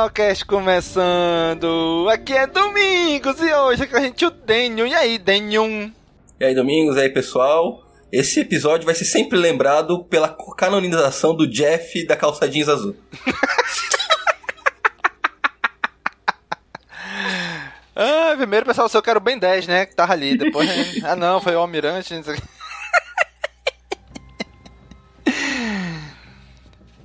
[0.00, 2.08] Caminocast começando!
[2.10, 4.86] Aqui é Domingos e hoje é com a gente o Denho.
[4.86, 5.92] E aí, Denho?
[6.40, 7.86] E aí, Domingos, e aí, pessoal?
[8.10, 12.96] Esse episódio vai ser sempre lembrado pela canonização do Jeff da calça jeans azul.
[17.94, 19.84] ah, primeiro pessoal, eu quero bem 10, né?
[19.84, 20.34] Que tava ali.
[20.34, 20.70] Depois.
[21.04, 22.14] ah, não, foi o Almirante.
[22.14, 22.59] Não sei o que.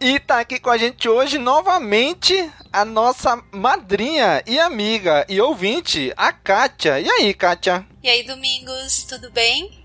[0.07, 6.13] E tá aqui com a gente hoje novamente a nossa madrinha e amiga e ouvinte,
[6.15, 6.99] a Kátia.
[6.99, 7.83] E aí, Kátia?
[8.03, 9.83] E aí, Domingos, tudo bem?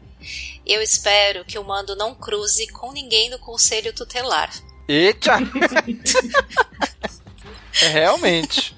[0.66, 4.50] Eu espero que o mando não cruze com ninguém do conselho tutelar.
[4.86, 5.38] Eita!
[7.80, 8.76] é, realmente.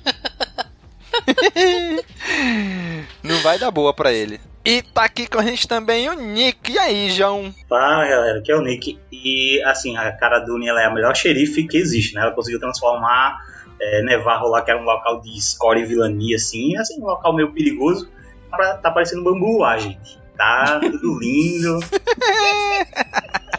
[3.21, 4.41] não vai dar boa pra ele.
[4.65, 6.73] E tá aqui com a gente também o Nick.
[6.73, 7.53] E aí, João?
[7.69, 8.39] Fala, galera.
[8.39, 8.99] Aqui é o Nick.
[9.11, 12.23] E, assim, a Cara Dune ela é a melhor xerife que existe, né?
[12.23, 13.39] Ela conseguiu transformar
[13.81, 17.35] é, Nevarro lá, que era um local de escória e vilania, assim, assim, um local
[17.35, 18.09] meio perigoso.
[18.51, 20.21] Tá, tá parecendo bambu lá, gente.
[20.37, 21.81] Tá tudo lindo.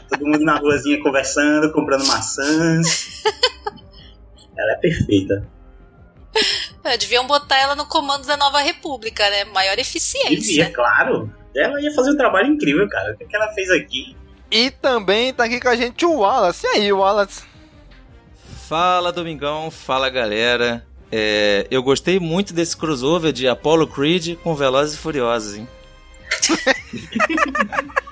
[0.10, 3.24] Todo mundo na ruazinha conversando, comprando maçãs.
[4.58, 5.46] Ela é perfeita.
[6.84, 9.46] É, deviam botar ela no comando da nova república, né?
[9.46, 10.30] Maior eficiência.
[10.30, 11.34] Devia, claro.
[11.56, 13.14] Ela ia fazer um trabalho incrível, cara.
[13.14, 14.16] O que, que ela fez aqui?
[14.52, 16.66] E também tá aqui com a gente o Wallace.
[16.66, 17.44] E aí, Wallace?
[18.68, 19.72] Fala, Domingão.
[19.72, 20.86] Fala, galera.
[21.12, 25.68] É, eu gostei muito desse crossover de Apollo Creed com Velozes e Furiosos, hein?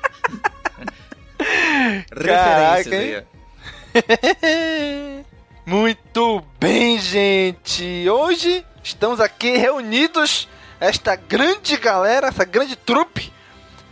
[2.15, 3.23] Referências aí.
[5.65, 8.09] Muito bem, gente!
[8.09, 10.47] Hoje estamos aqui reunidos,
[10.79, 13.31] esta grande galera, essa grande trupe,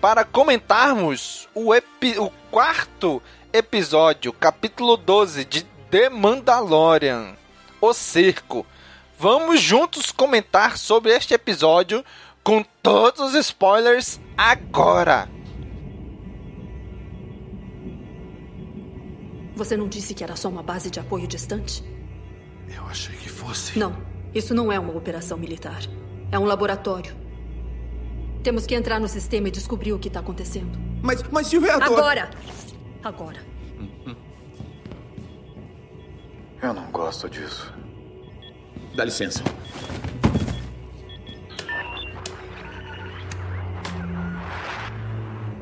[0.01, 3.21] para comentarmos o, o quarto
[3.53, 7.35] episódio, capítulo 12 de The Mandalorian,
[7.79, 8.65] O Cerco.
[9.19, 12.03] Vamos juntos comentar sobre este episódio
[12.43, 15.38] com todos os spoilers agora!
[19.59, 21.83] Você não disse que era só uma base de apoio distante?
[22.73, 23.77] Eu achei que fosse.
[23.77, 23.93] Não,
[24.33, 25.81] isso não é uma operação militar.
[26.31, 27.13] É um laboratório.
[28.41, 30.79] Temos que entrar no sistema e descobrir o que está acontecendo.
[31.01, 31.99] Mas, mas e o reator?
[31.99, 32.29] Agora!
[33.03, 33.41] Agora.
[36.61, 37.73] Eu não gosto disso.
[38.95, 39.43] Dá licença.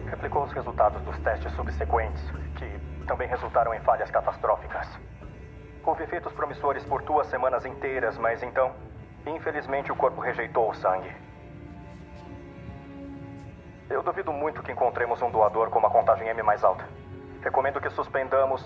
[0.06, 2.22] Replicou os resultados dos testes subsequentes,
[2.60, 4.88] que também resultaram em falhas catastróficas.
[5.84, 8.76] Houve efeitos promissores por duas semanas inteiras, mas então,
[9.26, 11.12] infelizmente, o corpo rejeitou o sangue.
[13.90, 16.86] Eu duvido muito que encontremos um doador com uma contagem M mais alta.
[17.42, 18.62] Recomendo que suspendamos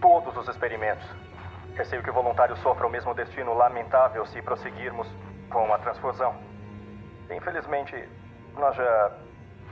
[0.00, 1.08] todos os experimentos.
[1.76, 5.08] Receio que o voluntário sofra o mesmo destino lamentável se prosseguirmos
[5.48, 6.34] com a transfusão.
[7.30, 8.08] Infelizmente,
[8.56, 9.12] nós já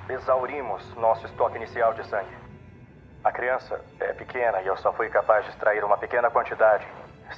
[0.08, 2.49] exaurimos nosso estoque inicial de sangue.
[3.22, 6.86] A criança é pequena e eu só fui capaz de extrair uma pequena quantidade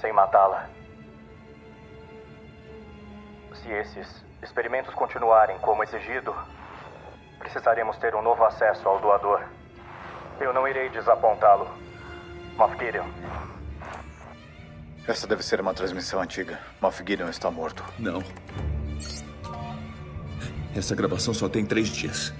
[0.00, 0.68] sem matá-la.
[3.54, 6.34] Se esses experimentos continuarem como exigido,
[7.38, 9.42] precisaremos ter um novo acesso ao doador.
[10.40, 11.68] Eu não irei desapontá-lo.
[12.56, 13.06] Moff Gideon.
[15.06, 16.60] Essa deve ser uma transmissão antiga.
[16.80, 17.84] Moff Gideon está morto.
[17.98, 18.22] Não.
[20.76, 22.32] Essa gravação só tem três dias.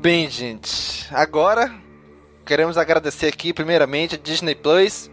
[0.00, 1.06] Bem, gente.
[1.10, 1.70] Agora
[2.46, 5.10] queremos agradecer aqui primeiramente a Disney Plus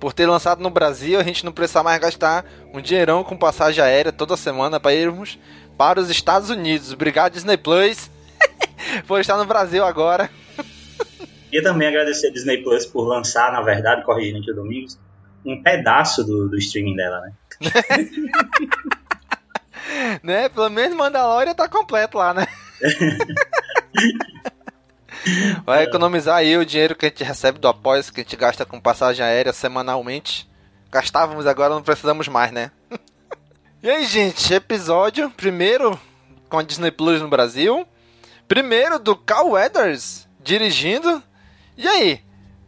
[0.00, 1.20] por ter lançado no Brasil.
[1.20, 2.44] A gente não precisa mais gastar
[2.74, 5.38] um dinheirão com passagem aérea toda semana para irmos
[5.78, 6.92] para os Estados Unidos.
[6.92, 8.10] Obrigado Disney Plus
[9.06, 10.28] por estar no Brasil agora.
[11.52, 14.98] E também agradecer a Disney Plus por lançar, na verdade, corrigindo aqui o Domingos,
[15.44, 17.32] um pedaço do, do streaming dela, né?
[20.20, 20.48] né?
[20.48, 22.48] Pelo menos Mandalorian tá completo lá, né?
[25.64, 28.64] Vai economizar aí o dinheiro que a gente recebe do apoio, que a gente gasta
[28.64, 30.48] com passagem aérea semanalmente.
[30.90, 32.70] Gastávamos, agora não precisamos mais, né?
[33.82, 35.98] e aí, gente, episódio primeiro
[36.48, 37.86] com a Disney Plus no Brasil.
[38.46, 41.22] Primeiro do Cal Weathers dirigindo.
[41.76, 42.20] E aí?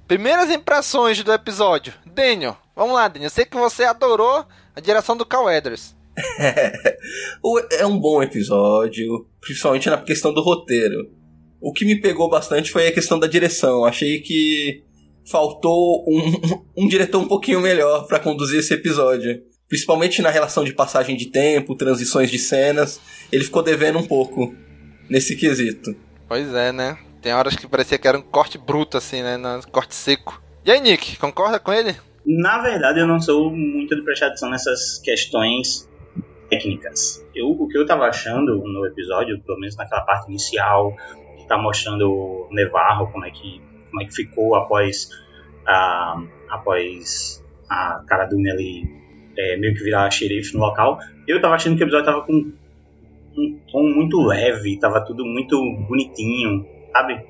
[0.09, 1.95] Primeiras impressões do episódio.
[2.05, 3.27] Daniel, vamos lá, Daniel.
[3.27, 4.45] Eu sei que você adorou
[4.75, 5.95] a direção do Cal Weathers.
[7.79, 11.18] é um bom episódio, principalmente na questão do roteiro.
[11.61, 13.85] O que me pegou bastante foi a questão da direção.
[13.85, 14.85] Achei que
[15.31, 19.43] faltou um, um diretor um pouquinho melhor para conduzir esse episódio.
[19.69, 23.01] Principalmente na relação de passagem de tempo, transições de cenas.
[23.31, 24.55] Ele ficou devendo um pouco
[25.09, 25.95] nesse quesito.
[26.27, 26.99] Pois é, né?
[27.21, 29.37] Tem horas que parecia que era um corte bruto, assim, né?
[29.37, 30.43] Um corte seco.
[30.65, 31.97] E aí, Nick, concorda com ele?
[32.25, 35.89] Na verdade, eu não sou muito de prestar atenção nessas questões
[36.49, 37.25] técnicas.
[37.35, 40.95] Eu, o que eu tava achando no episódio, pelo menos naquela parte inicial,
[41.49, 43.61] tá mostrando o Nevarro, como é que,
[43.91, 45.09] como é que ficou após
[45.67, 48.85] a, após a cara do ali
[49.37, 52.33] é, meio que virar xerife no local, eu tava achando que o episódio tava com
[53.37, 55.57] um tom muito leve, tava tudo muito
[55.89, 57.25] bonitinho, sabe?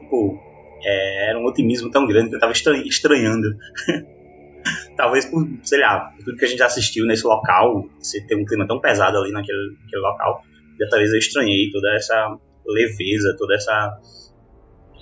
[0.00, 0.38] Tipo,
[0.82, 3.56] é, era um otimismo tão grande que eu tava estranhando.
[4.96, 8.44] Talvez por, sei lá, por tudo que a gente assistiu nesse local, você ter um
[8.44, 10.42] clima tão pesado ali naquele, naquele local,
[10.78, 14.00] dessa vez eu estranhei toda essa leveza, toda essa.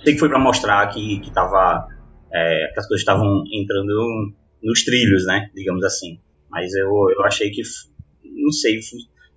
[0.03, 1.87] Sei que foi para mostrar que, que tava.
[2.33, 5.49] É, que as coisas estavam entrando nos trilhos, né?
[5.55, 6.19] Digamos assim.
[6.49, 7.61] Mas eu, eu achei que,
[8.23, 8.79] não sei,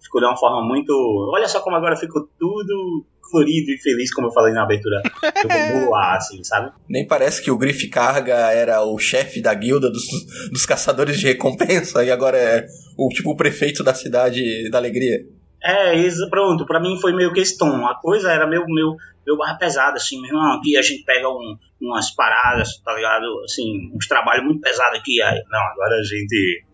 [0.02, 0.92] ficou de uma forma muito.
[1.32, 5.90] Olha só como agora ficou tudo florido e feliz, como eu falei na abertura do
[5.90, 6.72] lá, assim, sabe?
[6.88, 10.04] Nem parece que o Griff Carga era o chefe da guilda dos,
[10.50, 15.26] dos caçadores de recompensa e agora é o tipo o prefeito da cidade da alegria.
[15.62, 17.86] É, isso, pronto, pra mim foi meio que esse tom.
[17.86, 21.28] A coisa era meio, meio, meio barra pesada, assim, meu irmão, aqui a gente pega
[21.28, 23.24] um, umas paradas, tá ligado?
[23.44, 25.20] Assim, uns trabalhos muito pesados aqui.
[25.22, 26.64] Aí, não, agora a gente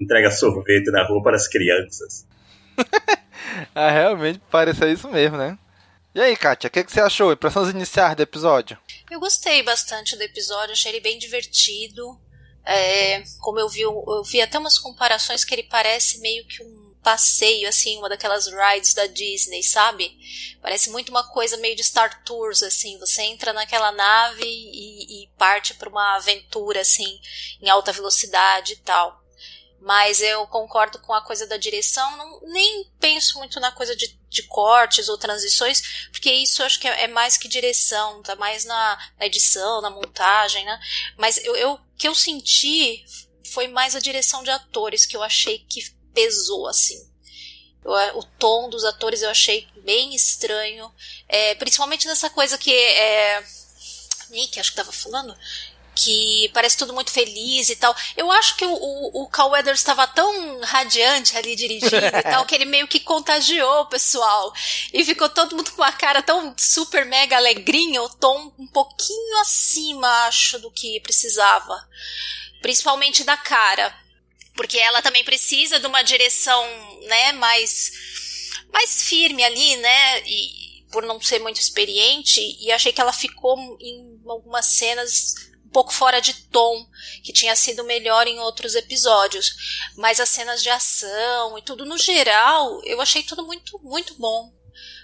[0.00, 2.26] entrega sorvete na rua para as crianças.
[3.74, 5.58] ah, realmente pareceu isso mesmo, né?
[6.12, 7.32] E aí, Kátia, o que, que, você achou?
[7.32, 8.76] Impressões iniciais do episódio?
[9.08, 12.18] Eu gostei bastante do episódio, achei ele bem divertido.
[12.64, 16.89] É, como eu vi, eu vi até umas comparações que ele parece meio que um
[17.02, 20.16] passeio, assim, uma daquelas rides da Disney, sabe?
[20.60, 22.98] Parece muito uma coisa meio de Star Tours, assim.
[22.98, 27.20] Você entra naquela nave e, e parte para uma aventura, assim,
[27.60, 29.20] em alta velocidade e tal.
[29.80, 34.14] Mas eu concordo com a coisa da direção, não, nem penso muito na coisa de,
[34.28, 38.66] de cortes ou transições, porque isso acho que é, é mais que direção, tá mais
[38.66, 40.78] na, na, edição, na montagem, né?
[41.16, 43.02] Mas eu, eu que eu senti
[43.52, 45.80] foi mais a direção de atores que eu achei que
[46.14, 47.08] pesou assim.
[47.84, 50.92] Eu, o tom dos atores eu achei bem estranho,
[51.28, 53.42] é, principalmente nessa coisa que é,
[54.30, 55.34] Nick, acho que tava falando,
[55.94, 57.94] que parece tudo muito feliz e tal.
[58.16, 62.46] Eu acho que o, o, o Cal Weathers estava tão radiante ali dirigindo e tal,
[62.46, 64.52] que ele meio que contagiou o pessoal.
[64.92, 69.40] E ficou todo mundo com uma cara tão super mega alegrinha, o tom um pouquinho
[69.40, 71.86] acima, acho, do que precisava.
[72.62, 73.94] Principalmente da cara.
[74.60, 76.62] Porque ela também precisa de uma direção,
[77.06, 77.92] né, mais,
[78.70, 83.56] mais firme ali, né, e por não ser muito experiente, e achei que ela ficou
[83.80, 85.32] em algumas cenas
[85.64, 86.86] um pouco fora de tom,
[87.24, 89.54] que tinha sido melhor em outros episódios.
[89.96, 94.52] Mas as cenas de ação e tudo no geral, eu achei tudo muito, muito bom.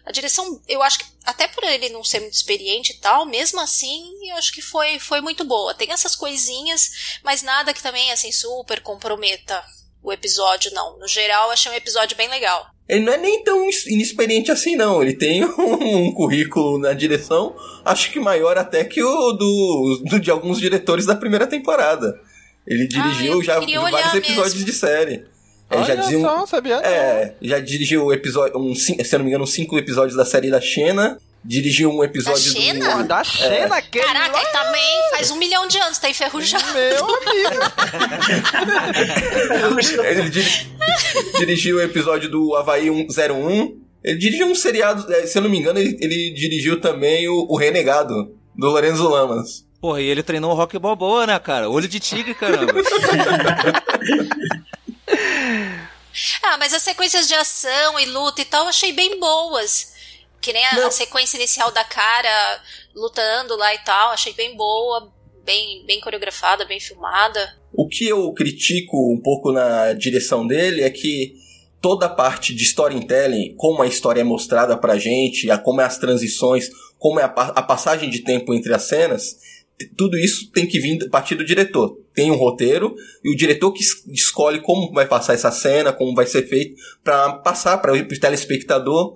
[0.06, 3.60] A direção, eu acho que até por ele não ser muito experiente e tal, mesmo
[3.60, 5.74] assim, eu acho que foi, foi muito boa.
[5.74, 9.64] Tem essas coisinhas, mas nada que também assim super comprometa
[10.00, 10.96] o episódio, não.
[11.00, 12.68] No geral, achei um episódio bem legal.
[12.88, 15.02] Ele não é nem tão inexperiente assim, não.
[15.02, 20.30] Ele tem um, currículo na direção, acho que maior até que o do, do de
[20.30, 22.14] alguns diretores da primeira temporada.
[22.64, 24.66] Ele dirigiu ah, já vários episódios mesmo.
[24.66, 25.35] de série.
[25.68, 29.30] É, já dizia um, só, sabia É, já dirigiu episódio, um, se eu não me
[29.30, 31.18] engano, cinco episódios da série da Xena.
[31.44, 32.96] Dirigiu um episódio da Xena?
[32.96, 33.04] do.
[33.08, 33.82] Da Xena, é.
[33.82, 36.64] que Caraca, ele também faz um milhão de anos, tá enferrujado.
[36.74, 37.62] Meu amigo.
[40.04, 40.66] ele dir,
[41.38, 43.80] dirigiu o episódio do Havaí 01.
[44.02, 47.46] Ele dirigiu um seriado, é, se eu não me engano, ele, ele dirigiu também o,
[47.48, 49.64] o Renegado, do Lorenzo Lamas.
[49.80, 51.68] Porra, e ele treinou o Rock Balboa, né, cara?
[51.68, 52.72] Olho de tigre, caramba.
[56.42, 59.94] ah, mas as sequências de ação e luta e tal eu achei bem boas.
[60.40, 62.62] Que nem a, a, sequência inicial da cara
[62.94, 65.12] lutando lá e tal, achei bem boa,
[65.44, 67.56] bem, bem coreografada, bem filmada.
[67.72, 71.34] O que eu critico um pouco na direção dele é que
[71.80, 75.84] toda a parte de storytelling, como a história é mostrada pra gente, a, como é
[75.84, 79.36] as transições, como é a, a passagem de tempo entre as cenas,
[79.96, 81.98] tudo isso tem que vir a partir do diretor.
[82.14, 86.26] Tem um roteiro e o diretor que escolhe como vai passar essa cena, como vai
[86.26, 89.14] ser feito, para passar para o telespectador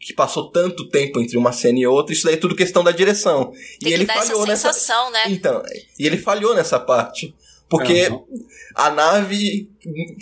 [0.00, 2.92] que passou tanto tempo entre uma cena e outra, isso daí é tudo questão da
[2.92, 3.50] direção.
[3.80, 5.24] Tem e ele falhou nessa sensação, né?
[5.26, 5.62] Então,
[5.98, 7.34] e ele falhou nessa parte.
[7.68, 8.24] Porque uhum.
[8.74, 9.68] a nave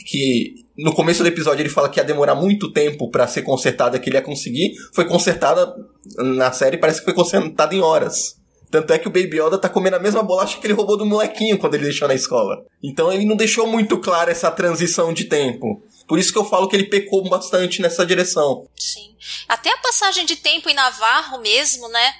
[0.06, 3.99] que no começo do episódio ele fala que ia demorar muito tempo para ser consertada,
[3.99, 5.73] que ele ia conseguir, foi consertada
[6.18, 8.35] na série, parece que foi consertada em horas.
[8.70, 11.06] Tanto é que o Baby Yoda tá comendo a mesma bolacha que ele roubou do
[11.06, 12.64] molequinho quando ele deixou na escola.
[12.82, 15.82] Então ele não deixou muito clara essa transição de tempo.
[16.06, 18.68] Por isso que eu falo que ele pecou bastante nessa direção.
[18.76, 19.14] Sim.
[19.49, 22.14] Até a passagem de tempo em Navarro mesmo, né?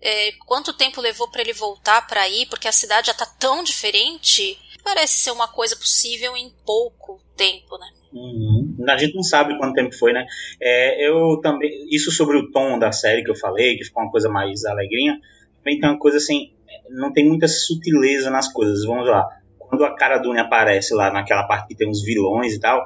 [0.00, 2.46] É, quanto tempo levou para ele voltar para aí?
[2.46, 4.58] Porque a cidade já tá tão diferente.
[4.82, 7.86] Parece ser uma coisa possível em pouco tempo, né?
[8.12, 8.76] Uhum.
[8.88, 10.26] A gente não sabe quanto tempo foi, né?
[10.60, 11.86] É, eu também.
[11.90, 15.18] Isso sobre o tom da série que eu falei, que ficou uma coisa mais alegrinha
[15.62, 16.52] também tem uma coisa assim,
[16.90, 18.84] não tem muita sutileza nas coisas.
[18.84, 19.26] Vamos lá.
[19.58, 22.84] Quando a cara Dune aparece lá naquela parte que tem os vilões e tal,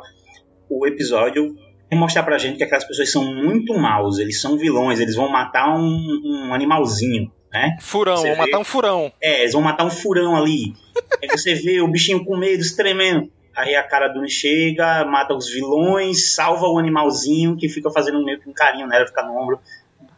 [0.69, 1.55] o episódio
[1.91, 5.29] vai mostrar pra gente que aquelas pessoas são muito maus, eles são vilões, eles vão
[5.29, 7.77] matar um, um animalzinho, né?
[7.81, 9.13] Furão, vão matar um furão.
[9.21, 10.75] É, eles vão matar um furão ali.
[11.23, 13.31] Aí você vê o bichinho com medo, tremendo.
[13.57, 18.39] Aí a cara Dune chega, mata os vilões, salva o animalzinho que fica fazendo meio
[18.39, 19.59] que um carinho nela, fica no ombro.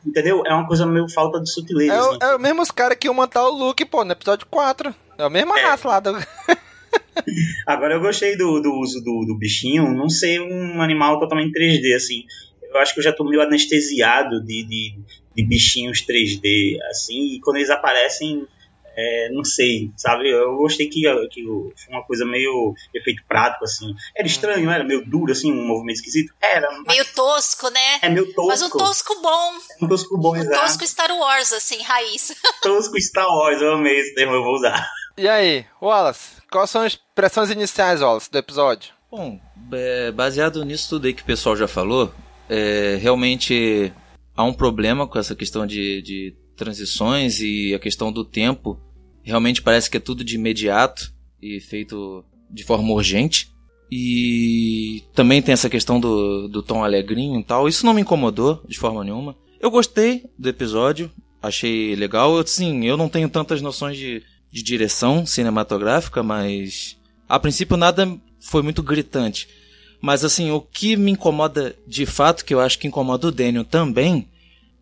[0.08, 0.42] Entendeu?
[0.46, 1.92] É uma coisa meio falta de sutileza.
[1.92, 2.18] É, assim.
[2.22, 4.94] é o mesmo os caras que iam matar o Luke, pô, no episódio 4.
[5.18, 5.62] É a mesma é.
[5.62, 6.16] raça lá do.
[7.66, 11.94] Agora eu gostei do, do uso do, do, bichinho, não ser um animal totalmente 3D,
[11.94, 12.24] assim.
[12.62, 14.94] Eu acho que eu já tô meio anestesiado de, de,
[15.36, 18.46] de bichinhos 3D, assim, e quando eles aparecem,
[18.98, 20.28] é, não sei, sabe?
[20.28, 23.94] Eu gostei que, que foi uma coisa meio efeito prático, assim.
[24.16, 26.34] Era estranho, era meio duro, assim, um movimento esquisito.
[26.42, 26.68] Era.
[26.84, 26.96] Mas...
[26.96, 27.98] Meio tosco, né?
[28.02, 28.48] É meio tosco.
[28.48, 29.52] Mas um tosco bom.
[29.80, 30.60] Um tosco bom, um exato.
[30.60, 32.34] tosco Star Wars, assim, raiz.
[32.60, 34.90] Tosco Star Wars, eu amei esse termo, eu vou usar.
[35.16, 38.92] E aí, Wallace, quais são as impressões iniciais, Wallace, do episódio?
[39.10, 39.40] Bom,
[39.72, 42.12] é, baseado nisso tudo aí que o pessoal já falou,
[42.48, 43.92] é, realmente
[44.36, 48.78] há um problema com essa questão de, de transições e a questão do tempo
[49.28, 53.52] Realmente parece que é tudo de imediato e feito de forma urgente.
[53.92, 57.68] E também tem essa questão do, do tom alegrinho e tal.
[57.68, 59.36] Isso não me incomodou de forma nenhuma.
[59.60, 61.10] Eu gostei do episódio,
[61.42, 62.42] achei legal.
[62.46, 66.96] Sim, eu não tenho tantas noções de, de direção cinematográfica, mas
[67.28, 69.46] a princípio nada foi muito gritante.
[70.00, 73.64] Mas assim, o que me incomoda de fato, que eu acho que incomoda o Daniel
[73.64, 74.26] também,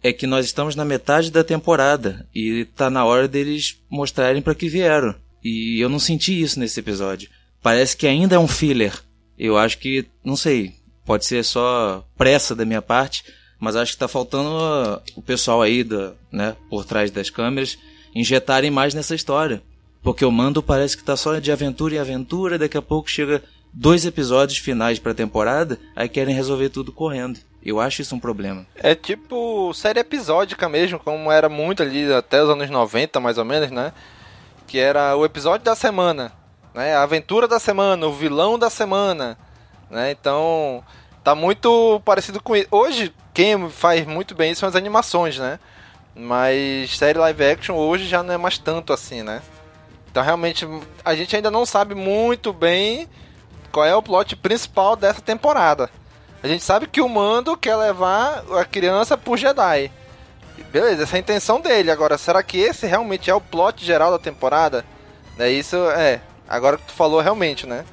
[0.02, 4.54] é que nós estamos na metade da temporada e tá na hora deles mostrarem para
[4.54, 5.14] que vieram.
[5.42, 7.30] E eu não senti isso nesse episódio.
[7.62, 8.92] Parece que ainda é um filler.
[9.38, 10.74] Eu acho que, não sei,
[11.04, 13.24] pode ser só pressa da minha parte,
[13.58, 17.78] mas acho que tá faltando uh, o pessoal aí da, né, por trás das câmeras
[18.14, 19.62] injetarem mais nessa história.
[20.02, 23.42] Porque o mando parece que tá só de aventura em aventura, daqui a pouco chega
[23.72, 27.38] dois episódios finais pra temporada, aí querem resolver tudo correndo.
[27.66, 28.64] Eu acho isso um problema.
[28.76, 33.44] É tipo série episódica mesmo, como era muito ali até os anos 90, mais ou
[33.44, 33.92] menos, né?
[34.68, 36.32] Que era o episódio da semana,
[36.72, 36.94] né?
[36.94, 39.36] A aventura da semana, o vilão da semana,
[39.90, 40.12] né?
[40.12, 40.84] Então,
[41.24, 42.68] tá muito parecido com isso.
[42.70, 45.58] Hoje, quem faz muito bem isso são as animações, né?
[46.14, 49.42] Mas série live action hoje já não é mais tanto assim, né?
[50.08, 50.64] Então, realmente,
[51.04, 53.08] a gente ainda não sabe muito bem
[53.72, 55.90] qual é o plot principal dessa temporada.
[56.46, 59.90] A gente sabe que o Mando quer levar a criança pro Jedi.
[60.70, 61.90] Beleza, essa é a intenção dele.
[61.90, 64.84] Agora, será que esse realmente é o plot geral da temporada?
[65.40, 66.20] É isso, é.
[66.48, 67.84] Agora que tu falou realmente, né?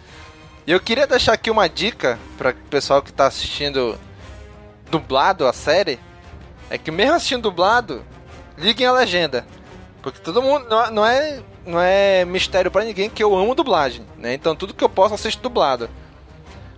[0.67, 3.99] E eu queria deixar aqui uma dica para o pessoal que tá assistindo
[4.91, 5.99] dublado a série.
[6.69, 8.05] É que mesmo assistindo dublado,
[8.55, 9.47] liguem a legenda.
[10.03, 10.67] Porque todo mundo.
[10.69, 14.35] Não, não é, não é mistério para ninguém que eu amo dublagem, né?
[14.35, 15.89] Então tudo que eu posso assistir dublado.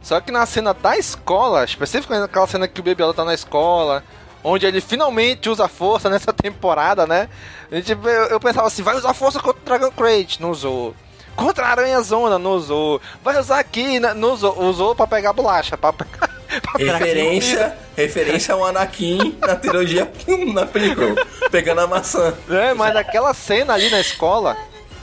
[0.06, 3.34] Só que na cena da escola, especificamente naquela cena que o Baby Yoda tá na
[3.34, 4.04] escola,
[4.44, 7.28] onde ele finalmente usa força nessa temporada, né?
[7.72, 10.94] A gente, eu, eu pensava assim, vai usar força contra o Dragon Crate, não usou.
[11.36, 13.02] Contra a Aranha Zona, não usou.
[13.24, 14.14] Vai usar aqui, né?
[14.14, 14.62] não usou.
[14.62, 16.30] Usou pra pegar bolacha, pra pegar...
[16.78, 20.10] referência, referência ao Anakin na trilogia
[20.54, 21.16] na película,
[21.50, 22.32] pegando a maçã.
[22.48, 24.56] É, mas naquela cena ali na escola,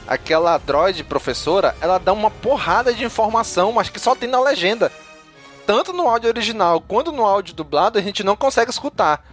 [0.07, 4.91] aquela droid professora, ela dá uma porrada de informação, mas que só tem na legenda.
[5.65, 9.23] Tanto no áudio original quanto no áudio dublado, a gente não consegue escutar.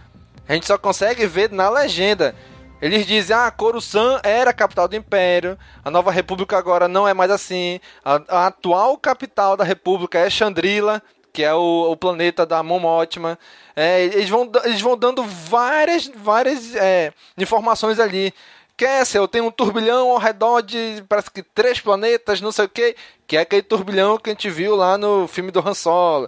[0.47, 2.35] A gente só consegue ver na legenda.
[2.81, 7.13] Eles dizem, ah, Coruscant era a capital do Império, a Nova República agora não é
[7.13, 11.01] mais assim, a, a atual capital da República é Chandrila,
[11.31, 13.37] que é o, o planeta da Mão Ótima.
[13.75, 18.33] É, eles, vão, eles vão dando várias, várias é, informações ali.
[18.81, 22.95] Kessel tem um turbilhão ao redor de parece que três planetas, não sei o que,
[23.27, 26.27] que é aquele turbilhão que a gente viu lá no filme do Han Solo.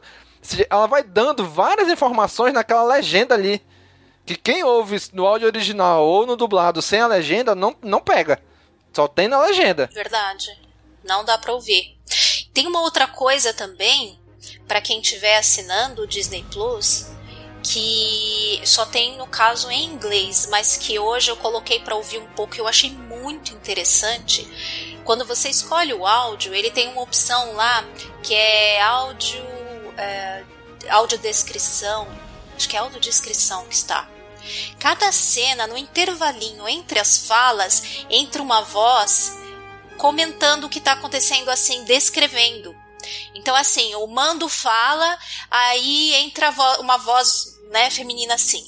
[0.69, 3.59] Ela vai dando várias informações naquela legenda ali
[4.23, 8.39] que quem ouve no áudio original ou no dublado sem a legenda não, não pega.
[8.93, 9.89] Só tem na legenda.
[9.91, 10.55] Verdade.
[11.03, 11.97] Não dá pra ouvir.
[12.53, 14.19] Tem uma outra coisa também,
[14.67, 17.07] para quem estiver assinando o Disney Plus,
[17.63, 22.27] que só tem no caso em inglês, mas que hoje eu coloquei para ouvir um
[22.27, 24.47] pouco eu achei muito interessante.
[25.05, 27.83] Quando você escolhe o áudio, ele tem uma opção lá
[28.21, 29.43] que é áudio,
[29.97, 30.43] é,
[30.89, 32.07] audiodescrição,
[32.55, 34.09] acho que é audiodescrição que está.
[34.77, 39.37] Cada cena, no intervalinho entre as falas, entra uma voz
[39.97, 42.75] comentando o que está acontecendo, assim, descrevendo.
[43.33, 45.17] Então, assim, o mando fala,
[45.49, 48.63] aí entra uma voz né, feminina assim.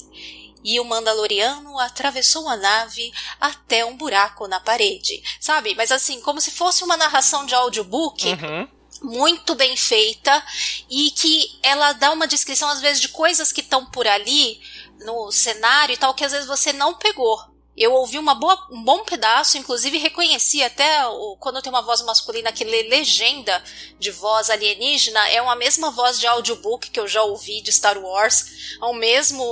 [0.62, 5.22] E o Mandaloriano atravessou a nave até um buraco na parede.
[5.40, 5.76] Sabe?
[5.76, 8.26] Mas assim, como se fosse uma narração de audiobook.
[8.26, 10.42] Uhum muito bem feita
[10.88, 14.58] e que ela dá uma descrição às vezes de coisas que estão por ali
[15.04, 17.38] no cenário e tal que às vezes você não pegou.
[17.76, 22.00] Eu ouvi uma boa, um bom pedaço, inclusive reconheci até o, quando tem uma voz
[22.02, 23.62] masculina que lê legenda
[23.98, 27.98] de voz alienígena, é uma mesma voz de audiobook que eu já ouvi de Star
[27.98, 28.46] Wars,
[28.80, 29.44] é o mesmo,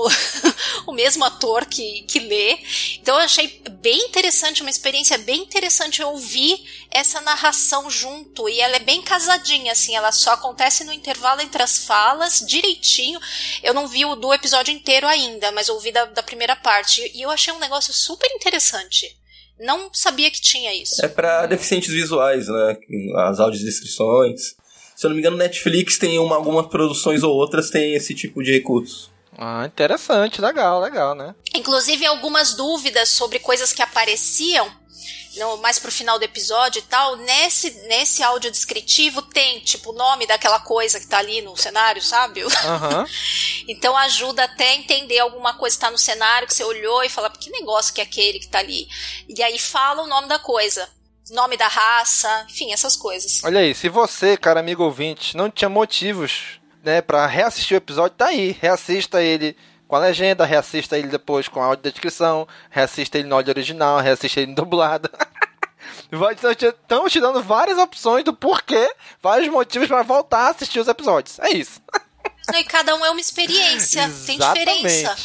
[0.87, 2.59] o mesmo ator que, que lê.
[2.99, 8.77] Então eu achei bem interessante, uma experiência bem interessante ouvir essa narração junto, e ela
[8.77, 13.21] é bem casadinha, assim, ela só acontece no intervalo entre as falas, direitinho.
[13.63, 17.21] Eu não vi o do episódio inteiro ainda, mas ouvi da, da primeira parte, e
[17.21, 19.17] eu achei um negócio super super interessante.
[19.59, 21.05] Não sabia que tinha isso.
[21.05, 22.77] É para deficientes visuais, né?
[23.17, 24.55] As audiodescrições.
[24.97, 28.43] Se eu não me engano, Netflix tem uma, algumas produções ou outras tem esse tipo
[28.43, 29.13] de recurso.
[29.37, 31.35] Ah, interessante, legal, legal, né?
[31.55, 34.71] Inclusive algumas dúvidas sobre coisas que apareciam
[35.37, 39.95] no, mais pro final do episódio e tal, nesse, nesse áudio descritivo tem, tipo, o
[39.95, 42.45] nome daquela coisa que tá ali no cenário, sabe?
[42.45, 42.51] Uhum.
[43.69, 47.09] então ajuda até a entender alguma coisa que tá no cenário, que você olhou e
[47.09, 48.89] fala, que negócio que é aquele que tá ali?
[49.29, 50.89] E aí fala o nome da coisa.
[51.31, 53.43] Nome da raça, enfim, essas coisas.
[53.43, 58.15] Olha aí, se você, cara amigo ouvinte, não tinha motivos, né, para reassistir o episódio,
[58.15, 63.29] tá aí, reassista ele com a legenda, reassista ele depois com a audiodescrição, reassista ele
[63.29, 65.11] no áudio original, reassista ele dublado.
[66.61, 71.39] Estamos te dando várias opções do porquê, vários motivos para voltar a assistir os episódios.
[71.39, 71.81] É isso.
[72.55, 75.17] E cada um é uma experiência, tem diferença.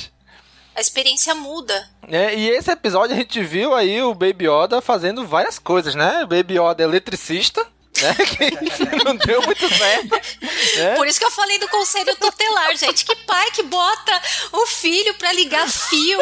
[0.76, 1.90] A experiência muda.
[2.08, 6.24] É, e esse episódio a gente viu aí o Baby Yoda fazendo várias coisas, né?
[6.24, 7.66] O Baby Yoda é eletricista,
[8.02, 8.16] né?
[8.16, 10.10] Que não deu muito certo.
[10.78, 10.96] Né?
[10.96, 13.06] Por isso que eu falei do conselho tutelar, gente.
[13.06, 16.20] Que pai que bota o filho pra ligar fio.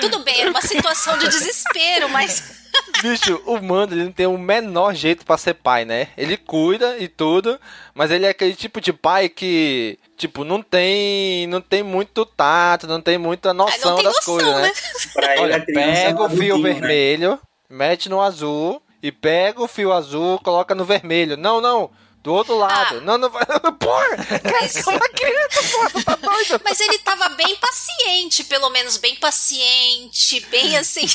[0.00, 2.60] Tudo bem, era uma situação de desespero, mas.
[3.02, 6.08] Bicho, o Mando ele não tem o menor jeito para ser pai, né?
[6.16, 7.58] Ele cuida e tudo,
[7.94, 12.86] mas ele é aquele tipo de pai que, tipo, não tem, não tem muito tato,
[12.86, 14.72] não tem muita noção tem das noção, coisas, né?
[15.16, 15.34] né?
[15.40, 16.72] Olha, pega o fio né?
[16.72, 17.38] vermelho, né?
[17.68, 21.36] mete no azul, e pega o fio azul, coloca no vermelho.
[21.36, 21.90] Não, não.
[22.22, 22.98] Do outro lado.
[22.98, 23.00] Ah.
[23.00, 23.42] Não, não vai.
[23.80, 24.16] Porra!
[24.52, 24.86] Mas...
[24.86, 26.60] É uma criança, porra, tá doido.
[26.64, 31.06] Mas ele tava bem paciente, pelo menos bem paciente, bem assim.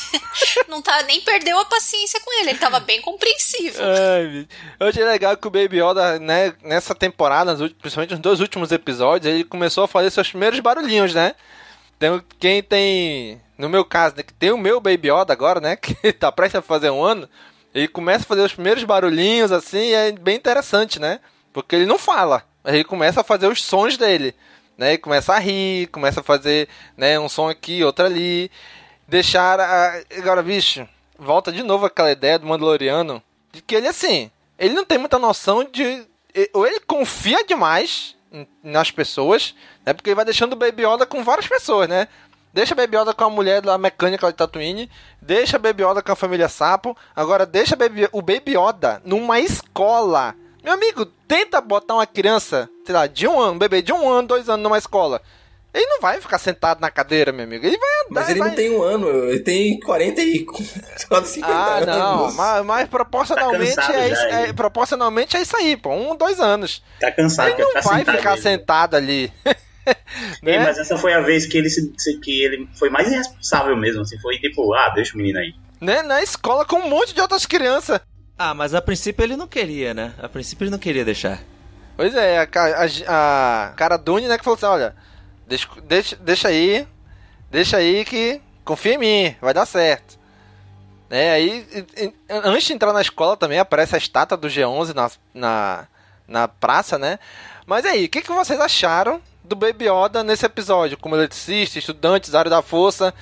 [0.66, 3.84] não tá, nem perdeu a paciência com ele, ele tava bem compreensível.
[3.84, 4.48] Ai,
[4.80, 9.32] eu achei legal que o Baby Yoda, né, nessa temporada, principalmente nos dois últimos episódios,
[9.32, 11.36] ele começou a fazer seus primeiros barulhinhos, né?
[12.00, 13.40] Tem, quem tem.
[13.56, 15.76] No meu caso, né, que tem o meu Baby Yoda agora, né?
[15.76, 17.28] Que tá prestes a fazer um ano.
[17.76, 21.20] Ele começa a fazer os primeiros barulhinhos assim, é bem interessante, né?
[21.52, 24.34] Porque ele não fala, ele começa a fazer os sons dele,
[24.78, 24.92] né?
[24.92, 28.50] Ele começa a rir, começa a fazer, né, um som aqui, outro ali.
[29.06, 30.00] Deixar a...
[30.16, 34.84] agora, bicho, volta de novo aquela ideia do Mandaloriano de que ele assim, ele não
[34.84, 36.02] tem muita noção de
[36.54, 38.16] ou ele confia demais
[38.62, 39.92] nas pessoas, né?
[39.92, 42.08] Porque ele vai deixando o Baby Yoda com várias pessoas, né?
[42.56, 44.90] Deixa a Baby Yoda com a mulher da mecânica de Tatooine.
[45.20, 46.96] Deixa a Baby Yoda com a família Sapo.
[47.14, 50.34] Agora deixa Baby, o Baby Yoda numa escola.
[50.64, 54.08] Meu amigo, tenta botar uma criança, sei lá, de um ano, um bebê de um
[54.08, 55.20] ano, dois anos numa escola.
[55.74, 57.66] Ele não vai ficar sentado na cadeira, meu amigo.
[57.66, 58.20] Ele vai andar.
[58.22, 58.48] Mas ele vai...
[58.48, 60.46] não tem um ano, ele tem 40 e
[61.10, 62.34] quase 50 ah, não, anos.
[62.36, 65.90] Mas, mas proporcionalmente, tá é, isso, é, proporcionalmente é isso aí, pô.
[65.90, 66.82] Um, dois anos.
[66.98, 67.50] Tá cansado.
[67.50, 69.30] Ele não vai ficar sentado ali.
[70.42, 70.58] né?
[70.58, 74.18] mas essa foi a vez que ele, se, que ele foi mais irresponsável mesmo, assim,
[74.18, 75.54] foi tipo, ah, deixa o menino aí.
[75.80, 76.02] Né?
[76.02, 78.00] Na escola com um monte de outras crianças.
[78.38, 80.12] Ah, mas a princípio ele não queria, né?
[80.18, 81.40] A princípio ele não queria deixar.
[81.96, 84.94] Pois é, a, a, a cara Dune, né, que falou assim, olha,
[85.46, 86.86] deixa, deixa, deixa aí,
[87.50, 90.18] deixa aí que confia em mim, vai dar certo.
[91.08, 91.66] É, aí,
[92.28, 95.88] antes de entrar na escola também aparece a estátua do G11 na, na,
[96.26, 97.18] na praça, né?
[97.64, 102.34] Mas aí, o que, que vocês acharam do Baby Yoda nesse episódio, como eletricista, estudantes,
[102.34, 103.14] área da força.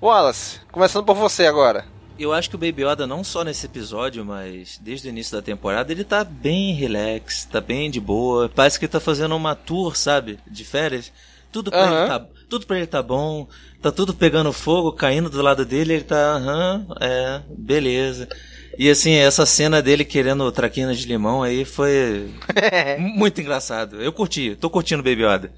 [0.00, 1.84] Wallace, começando por você agora.
[2.18, 5.42] Eu acho que o Baby Yoda, não só nesse episódio, mas desde o início da
[5.42, 8.48] temporada, ele tá bem relax, tá bem de boa.
[8.48, 10.38] Parece que ele tá fazendo uma tour, sabe?
[10.46, 11.12] De férias.
[11.50, 11.98] Tudo pra, uhum.
[11.98, 13.46] ele, tá, tudo pra ele tá bom,
[13.80, 18.26] tá tudo pegando fogo, caindo do lado dele, ele tá, aham, uhum, é, beleza.
[18.78, 22.30] E assim, essa cena dele querendo traquinas de limão aí foi
[22.98, 24.00] muito engraçado.
[24.00, 25.52] Eu curti, tô curtindo Baby Yoda.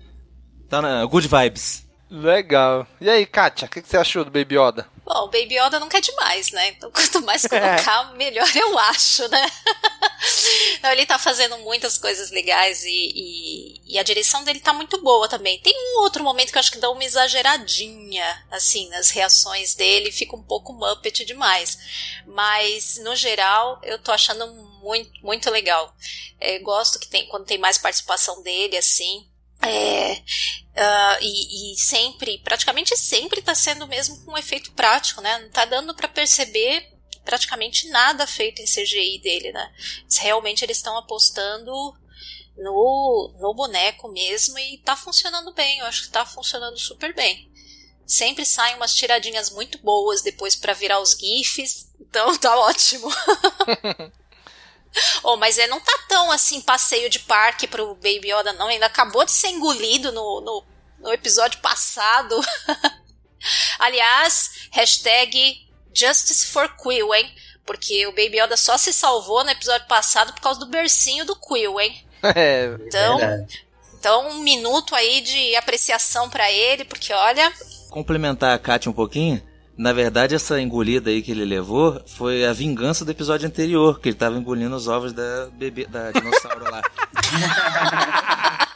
[0.75, 1.87] Tá na good vibes.
[2.11, 2.85] Legal.
[3.01, 4.89] E aí, Kátia, o que, que, você achou do Baby Yoda?
[5.05, 6.71] Bom, o Baby Yoda nunca é demais, né?
[6.71, 8.17] Então, quanto mais colocar, é.
[8.17, 9.47] melhor eu acho, né?
[10.77, 15.01] então, ele tá fazendo muitas coisas legais e, e, e, a direção dele tá muito
[15.01, 15.61] boa também.
[15.61, 20.11] Tem um outro momento que eu acho que dá uma exageradinha, assim, nas reações dele,
[20.11, 21.79] fica um pouco Muppet demais.
[22.27, 25.95] Mas, no geral, eu tô achando muito, muito legal.
[26.41, 29.25] É, gosto que tem, quando tem mais participação dele, assim.
[29.67, 35.39] É, uh, e, e, sempre, praticamente sempre está sendo mesmo com um efeito prático, né?
[35.39, 36.93] Não está dando para perceber
[37.25, 39.73] praticamente nada feito em CGI dele, né?
[40.21, 41.73] Realmente eles estão apostando
[42.57, 47.51] no, no boneco mesmo e tá funcionando bem, eu acho que tá funcionando super bem.
[48.07, 53.09] Sempre saem umas tiradinhas muito boas depois para virar os GIFs, então tá ótimo.
[55.23, 58.69] Oh, mas é, não tá tão assim passeio de parque pro Baby Yoda, não.
[58.69, 60.65] Ainda acabou de ser engolido no, no,
[61.01, 62.39] no episódio passado.
[63.79, 67.33] Aliás, hashtag Justice for Quill, hein?
[67.65, 71.37] Porque o Baby Yoda só se salvou no episódio passado por causa do bercinho do
[71.37, 72.01] Quill, hein?
[72.35, 73.19] É, então,
[73.93, 77.53] então um minuto aí de apreciação para ele, porque olha.
[77.91, 79.43] Complementar a Kátia um pouquinho.
[79.77, 84.09] Na verdade, essa engolida aí que ele levou foi a vingança do episódio anterior, que
[84.09, 86.83] ele tava engolindo os ovos da bebê, da dinossauro lá.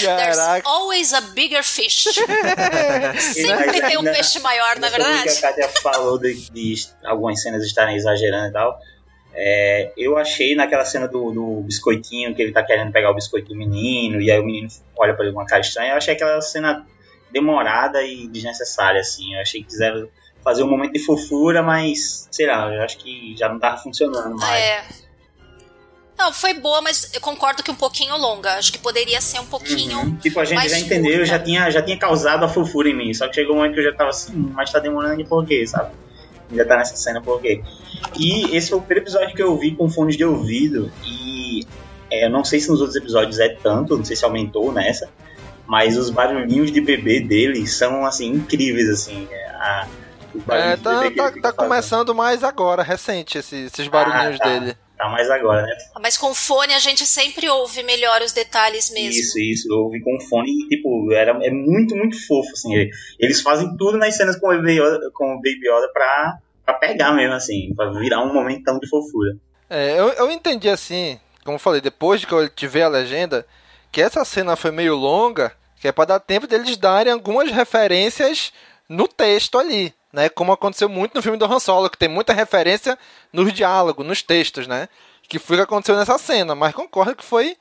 [0.00, 2.04] There's always a bigger fish.
[3.18, 5.24] Sempre tem um peixe maior, na verdade.
[5.24, 8.78] Que a Katia falou de, de, algumas cenas estarem exagerando e tal.
[9.34, 13.48] É, eu achei naquela cena do, do, biscoitinho que ele tá querendo pegar o biscoito
[13.48, 14.68] do menino e aí o menino
[14.98, 15.92] olha para ele com uma cara estranha.
[15.92, 16.86] Eu achei aquela cena
[17.32, 19.34] demorada e desnecessária, assim.
[19.34, 20.08] Eu achei que quiseram
[20.42, 24.36] fazer um momento de fofura, mas, sei lá, eu acho que já não tava funcionando
[24.36, 24.60] mais.
[24.60, 24.84] É.
[26.18, 28.52] Não, foi boa, mas eu concordo que um pouquinho longa.
[28.58, 30.00] Acho que poderia ser um pouquinho.
[30.00, 30.16] Uhum.
[30.16, 33.14] Tipo, a gente já entendeu, já tinha, já tinha causado a fofura em mim.
[33.14, 35.24] Só que chegou um momento que eu já tava assim, hum, mas tá demorando de
[35.24, 35.92] por quê, sabe?
[36.52, 37.62] Já tá nessa cena por quê?
[38.18, 40.92] E esse foi o primeiro episódio que eu vi com fones de ouvido.
[41.02, 41.66] E
[42.10, 45.08] é, eu não sei se nos outros episódios é tanto, não sei se aumentou nessa
[45.70, 49.28] mas os barulhinhos de bebê dele são, assim, incríveis, assim.
[49.54, 49.86] A,
[50.48, 54.48] é, tá, tá, tá começando mais agora, recente, esses, esses barulhinhos ah, tá.
[54.48, 54.76] dele.
[54.98, 55.72] Tá mais agora, né?
[56.02, 59.20] Mas com fone a gente sempre ouve melhor os detalhes mesmo.
[59.20, 62.90] Isso, isso, eu ouvi com fone e, tipo, era, é muito, muito fofo, assim.
[63.20, 66.74] Eles fazem tudo nas cenas com o Baby Yoda, com o Baby Yoda pra, pra
[66.74, 69.36] pegar mesmo, assim, pra virar um momentão de fofura.
[69.70, 73.46] É, eu, eu entendi assim, como eu falei, depois de que eu tive a legenda,
[73.92, 78.52] que essa cena foi meio longa, que é para dar tempo deles darem algumas referências
[78.88, 80.28] no texto ali, né?
[80.28, 82.98] Como aconteceu muito no filme do Han Solo, que tem muita referência
[83.32, 84.88] nos diálogos, nos textos, né?
[85.26, 87.56] Que foi o que aconteceu nessa cena, mas concordo que foi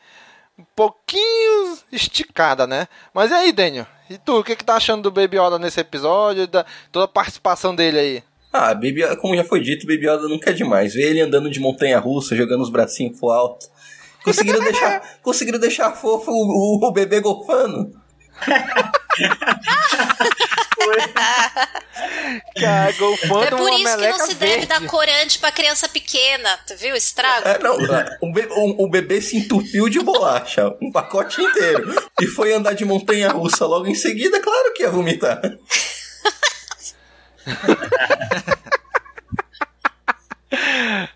[0.57, 2.87] um pouquinho esticada, né?
[3.13, 3.87] Mas e aí, Daniel?
[4.09, 7.07] E tu, o que, que tá achando do Baby Yoda nesse episódio, da toda a
[7.07, 8.23] participação dele aí?
[8.51, 10.93] Ah, Baby, como já foi dito, Baby Yoda nunca é demais.
[10.93, 13.67] Ver ele andando de montanha russa, jogando os bracinhos pro alto.
[14.23, 17.98] Conseguiram deixar, conseguiram deixar fofo o, o, o bebê golfando.
[22.97, 24.65] Golfando É por isso que não se deve verde.
[24.67, 26.95] dar corante pra criança pequena, tu viu?
[26.95, 27.47] Estrago.
[27.47, 27.75] É, não,
[28.21, 31.93] o, be- o- o bebê se entupiu de bolacha, um pacote inteiro.
[32.21, 35.39] E foi andar de montanha russa logo em seguida, claro que ia vomitar.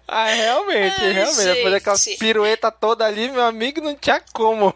[0.08, 1.44] Ah, realmente, Ai, realmente.
[1.56, 4.74] Depois daquela pirueta toda ali, meu amigo, não tinha como.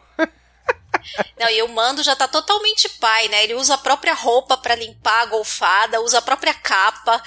[1.40, 3.44] Não, e o Mando já tá totalmente pai, né?
[3.44, 7.22] Ele usa a própria roupa pra limpar a golfada, usa a própria capa.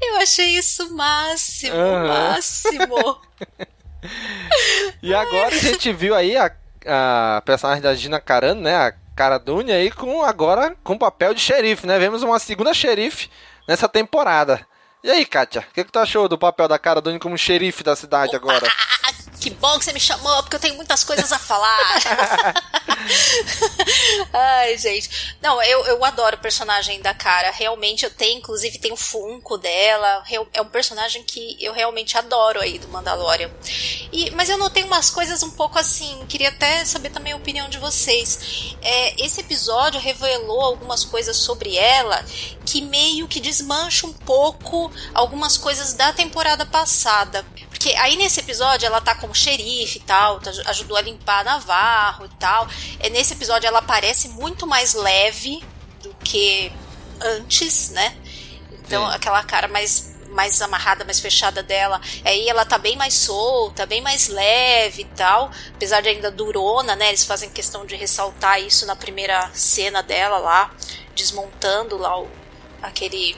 [0.00, 2.08] Eu achei isso máximo, Aham.
[2.08, 3.20] máximo.
[5.02, 6.50] E agora a gente viu aí a,
[6.86, 8.74] a personagem da Gina Carano, né?
[8.74, 11.98] A Cara Dune aí com agora com papel de xerife, né?
[11.98, 13.28] Vemos uma segunda xerife
[13.68, 14.66] nessa temporada.
[15.02, 17.82] E aí, Kátia, o que, que tu achou do papel da Cara Dune como xerife
[17.82, 18.66] da cidade agora?
[19.40, 22.02] Que bom que você me chamou, porque eu tenho muitas coisas a falar.
[24.32, 25.34] Ai, gente.
[25.40, 27.50] Não, eu, eu adoro o personagem da cara.
[27.50, 30.22] Realmente eu tenho, inclusive, tem o Funko dela.
[30.52, 33.50] É um personagem que eu realmente adoro aí do Mandalorian.
[34.12, 36.24] E, mas eu notei umas coisas um pouco assim.
[36.28, 38.76] Queria até saber também a opinião de vocês.
[38.82, 42.22] É, esse episódio revelou algumas coisas sobre ela
[42.66, 47.44] que meio que desmancha um pouco algumas coisas da temporada passada.
[47.80, 52.26] Porque aí nesse episódio ela tá como xerife e tal, tá- ajudou a limpar Navarro
[52.26, 52.68] e tal.
[52.98, 55.64] É, nesse episódio ela parece muito mais leve
[56.02, 56.70] do que
[57.22, 58.14] antes, né?
[58.84, 59.14] Então Sim.
[59.14, 62.02] aquela cara mais mais amarrada, mais fechada dela.
[62.22, 65.50] Aí ela tá bem mais solta, bem mais leve e tal.
[65.74, 67.08] Apesar de ainda durona, né?
[67.08, 70.70] Eles fazem questão de ressaltar isso na primeira cena dela lá,
[71.16, 72.28] desmontando lá o,
[72.82, 73.34] aquele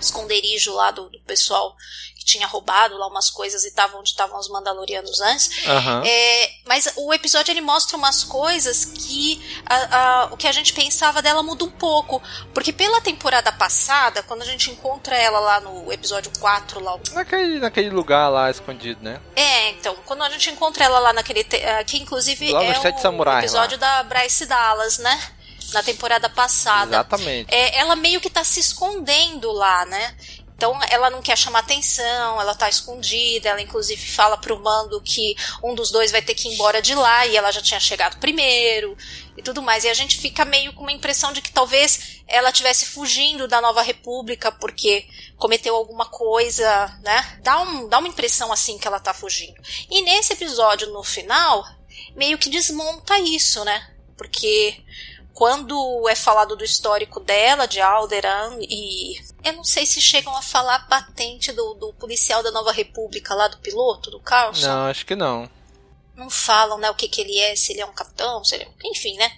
[0.00, 1.76] esconderijo lá do, do pessoal
[2.24, 5.66] que tinha roubado lá umas coisas e tava onde estavam os Mandalorianos antes.
[5.66, 6.02] Aham.
[6.06, 10.72] É, mas o episódio ele mostra umas coisas que a- a- o que a gente
[10.72, 12.22] pensava dela muda um pouco.
[12.54, 17.58] Porque pela temporada passada, quando a gente encontra ela lá no episódio 4, lá, Naquele,
[17.60, 19.20] naquele lugar lá escondido, né?
[19.36, 21.44] é, então, quando a gente encontra ela lá naquele.
[21.44, 25.20] te- ah, que inclusive Lá no é Sete o Samurais, episódio da Bryce Dallas, né?
[25.72, 26.90] Na temporada passada.
[26.96, 27.52] Exatamente.
[27.52, 30.14] É, ela meio que tá se escondendo lá, né?
[30.64, 35.36] Então ela não quer chamar atenção, ela tá escondida, ela inclusive fala pro mando que
[35.62, 38.18] um dos dois vai ter que ir embora de lá e ela já tinha chegado
[38.18, 38.96] primeiro
[39.36, 39.84] e tudo mais.
[39.84, 43.60] E a gente fica meio com uma impressão de que talvez ela estivesse fugindo da
[43.60, 47.38] Nova República porque cometeu alguma coisa, né?
[47.42, 49.60] Dá, um, dá uma impressão assim que ela tá fugindo.
[49.90, 51.62] E nesse episódio, no final,
[52.16, 53.86] meio que desmonta isso, né?
[54.16, 54.82] Porque
[55.34, 60.40] quando é falado do histórico dela, de Alderan, e eu não sei se chegam a
[60.40, 64.68] falar patente do, do policial da Nova República lá, do piloto, do Carlson.
[64.68, 65.50] Não, acho que não.
[66.16, 68.64] Não falam, né, o que, que ele é, se ele é um capitão, se ele
[68.64, 68.68] é...
[68.88, 69.32] Enfim, né?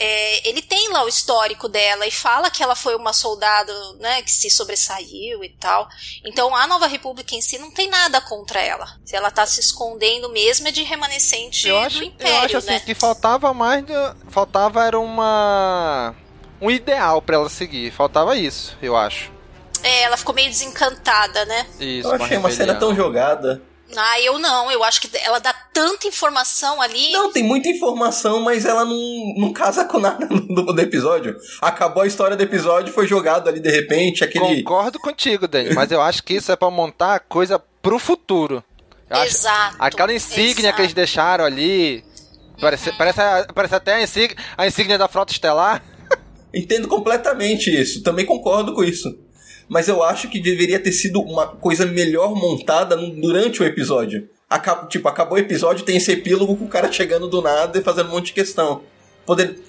[0.00, 4.22] É, ele tem lá o histórico dela e fala que ela foi uma soldado, né,
[4.22, 5.88] que se sobressaiu e tal.
[6.24, 8.86] Então a Nova República em si não tem nada contra ela.
[9.04, 12.56] Se ela tá se escondendo mesmo é de remanescente Eu do acho, Império, eu acho
[12.58, 12.80] assim né?
[12.80, 13.84] que faltava mais.
[13.84, 13.92] de-
[14.30, 16.14] faltava era uma.
[16.60, 17.90] Um ideal pra ela seguir.
[17.92, 19.32] Faltava isso, eu acho.
[19.82, 21.66] É, ela ficou meio desencantada, né?
[21.80, 23.62] Isso, Eu achei uma cena tão jogada.
[23.96, 24.70] Ah, eu não.
[24.70, 27.10] Eu acho que ela dá tanta informação ali.
[27.12, 31.36] Não, tem muita informação, mas ela não, não casa com nada do, do episódio.
[31.60, 34.62] Acabou a história do episódio, foi jogado ali de repente, aquele.
[34.62, 38.62] Concordo contigo, Dani, mas eu acho que isso é pra montar coisa pro futuro.
[39.08, 40.76] Eu acho- Exato, aquela insígnia exato.
[40.76, 42.04] que eles deixaram ali.
[42.60, 45.82] Parece, parece, a- parece até a insígnia, a insígnia da Frota Estelar.
[46.52, 49.08] Entendo completamente isso, também concordo com isso.
[49.68, 54.28] Mas eu acho que deveria ter sido uma coisa melhor montada durante o episódio.
[54.48, 57.82] Acab- tipo, acabou o episódio, tem esse epílogo com o cara chegando do nada e
[57.82, 58.80] fazendo um monte de questão.
[59.26, 59.60] Poder-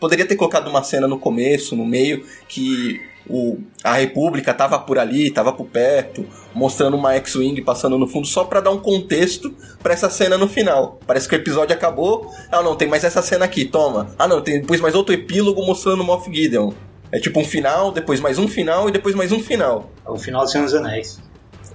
[0.00, 4.98] poderia ter colocado uma cena no começo, no meio, que o, a República tava por
[4.98, 9.54] ali, tava por perto, mostrando uma X-Wing passando no fundo, só pra dar um contexto
[9.82, 10.98] pra essa cena no final.
[11.06, 12.32] Parece que o episódio acabou.
[12.50, 14.14] Ah, não, tem mais essa cena aqui, toma.
[14.18, 16.72] Ah, não, tem depois mais outro epílogo mostrando o Moff Gideon.
[17.12, 19.90] É tipo um final, depois mais um final e depois mais um final.
[20.04, 21.20] É o final do Senhor dos Anéis.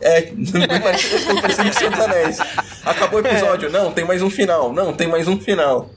[0.01, 0.21] É,
[0.81, 2.39] parecendo, Senhor dos Anéis.
[2.83, 3.69] Acabou o episódio.
[3.69, 4.73] Não, tem mais um final.
[4.73, 5.91] Não, tem mais um final.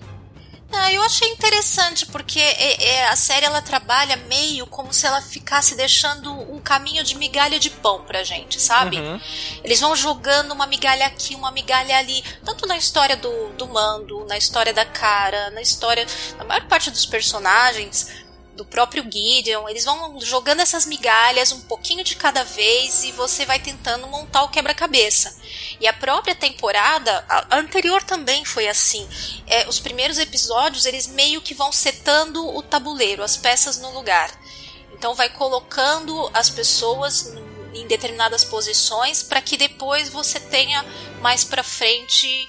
[0.72, 5.20] Ah, eu achei interessante porque é, é, a série ela trabalha meio como se ela
[5.20, 8.98] ficasse deixando um caminho de migalha de pão pra gente, sabe?
[8.98, 9.20] Uhum.
[9.64, 14.24] Eles vão jogando uma migalha aqui, uma migalha ali, tanto na história do, do Mando,
[14.26, 16.06] na história da Cara, na história
[16.38, 22.04] da maior parte dos personagens do próprio Gideon, eles vão jogando essas migalhas um pouquinho
[22.04, 25.34] de cada vez e você vai tentando montar o quebra-cabeça.
[25.80, 29.08] E a própria temporada, a anterior também foi assim.
[29.46, 34.30] É, os primeiros episódios, eles meio que vão setando o tabuleiro, as peças no lugar.
[34.92, 37.32] Então vai colocando as pessoas
[37.72, 40.84] em determinadas posições para que depois você tenha
[41.22, 42.48] mais para frente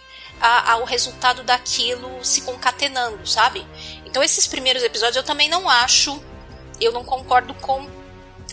[0.81, 3.65] o resultado daquilo se concatenando, sabe?
[4.11, 6.21] Então esses primeiros episódios eu também não acho,
[6.81, 7.89] eu não concordo com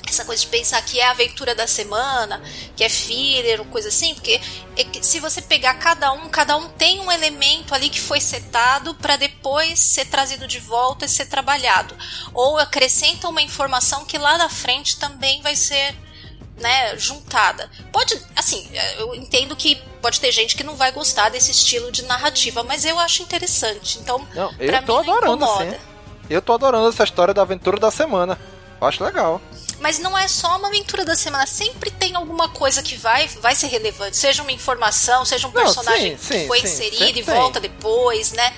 [0.09, 2.41] essa coisa de pensar que é a aventura da semana,
[2.77, 4.41] que é filler ou coisa assim, porque
[4.77, 8.95] é se você pegar cada um, cada um tem um elemento ali que foi setado
[8.95, 11.95] para depois ser trazido de volta e ser trabalhado,
[12.33, 15.95] ou acrescenta uma informação que lá na frente também vai ser
[16.59, 17.71] né, juntada.
[17.93, 18.69] Pode, assim,
[18.99, 22.85] eu entendo que pode ter gente que não vai gostar desse estilo de narrativa, mas
[22.85, 23.99] eu acho interessante.
[23.99, 25.77] Então, não, eu tô mim, adorando, sim.
[26.29, 28.39] Eu tô adorando essa história da aventura da semana.
[28.81, 29.41] Eu acho legal.
[29.81, 33.55] Mas não é só uma aventura da semana, sempre tem alguma coisa que vai, vai
[33.55, 37.19] ser relevante, seja uma informação, seja um personagem não, sim, sim, que foi sim, inserido
[37.19, 37.35] e tem.
[37.35, 38.53] volta depois, né?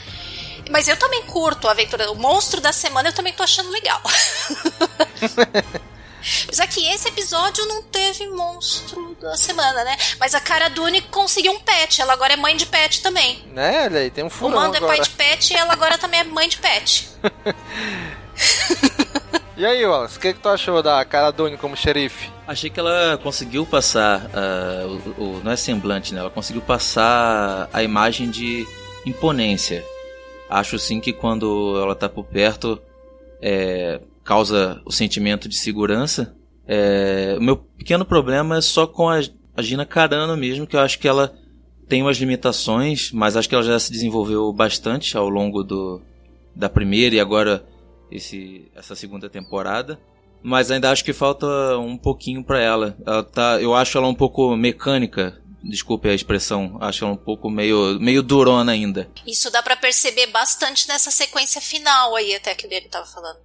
[0.70, 2.10] Mas eu também curto a aventura.
[2.10, 4.00] O monstro da semana eu também tô achando legal.
[6.44, 9.96] Apesar que esse episódio não teve monstro da semana, né?
[10.18, 12.00] Mas a cara Dune conseguiu um pet.
[12.00, 13.42] Ela agora é mãe de pet também.
[13.52, 13.84] Né?
[13.84, 14.92] Olha aí, tem um furão O Mando agora.
[14.92, 17.08] é pai de pet e ela agora também é mãe de pet.
[19.56, 22.30] e aí, Wallace, o que, que tu achou da cara Dune como xerife?
[22.46, 26.20] Achei que ela conseguiu passar, uh, o, o, não é semblante, né?
[26.20, 28.66] Ela conseguiu passar a imagem de
[29.06, 29.84] imponência.
[30.48, 32.80] Acho sim que quando ela tá por perto,
[33.40, 36.36] é, causa o sentimento de segurança.
[36.64, 39.18] É, o meu pequeno problema é só com a,
[39.56, 41.36] a Gina Carano mesmo, que eu acho que ela
[41.88, 46.00] tem umas limitações, mas acho que ela já se desenvolveu bastante ao longo do,
[46.54, 47.66] da primeira e agora
[48.08, 49.98] esse, essa segunda temporada.
[50.40, 52.96] Mas ainda acho que falta um pouquinho para ela.
[53.04, 57.50] ela tá, eu acho ela um pouco mecânica desculpe a expressão, acho ela um pouco
[57.50, 59.10] meio, meio durona ainda.
[59.26, 63.40] Isso dá para perceber bastante nessa sequência final aí, até que o tava falando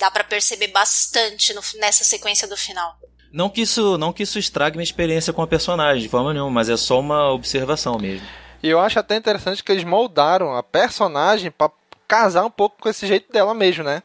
[0.00, 2.98] dá para perceber bastante no, nessa sequência do final.
[3.32, 6.50] Não que isso, não que isso estrague minha experiência com a personagem de forma nenhuma,
[6.50, 8.26] mas é só uma observação mesmo.
[8.62, 11.70] E eu acho até interessante que eles moldaram a personagem para
[12.08, 14.02] casar um pouco com esse jeito dela mesmo, né?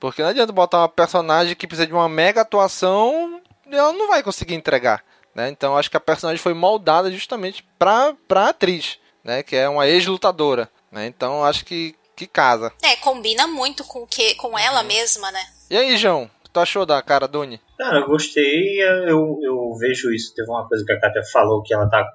[0.00, 4.22] Porque não adianta botar uma personagem que precisa de uma mega atuação, ela não vai
[4.22, 5.04] conseguir entregar,
[5.34, 5.48] né?
[5.48, 9.42] Então acho que a personagem foi moldada justamente para pra atriz, né?
[9.42, 11.06] Que é uma ex-lutadora, né?
[11.06, 12.72] Então acho que que casa.
[12.82, 14.86] É, combina muito com que com ela uhum.
[14.86, 15.40] mesma, né?
[15.70, 16.30] E aí, João?
[16.52, 17.60] Tu achou da cara Duni?
[17.76, 20.32] Cara, eu gostei, eu, eu vejo isso.
[20.34, 22.08] Teve uma coisa que a Katia falou que ela tá.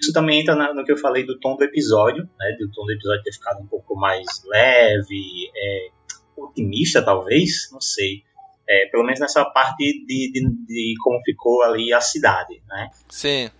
[0.00, 2.56] Isso também entra no que eu falei do tom do episódio, né?
[2.60, 5.88] Do tom do episódio ter ficado um pouco mais leve, é,
[6.36, 8.22] otimista, talvez, não sei.
[8.68, 12.88] É, pelo menos nessa parte de, de, de, como ficou ali a cidade, né?
[13.08, 13.50] Sim.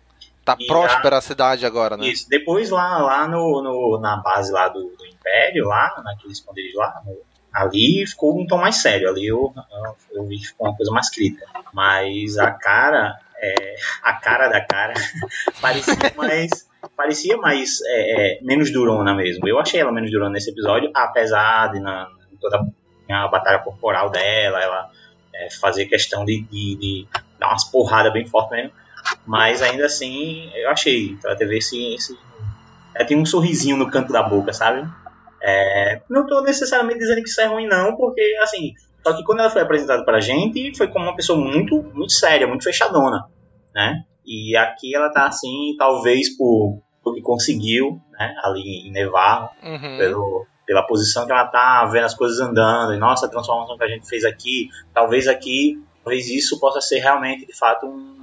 [0.45, 2.07] Tá e próspera a, a, cidade agora, né?
[2.07, 2.29] Isso.
[2.29, 7.01] Depois lá, lá no, no na base lá do, do Império, lá, naquele esconderijo lá,
[7.07, 7.17] no,
[7.53, 9.09] ali ficou um tom mais sério.
[9.09, 11.47] Ali eu, eu, eu vi que ficou uma coisa mais crítica.
[11.73, 14.95] Mas a cara, é, a cara da cara
[15.61, 16.51] parecia mais.
[16.97, 17.81] parecia mais.
[17.85, 19.47] É, é, menos durona mesmo.
[19.47, 22.09] Eu achei ela menos durona nesse episódio, apesar de na,
[22.41, 22.59] toda
[23.11, 24.91] a batalha corporal dela, ela
[25.35, 28.73] é, fazer questão de, de, de, dar umas porradas bem fortes mesmo.
[29.27, 31.17] Mas ainda assim, eu achei.
[31.25, 31.95] Ela teve esse.
[31.95, 32.19] esse
[32.95, 34.87] ela tem um sorrisinho no canto da boca, sabe?
[35.43, 39.41] É, não estou necessariamente dizendo que isso é ruim, não, porque, assim, só que quando
[39.41, 43.25] ela foi apresentada pra gente, foi como uma pessoa muito, muito séria, muito fechadona,
[43.75, 44.05] né?
[44.25, 49.99] E aqui ela tá assim, talvez por, por que conseguiu, né, ali em Nevarro, uhum.
[49.99, 53.85] pelo, pela posição que ela tá vendo as coisas andando, e nossa, a transformação que
[53.85, 58.22] a gente fez aqui, talvez aqui, talvez isso possa ser realmente, de fato, um,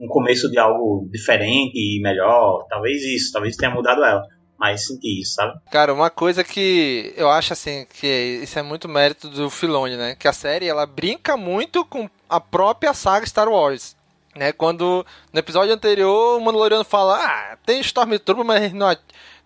[0.00, 4.22] um começo de algo diferente e melhor, talvez isso, talvez tenha mudado ela
[4.58, 5.58] mais sentir isso, sabe?
[5.70, 10.14] Cara, uma coisa que eu acho assim, que isso é muito mérito do Filoni, né?
[10.14, 13.96] Que a série ela brinca muito com a própria saga Star Wars.
[14.36, 18.96] Né, quando no episódio anterior o Mandaloriano fala, ah, tem Stormtrooper, mas não,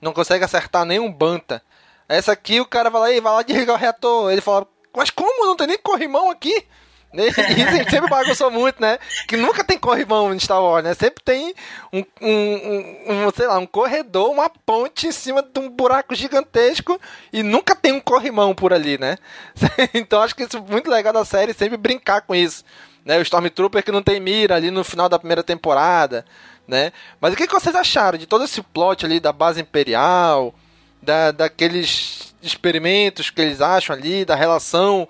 [0.01, 1.63] não consegue acertar nenhum Banta.
[2.09, 4.33] Essa aqui o cara vai lá e vai lá desligar o reator.
[4.33, 4.67] Ele fala,
[4.97, 5.45] mas como?
[5.45, 6.65] Não tem nem corrimão aqui?
[7.13, 8.99] Isso a gente sempre bagunçou muito, né?
[9.27, 10.93] Que nunca tem corrimão em Star Wars, né?
[10.93, 11.55] Sempre tem
[11.91, 17.01] um, um, um, sei lá, um corredor, uma ponte em cima de um buraco gigantesco
[17.33, 19.17] e nunca tem um corrimão por ali, né?
[19.95, 22.63] Então acho que isso é muito legal da série, sempre brincar com isso.
[23.05, 23.19] Né?
[23.19, 26.27] O Stormtrooper que não tem mira ali no final da primeira temporada,
[26.67, 26.93] né?
[27.19, 30.55] Mas o que, que vocês acharam de todo esse plot ali da base imperial,
[31.01, 35.09] da, daqueles experimentos que eles acham ali, da relação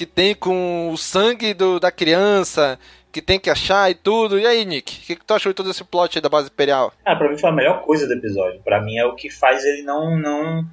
[0.00, 2.78] que tem com o sangue do, da criança,
[3.12, 4.38] que tem que achar e tudo.
[4.38, 6.48] E aí, Nick, o que, que tu achou de todo esse plot aí da base
[6.48, 6.90] imperial?
[7.04, 8.62] Ah, pra mim foi a melhor coisa do episódio.
[8.62, 10.64] Pra mim é o que faz ele não, não,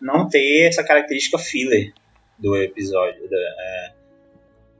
[0.00, 1.92] não ter essa característica filler
[2.36, 3.22] do episódio.
[3.32, 3.92] É,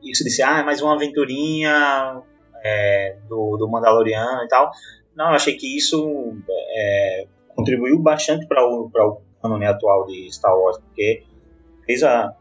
[0.03, 2.21] isso de ser, ah, é mais uma aventurinha
[2.65, 4.73] é, do, do Mandaloriano e tal.
[5.15, 10.59] Não, eu achei que isso é, contribuiu bastante para o, o canon atual de Star
[10.59, 11.23] Wars, porque
[11.87, 12.35] fez a,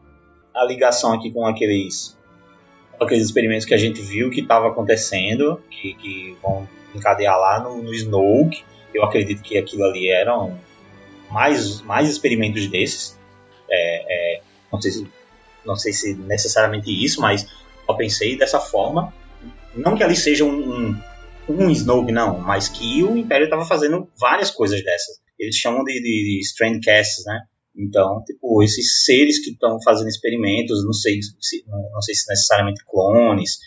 [0.54, 2.16] a ligação aqui com aqueles,
[3.00, 7.82] aqueles experimentos que a gente viu que estava acontecendo, que, que vão encadear lá no,
[7.82, 8.64] no Snoke.
[8.94, 10.58] Eu acredito que aquilo ali eram
[11.30, 13.18] mais, mais experimentos desses.
[13.70, 15.08] É, é, não, sei se,
[15.64, 17.48] não sei se necessariamente isso, mas
[17.88, 19.12] eu pensei dessa forma.
[19.74, 21.02] Não que ali seja um, um,
[21.48, 25.20] um Snoke, não, mas que o Império estava fazendo várias coisas dessas.
[25.38, 27.40] Eles chamam de, de, de Strandcasts, né?
[27.76, 32.84] Então, tipo, esses seres que estão fazendo experimentos, não sei se, não sei se necessariamente
[32.84, 33.58] clones,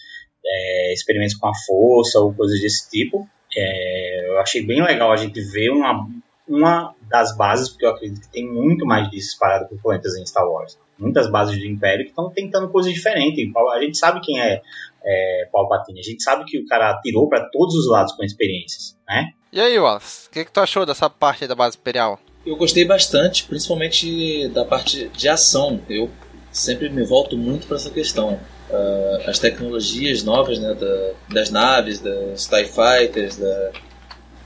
[0.45, 3.27] é, experimentos com a força ou coisas desse tipo.
[3.55, 6.07] É, eu achei bem legal a gente ver uma,
[6.47, 10.25] uma das bases, porque eu acredito que tem muito mais disso espalhado por planetas em
[10.25, 10.77] Star Wars.
[10.97, 13.43] Muitas bases do Império que estão tentando coisas diferentes.
[13.73, 14.61] A gente sabe quem é,
[15.03, 18.97] é Palpatine, a gente sabe que o cara atirou para todos os lados com experiências,
[19.07, 19.31] né?
[19.51, 22.19] E aí, Wallace, o que, que tu achou dessa parte da base imperial?
[22.45, 25.81] Eu gostei bastante, principalmente da parte de ação.
[25.89, 26.09] Eu
[26.51, 28.39] sempre me volto muito para essa questão.
[28.69, 33.71] Uh, as tecnologias novas né, da, das naves, das TIE Fighters, da...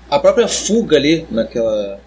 [0.10, 2.00] a própria fuga ali naquela.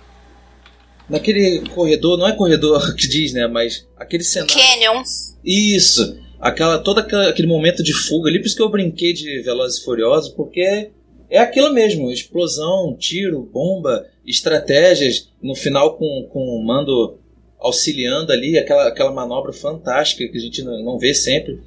[1.09, 3.47] Naquele corredor, não é corredor que diz, né?
[3.47, 4.55] Mas aquele cenário.
[4.55, 5.03] Canyon.
[5.45, 6.19] Isso!
[6.41, 9.85] Aquela, todo aquele momento de fuga ali, por isso que eu brinquei de Velozes e
[9.85, 10.91] Furiosos, porque
[11.33, 17.19] é aquilo mesmo, explosão, tiro, bomba, estratégias, no final com, com o mando
[17.59, 21.59] auxiliando ali, aquela, aquela manobra fantástica que a gente não vê sempre.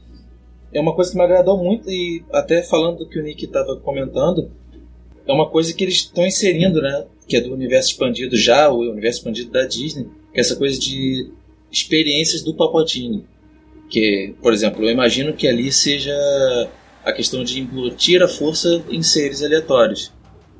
[0.71, 3.75] É uma coisa que me agradou muito e até falando do que o Nick estava
[3.77, 4.51] comentando,
[5.27, 7.07] é uma coisa que eles estão inserindo, né?
[7.27, 10.79] Que é do universo expandido já, o universo expandido da Disney, que é essa coisa
[10.79, 11.31] de
[11.71, 13.25] experiências do Palpatine.
[13.89, 16.15] Que, por exemplo, eu imagino que ali seja
[17.05, 20.11] a questão de embutir a força em seres aleatórios.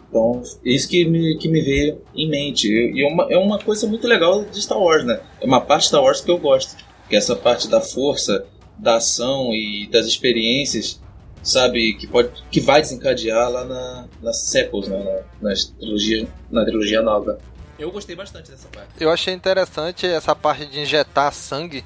[0.08, 2.70] Então, isso que me, que me veio em mente.
[2.70, 5.20] E é uma, é uma coisa muito legal de Star Wars, né?
[5.42, 6.78] É uma parte de Star Wars que eu gosto.
[7.10, 8.46] Que é essa parte da força,
[8.78, 11.02] da ação e das experiências,
[11.42, 11.96] sabe?
[11.96, 15.04] Que, pode, que vai desencadear lá na, nas sequels, né?
[15.42, 17.40] Na, nas trilogia, na trilogia nova.
[17.78, 18.90] Eu gostei bastante dessa parte.
[19.00, 21.84] Eu achei interessante essa parte de injetar sangue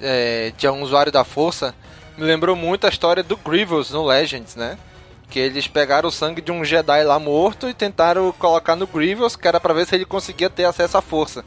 [0.00, 1.74] é, de um usuário da força
[2.16, 4.78] me lembrou muito a história do Grievous no Legends, né?
[5.30, 9.36] Que eles pegaram o sangue de um Jedi lá morto e tentaram colocar no Grievous,
[9.36, 11.44] que era pra ver se ele conseguia ter acesso à força.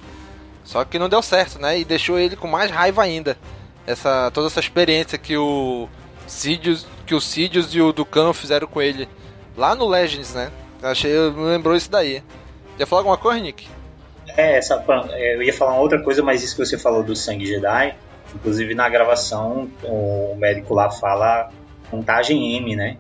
[0.63, 1.79] Só que não deu certo, né?
[1.79, 3.37] E deixou ele com mais raiva ainda.
[3.85, 5.87] Essa, toda essa experiência que o
[6.25, 9.07] Sidious, que o Sidious e o Dukan fizeram com ele
[9.55, 10.51] lá no Legends, né?
[10.81, 12.23] Achei, me lembrou isso daí.
[12.79, 13.67] Ia falar alguma coisa, Nick?
[14.35, 14.83] É, essa,
[15.17, 17.95] eu ia falar outra coisa, mas isso que você falou do sangue Jedi,
[18.35, 21.49] Inclusive na gravação o médico lá fala
[21.89, 22.97] contagem M, né?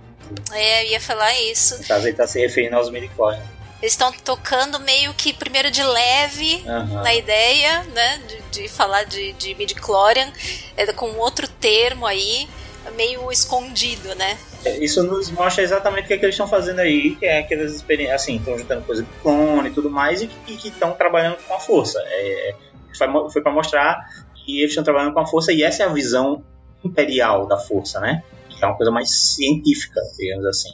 [0.51, 1.77] É, eu ia falar isso.
[1.79, 3.43] Então, ele tá se referindo aos midichlorians.
[3.81, 7.03] Eles estão tocando meio que primeiro de leve uhum.
[7.03, 8.21] na ideia, né?
[8.27, 10.31] De, de falar de, de midichlorian,
[10.75, 12.47] é, com outro termo aí,
[12.95, 14.37] meio escondido, né?
[14.63, 17.39] É, isso nos mostra exatamente o que, é que eles estão fazendo aí, que é
[17.39, 21.37] aquelas experiências, assim, estão juntando coisa de clone e tudo mais, e que estão trabalhando
[21.45, 21.99] com a força.
[22.07, 22.55] É, é
[22.97, 23.99] foi, foi para mostrar
[24.45, 26.43] que eles estão trabalhando com a força e essa é a visão
[26.83, 28.23] imperial da força, né?
[28.49, 30.69] Que é uma coisa mais científica, digamos assim.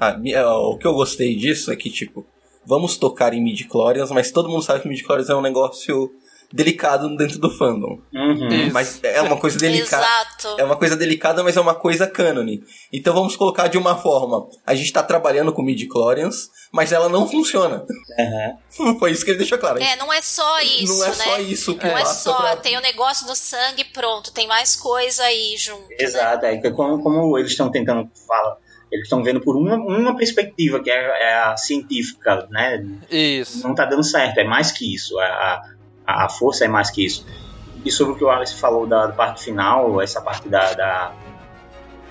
[0.00, 0.16] Ah,
[0.58, 2.26] o que eu gostei disso é que, tipo,
[2.66, 6.10] vamos tocar em midi-chlorians, mas todo mundo sabe que midi-chlorians é um negócio
[6.54, 7.98] delicado dentro do fandom.
[8.14, 8.70] Uhum.
[8.72, 10.06] Mas é uma coisa delicada.
[10.56, 12.46] É uma coisa delicada, mas é uma coisa canon.
[12.92, 14.46] Então vamos colocar de uma forma.
[14.64, 17.84] A gente está trabalhando com midi-chlorians, mas ela não funciona.
[18.78, 18.98] Uhum.
[19.00, 19.82] Foi isso que ele deixou claro.
[19.82, 21.14] É, não é só isso, Não é né?
[21.14, 22.56] só isso que Não é só, pra...
[22.56, 25.88] tem o negócio do sangue pronto, tem mais coisa aí junto.
[25.98, 26.60] Exato, né?
[26.62, 28.58] é como, como eles estão tentando falar
[28.94, 32.86] eles estão vendo por uma, uma perspectiva, que é, é, a científica, né?
[33.10, 33.60] Isso.
[33.64, 35.18] Não está dando certo, é mais que isso.
[35.18, 35.62] A,
[36.06, 37.26] a força é mais que isso.
[37.84, 41.12] E sobre o que o Alice falou da, da parte final, essa parte da, da,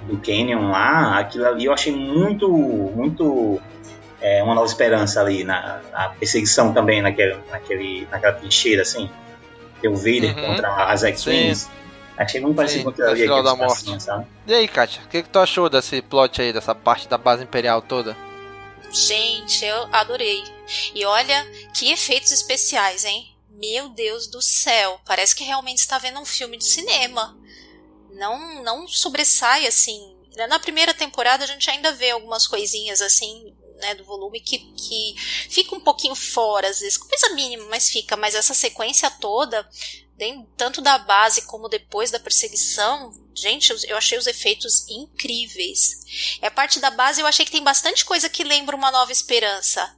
[0.04, 3.60] do Canyon lá, aquilo ali eu achei muito, muito
[4.22, 9.10] é, uma nova esperança ali na, na, perseguição também naquele, naquele, naquela trincheira, assim.
[9.82, 10.46] Tem o Vader Uhum.
[10.46, 11.70] contra as X-Wings.
[12.16, 13.24] Achei muito parecido com aquilo ali.
[13.24, 13.70] Aqueles da Morte.
[13.74, 14.26] passinhos, sabe?
[14.48, 17.44] E aí, Kátia, o que, que tu achou desse plot aí, dessa parte da base
[17.44, 18.16] imperial toda?
[18.92, 20.44] Gente, eu adorei.
[20.94, 23.33] E olha que efeitos especiais, hein?
[23.64, 27.40] Meu Deus do céu, parece que realmente está vendo um filme de cinema.
[28.12, 30.18] Não, não sobressai assim.
[30.50, 35.16] Na primeira temporada a gente ainda vê algumas coisinhas assim, né, do volume que, que
[35.50, 38.18] fica um pouquinho fora, às vezes, coisa mínima, mas fica.
[38.18, 39.66] Mas essa sequência toda,
[40.58, 46.38] tanto da base como depois da perseguição, gente, eu, achei os efeitos incríveis.
[46.42, 49.12] E a parte da base eu achei que tem bastante coisa que lembra uma nova
[49.14, 49.96] esperança.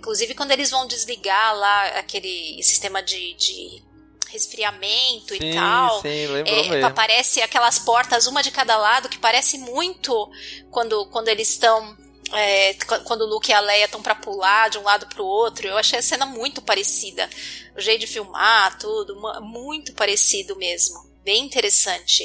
[0.00, 3.82] Inclusive quando eles vão desligar lá aquele sistema de, de
[4.30, 6.00] resfriamento Sim, e tal.
[6.00, 6.82] sim, É.
[6.82, 10.30] Aparece aquelas portas, uma de cada lado, que parece muito
[10.70, 11.96] quando, quando eles estão.
[12.32, 15.22] é, qu- quando o Luke e a Leia estão pra pular de um lado pro
[15.24, 15.66] outro.
[15.68, 17.28] Eu achei a cena muito parecida.
[17.76, 20.96] O jeito de filmar, tudo, muito parecido mesmo.
[21.22, 22.24] Bem interessante.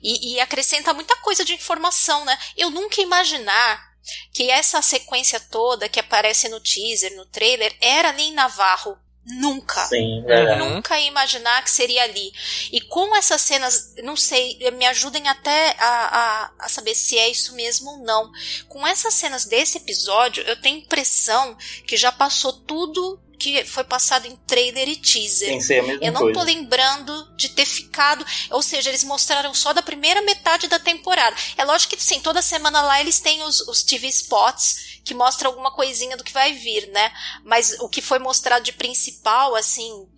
[0.00, 2.38] E, e acrescenta muita coisa de informação, né?
[2.56, 3.84] Eu nunca imaginar
[4.32, 8.98] que essa sequência toda que aparece no teaser, no trailer, era nem Navarro.
[9.28, 9.84] Nunca.
[9.86, 10.60] Sim, verdade.
[10.60, 12.32] Nunca ia imaginar que seria ali.
[12.70, 17.28] E com essas cenas, não sei, me ajudem até a, a, a saber se é
[17.28, 18.30] isso mesmo ou não.
[18.68, 21.56] Com essas cenas desse episódio, eu tenho impressão
[21.88, 25.48] que já passou tudo que foi passado em trailer e teaser.
[25.48, 26.38] Tem que ser a mesma Eu não coisa.
[26.38, 28.24] tô lembrando de ter ficado.
[28.50, 31.36] Ou seja, eles mostraram só da primeira metade da temporada.
[31.56, 35.50] É lógico que, sim, toda semana lá eles têm os, os TV spots que mostram
[35.50, 37.12] alguma coisinha do que vai vir, né?
[37.44, 40.08] Mas o que foi mostrado de principal, assim,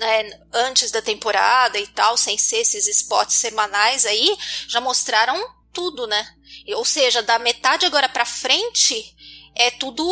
[0.00, 4.36] é, antes da temporada e tal, sem ser esses spots semanais aí,
[4.68, 5.36] já mostraram
[5.72, 6.26] tudo, né?
[6.76, 9.14] Ou seja, da metade agora pra frente
[9.54, 10.06] é tudo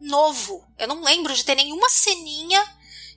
[0.00, 0.64] novo.
[0.78, 2.62] Eu não lembro de ter nenhuma ceninha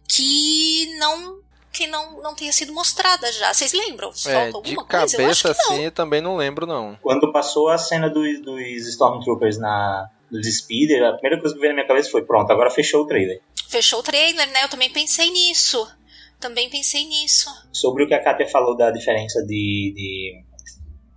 [0.08, 3.52] que não que não, não tenha sido mostrada já.
[3.52, 4.12] Vocês lembram?
[4.28, 5.20] É, de alguma coisa?
[5.20, 5.76] Eu acho cabeça que não.
[5.76, 6.96] assim, eu também não lembro, não.
[7.02, 11.72] Quando passou a cena dos, dos Stormtroopers na, dos Speeder, a primeira coisa que veio
[11.74, 13.42] na minha cabeça foi: pronto, agora fechou o trailer.
[13.68, 14.64] Fechou o trailer, né?
[14.64, 15.88] Eu também pensei nisso.
[16.40, 17.50] Também pensei nisso.
[17.72, 20.44] Sobre o que a Katia falou da diferença de, de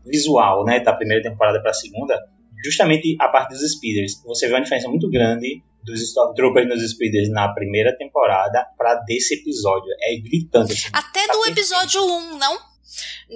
[0.06, 2.16] visual, né, da primeira temporada para a segunda,
[2.64, 4.22] justamente a parte dos Speeders.
[4.24, 9.34] Você vê uma diferença muito grande dos Stormtroopers nos Speeders na primeira temporada para desse
[9.34, 9.88] episódio.
[10.00, 10.72] É gritante.
[10.72, 10.88] Assim.
[10.92, 12.58] Até do episódio 1, não?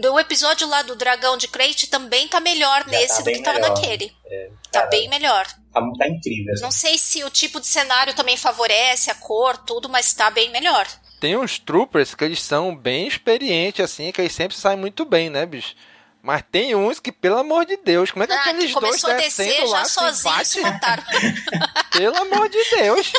[0.01, 3.43] Do episódio lá do Dragão de Crate também tá melhor Já nesse tá do que
[3.43, 3.75] tava melhor.
[3.75, 4.13] naquele.
[4.27, 5.47] É, Tá bem melhor.
[5.73, 6.53] Tá, tá incrível.
[6.53, 6.63] assim.
[6.63, 10.51] Não sei se o tipo de cenário também favorece a cor, tudo, mas tá bem
[10.51, 10.87] melhor.
[11.21, 15.29] Tem uns troopers que eles são bem experientes, assim, que eles sempre saem muito bem,
[15.29, 15.75] né, bicho?
[16.23, 19.01] Mas tem uns que, pelo amor de Deus, como é que Ah, aqueles que dois
[19.01, 20.49] começou a descer descendo lá já se sozinho bate?
[20.49, 21.03] se mataram.
[21.93, 23.13] Pelo amor de Deus.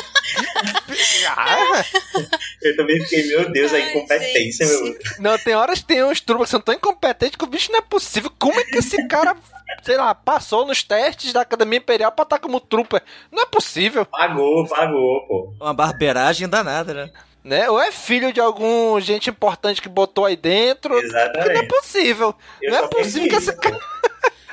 [1.28, 1.84] Ah,
[2.62, 4.98] Eu também fiquei, meu Deus, a incompetência, meu.
[5.18, 7.78] não, tem horas que tem uns troopers que são tão incompetentes que o bicho não
[7.78, 8.30] é possível.
[8.38, 9.36] Como é que esse cara,
[9.82, 13.02] sei lá, passou nos testes da Academia Imperial pra estar como trooper?
[13.30, 14.06] Não é possível.
[14.06, 15.54] Pagou, pagou, pô.
[15.60, 17.10] Uma barbeiragem danada, né?
[17.44, 17.68] Né?
[17.68, 20.94] Ou é filho de algum gente importante que botou aí dentro.
[20.94, 21.68] Porque não é Exatamente.
[21.68, 22.34] possível.
[22.62, 23.78] Eu não é possível que isso, cara.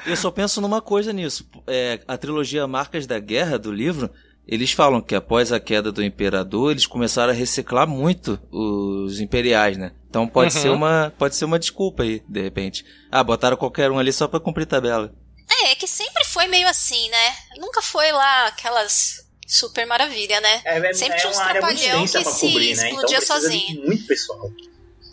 [0.05, 1.47] Eu só penso numa coisa nisso.
[1.67, 4.09] É, a trilogia Marcas da Guerra do livro,
[4.47, 9.77] eles falam que após a queda do imperador, eles começaram a reciclar muito os imperiais,
[9.77, 9.91] né?
[10.09, 10.61] Então pode Uhum.
[10.61, 12.83] ser uma pode ser uma desculpa aí, de repente.
[13.11, 15.13] Ah, botaram qualquer um ali só pra cumprir tabela.
[15.51, 17.33] É, é que sempre foi meio assim, né?
[17.59, 20.61] Nunca foi lá aquelas super maravilha, né?
[20.63, 22.71] É, é, sempre é tinha uns uma área muito trapalhão densa que se cobrir, né?
[22.73, 23.81] Então explodia precisa sozinho.
[23.81, 24.51] de muito pessoal.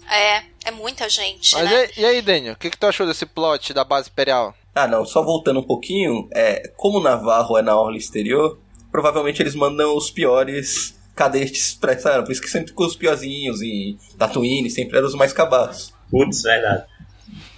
[0.08, 1.88] É, é muita gente, Mas né?
[1.96, 4.54] e, e aí, Daniel, o que, que tu achou desse plot da base imperial?
[4.74, 8.60] Ah, não, só voltando um pouquinho, é, como o Navarro é na orla exterior,
[8.92, 12.94] provavelmente eles mandam os piores cadetes pra essa área, por isso que sempre ficou os
[12.94, 15.94] piorzinhos e Tatooine sempre eram os mais cabaços.
[16.10, 16.84] Putz, verdade.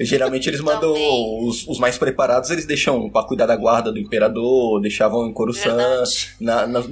[0.01, 0.93] Geralmente eles mandam
[1.47, 6.29] os, os mais preparados, eles deixam pra cuidar da guarda do imperador, deixavam em Coruscant,
[6.41, 6.87] na, nas,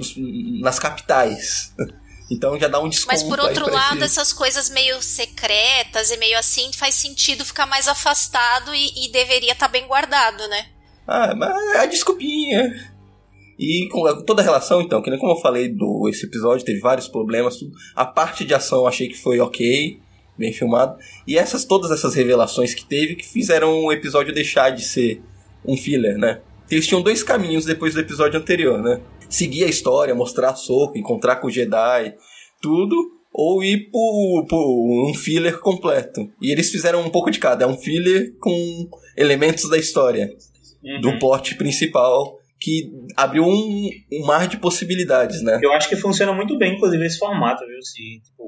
[0.61, 1.73] nas capitais.
[2.29, 6.17] Então já dá um desconto Mas por outro lado, esse- essas coisas meio secretas e
[6.17, 10.65] meio assim faz sentido ficar mais afastado e, e deveria estar bem guardado, né?
[11.07, 12.91] Ah, mas é a desculpinha.
[13.57, 16.81] E com toda a relação, então, que nem como eu falei do esse episódio, teve
[16.81, 17.71] vários problemas, tudo.
[17.95, 19.97] A parte de ação eu achei que foi ok,
[20.37, 20.97] bem filmado.
[21.27, 25.21] E essas todas essas revelações que teve que fizeram o episódio deixar de ser
[25.65, 26.41] um filler, né?
[26.69, 29.01] Eles tinham dois caminhos depois do episódio anterior, né?
[29.29, 32.13] Seguir a história, mostrar a soco, encontrar com o Jedi,
[32.61, 32.95] tudo,
[33.33, 36.29] ou ir por, por um filler completo.
[36.41, 37.63] E eles fizeram um pouco de cada.
[37.65, 40.29] É um filler com elementos da história,
[40.83, 41.01] Uhum.
[41.01, 42.36] do plot principal,
[42.67, 45.57] que abriu um, um mar de possibilidades, né?
[45.63, 47.81] Eu acho que funciona muito bem, inclusive, esse formato, viu?
[47.81, 48.43] Se tipo,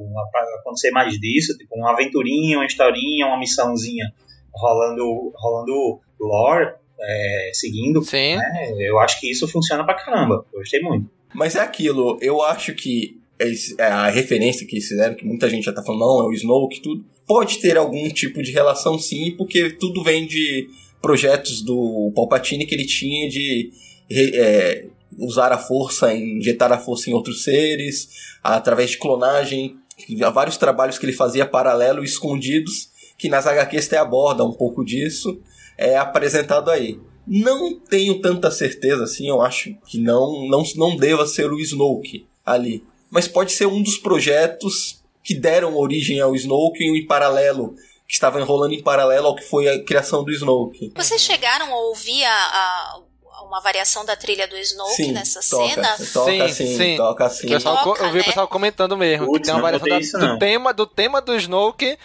[0.59, 4.11] acontecer mais disso, tipo, uma aventurinha, uma historinha, uma missãozinha
[4.53, 8.03] rolando, rolando lore, é, seguindo.
[8.03, 8.36] Sim.
[8.36, 8.72] Né?
[8.82, 10.45] Eu acho que isso funciona pra caramba.
[10.51, 11.09] Eu gostei muito.
[11.34, 15.49] Mas é aquilo, eu acho que esse- é a referência que eles fizeram, que muita
[15.49, 18.99] gente já tá falando, não, é o Snoke, tudo, pode ter algum tipo de relação
[18.99, 20.67] sim, porque tudo vem de
[21.01, 23.72] projetos do Palpatine que ele tinha de
[24.12, 24.86] é,
[25.18, 28.10] usar a força, injetar a força em outros seres,
[28.43, 29.78] através de clonagem,
[30.24, 34.84] há vários trabalhos que ele fazia paralelo, escondidos, que nas HQs até aborda um pouco
[34.84, 35.39] disso,
[35.78, 36.99] é apresentado aí.
[37.28, 42.26] Não tenho tanta certeza assim, eu acho que não, não, não deva ser o Snoke
[42.45, 42.84] ali.
[43.12, 47.76] Mas pode ser um dos projetos que deram origem ao Snoke em paralelo,
[48.07, 50.91] que estava enrolando em paralelo ao que foi a criação do Snoke.
[50.95, 53.01] Vocês chegaram a ouvir a, a-
[53.49, 55.97] uma variação da trilha do Snoke Sim, nessa toca, cena?
[56.13, 57.47] toca sim, toca sim.
[57.47, 58.23] O pessoal co- Toca, eu vi o né?
[58.23, 60.39] pessoal comentando mesmo que Putz, tem uma variação da- isso, do, não.
[60.39, 61.97] tema, do tema do Snoke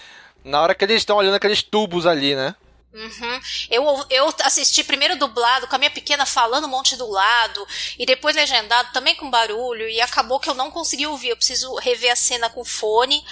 [0.42, 2.54] na hora que eles estão olhando aqueles tubos ali, né?
[2.94, 3.40] Uhum.
[3.70, 7.66] Eu, eu assisti primeiro dublado, com a minha pequena falando um monte do lado,
[7.98, 11.30] e depois legendado também com barulho, e acabou que eu não consegui ouvir.
[11.30, 13.24] Eu preciso rever a cena com fone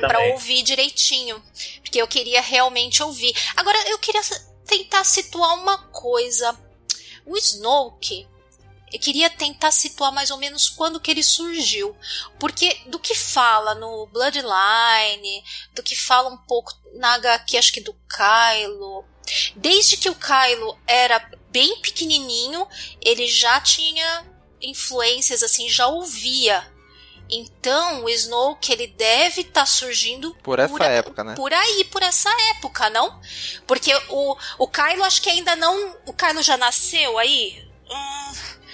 [0.00, 0.32] também.
[0.32, 1.42] ouvir direitinho.
[1.82, 3.34] Porque eu queria realmente ouvir.
[3.56, 4.22] Agora, eu queria
[4.66, 6.58] tentar situar uma coisa.
[7.26, 8.26] O Snoke.
[8.92, 11.96] Eu queria tentar situar mais ou menos quando que ele surgiu.
[12.38, 15.42] Porque do que fala no Bloodline,
[15.74, 19.04] do que fala um pouco na HQ, acho que do Kylo.
[19.56, 21.18] Desde que o Kylo era
[21.50, 22.68] bem pequenininho,
[23.00, 24.24] ele já tinha
[24.60, 26.73] influências assim, já ouvia.
[27.30, 31.34] Então, o Snoke ele deve estar surgindo Por essa a- época, né?
[31.34, 33.18] por aí, por essa época, não?
[33.66, 35.96] Porque o, o Kylo acho que ainda não.
[36.06, 37.64] O Kylo já nasceu aí?
[37.90, 38.32] Hum,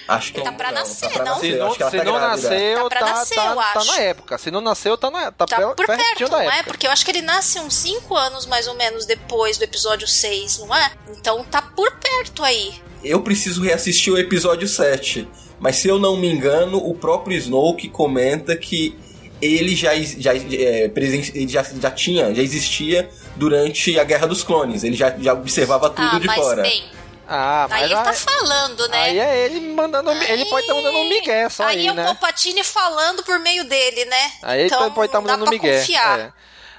[0.09, 1.35] Acho que Tá não, pra não, nascer, tá pra não?
[1.37, 1.53] nascer.
[1.53, 4.39] Se não, que se tá não nasceu, Tá pra tá, nascer, tá, tá na época.
[4.39, 6.47] Se não nasceu, tá, na, tá, tá per- por perto, da não é?
[6.59, 6.65] época.
[6.65, 10.09] Porque eu acho que ele nasce uns 5 anos mais ou menos depois do episódio
[10.09, 10.93] 6, não é?
[11.11, 12.83] Então tá por perto aí.
[13.05, 15.29] Eu preciso reassistir o episódio 7.
[15.61, 18.97] Mas se eu não me engano, o próprio Snoke comenta que
[19.43, 24.83] ele já, já, é, presen- já, já tinha, já existia durante a Guerra dos Clones.
[24.85, 26.63] Ele já, já observava tudo ah, de mas fora.
[26.63, 26.85] bem,
[27.29, 28.99] Ah, aí mas ele tá aí, falando, né?
[29.03, 30.11] aí é ele mandando.
[30.11, 32.05] Ele pode estar mandando um migué só aí aí, é o né?
[32.05, 34.33] Palpatine falando por meio dele, né?
[34.43, 35.79] Aí então, ele pode estar não dá mandando pra migué.
[35.79, 36.19] confiar.
[36.21, 36.33] é.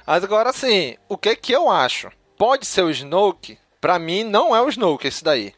[0.06, 2.10] Mas agora assim, o que que eu acho?
[2.36, 3.56] Pode ser o Snoke?
[3.80, 5.52] Pra mim não é o Snoke esse daí.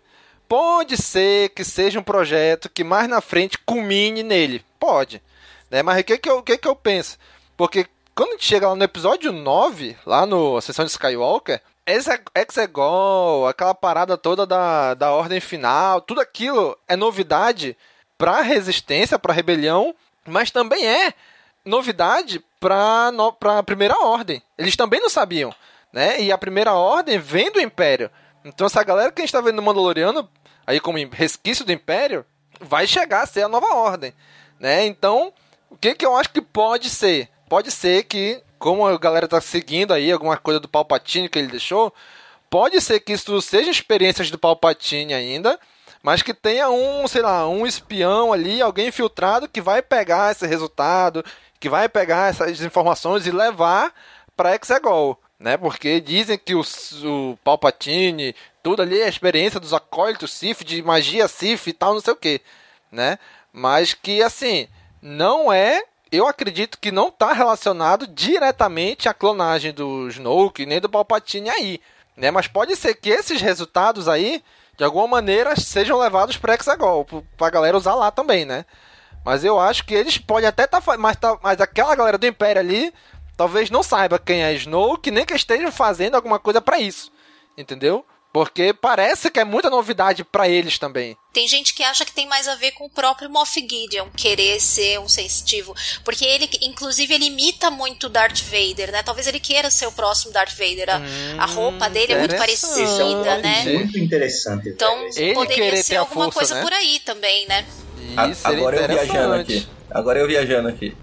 [0.56, 4.64] Pode ser que seja um projeto que mais na frente culmine nele.
[4.78, 5.20] Pode.
[5.68, 5.82] Né?
[5.82, 7.18] Mas o que que eu, que que eu penso?
[7.56, 7.84] Porque
[8.14, 13.48] quando a gente chega lá no episódio 9, lá no Sessão de Skywalker, Exe- Exegol,
[13.48, 17.76] aquela parada toda da, da ordem final, tudo aquilo é novidade
[18.16, 19.92] pra resistência, pra rebelião,
[20.24, 21.12] mas também é
[21.64, 24.40] novidade pra, no, pra primeira ordem.
[24.56, 25.52] Eles também não sabiam,
[25.92, 26.22] né?
[26.22, 28.08] E a primeira ordem vem do Império.
[28.44, 30.28] Então essa galera que a gente tá vendo no Mandaloriano,
[30.66, 32.24] aí como resquício do Império,
[32.60, 34.12] vai chegar a ser a nova ordem,
[34.58, 34.86] né?
[34.86, 35.32] Então,
[35.70, 37.28] o que que eu acho que pode ser?
[37.48, 41.48] Pode ser que, como a galera tá seguindo aí alguma coisa do Palpatine que ele
[41.48, 41.92] deixou,
[42.48, 45.58] pode ser que isso seja experiências do Palpatine ainda,
[46.02, 50.46] mas que tenha um, sei lá, um espião ali, alguém infiltrado que vai pegar esse
[50.46, 51.24] resultado,
[51.58, 53.92] que vai pegar essas informações e levar
[54.36, 55.56] para Exegol, né?
[55.56, 58.34] Porque dizem que o, o Palpatine,
[58.64, 62.16] tudo ali é experiência dos acólitos Sith, de magia Sith e tal, não sei o
[62.16, 62.40] que,
[62.90, 63.18] né?
[63.52, 64.66] Mas que, assim,
[65.02, 65.84] não é...
[66.10, 71.80] Eu acredito que não está relacionado diretamente à clonagem do Snoke nem do Palpatine aí,
[72.16, 72.30] né?
[72.30, 74.42] Mas pode ser que esses resultados aí,
[74.78, 77.04] de alguma maneira, sejam levados para Exegol,
[77.36, 78.64] para a galera usar lá também, né?
[79.24, 80.80] Mas eu acho que eles podem até estar.
[80.80, 82.94] Tá, mas, tá, mas aquela galera do Império ali
[83.36, 87.12] talvez não saiba quem é Snoke, nem que estejam fazendo alguma coisa para isso.
[87.58, 88.06] Entendeu?
[88.34, 91.16] Porque parece que é muita novidade para eles também.
[91.32, 94.60] Tem gente que acha que tem mais a ver com o próprio Moff Gideon querer
[94.60, 95.72] ser um sensitivo,
[96.04, 99.04] porque ele, inclusive, ele imita muito Darth Vader, né?
[99.04, 100.90] Talvez ele queira ser o próximo Darth Vader.
[100.90, 103.62] A, Hum, a roupa dele é muito Esse é um parecida, né?
[103.72, 104.68] muito interessante.
[104.68, 105.08] Então.
[105.14, 106.62] Ele poderia ser alguma força, coisa né?
[106.62, 107.64] por aí também, né?
[108.32, 109.68] Isso agora eu viajando aqui.
[109.88, 110.96] Agora eu viajando aqui.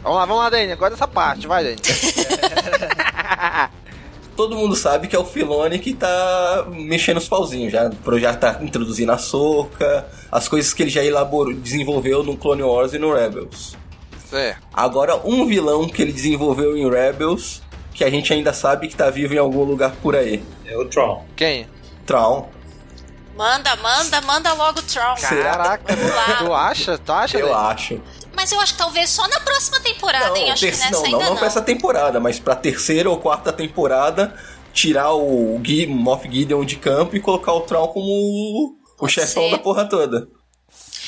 [0.00, 0.70] Vamos lá, vamos lá, Dani.
[0.70, 1.82] Agora essa parte, vai, Dani.
[4.38, 7.88] Todo mundo sabe que é o Filone que tá mexendo os pauzinhos já.
[7.88, 12.62] O projeto tá introduzindo a soca, as coisas que ele já elaborou, desenvolveu no Clone
[12.62, 13.76] Wars e no Rebels.
[14.30, 14.62] Certo.
[14.72, 17.62] Agora, um vilão que ele desenvolveu em Rebels,
[17.92, 20.40] que a gente ainda sabe que tá vivo em algum lugar por aí.
[20.64, 21.26] É o Tron.
[21.34, 21.66] Quem?
[22.06, 22.48] Tron.
[23.36, 25.16] Manda, manda, manda logo o Tron.
[25.20, 25.96] Caraca,
[26.38, 26.96] tu acha?
[26.96, 27.38] Tu acha?
[27.38, 27.58] Eu velho?
[27.58, 28.00] acho.
[28.34, 30.50] Mas eu acho que talvez só na próxima temporada, hein?
[30.50, 31.30] Acho que nessa não, ainda não, não.
[31.30, 34.34] não pra essa temporada, mas pra terceira ou quarta temporada,
[34.72, 39.44] tirar o Gui, Moff Gideon de campo e colocar o Tron como o, o chefão
[39.44, 39.50] ser.
[39.50, 40.28] da porra toda.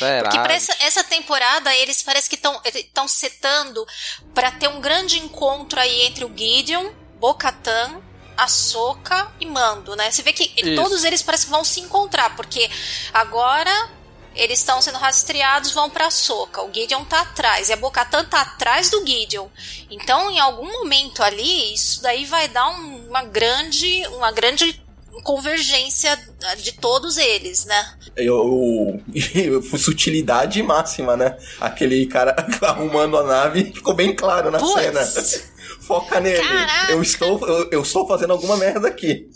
[0.00, 0.22] Será?
[0.22, 3.86] Porque pra essa, essa temporada eles parece que estão setando
[4.34, 6.90] pra ter um grande encontro aí entre o Gideon,
[7.20, 8.00] Bo-Katan,
[8.36, 10.10] Ahsoka e Mando, né?
[10.10, 10.74] Você vê que Isso.
[10.74, 12.70] todos eles parece que vão se encontrar, porque
[13.12, 13.90] agora
[14.34, 16.62] eles estão sendo rastreados, vão pra Ahsoka.
[16.62, 19.48] O Gideon tá atrás e a Bo-Katan tá atrás do Gideon.
[19.90, 24.80] Então, em algum momento ali, isso daí vai dar um- uma grande, uma grande
[25.24, 26.18] convergência
[26.62, 27.94] de todos eles, né?
[28.16, 29.00] Eu,
[29.34, 31.36] eu, sutilidade máxima, né?
[31.60, 34.72] Aquele cara arrumando a nave ficou bem claro na Putz.
[34.80, 35.04] cena.
[35.80, 36.42] Foca nele.
[36.46, 36.92] Caraca.
[36.92, 39.28] Eu estou, eu, eu estou fazendo alguma merda aqui.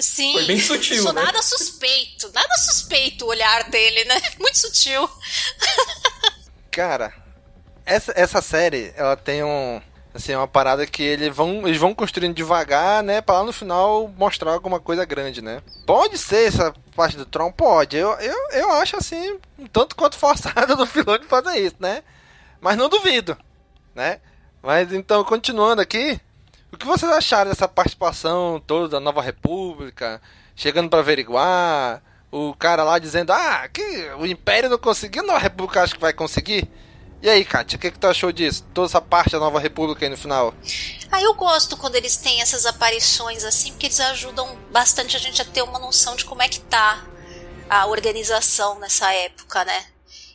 [0.00, 0.32] Sim.
[0.32, 1.22] Foi bem sutil, Isso né?
[1.22, 2.30] nada suspeito.
[2.32, 4.20] Nada suspeito o olhar dele, né?
[4.38, 5.08] Muito sutil.
[6.70, 7.12] Cara,
[7.84, 9.80] essa, essa série, ela tem um.
[10.14, 13.20] Assim, uma parada que eles vão, eles vão construindo devagar, né?
[13.20, 15.62] Pra lá no final mostrar alguma coisa grande, né?
[15.86, 17.52] Pode ser essa parte do Tron?
[17.52, 17.96] Pode.
[17.96, 22.02] Eu, eu, eu acho assim, um tanto quanto forçado do Filoni fazer isso, né?
[22.60, 23.36] Mas não duvido,
[23.94, 24.20] né?
[24.62, 26.20] Mas então, continuando aqui,
[26.72, 30.20] o que vocês acharam dessa participação toda da Nova República?
[30.54, 33.82] Chegando pra averiguar, o cara lá dizendo, ah, que
[34.18, 36.68] o Império não conseguiu, a Nova República acha que vai conseguir.
[37.20, 38.64] E aí, Kátia, o que, que tu achou disso?
[38.72, 40.54] Toda essa parte da Nova República aí no final?
[41.10, 45.42] Ah, eu gosto quando eles têm essas aparições assim, porque eles ajudam bastante a gente
[45.42, 47.04] a ter uma noção de como é que tá
[47.68, 49.84] a organização nessa época, né?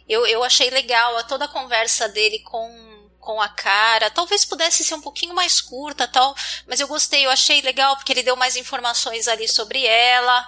[0.10, 2.93] Eu, eu achei legal a toda a conversa dele com
[3.24, 4.10] com a cara.
[4.12, 6.36] Talvez pudesse ser um pouquinho mais curta, tal,
[6.68, 10.48] mas eu gostei, eu achei legal porque ele deu mais informações ali sobre ela.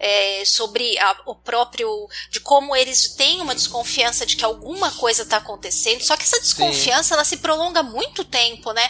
[0.00, 1.90] é, sobre a- o próprio.
[2.30, 6.02] de como eles têm uma desconfiança de que alguma coisa está acontecendo.
[6.04, 8.88] Só que essa desconfiança ela se prolonga muito tempo, né?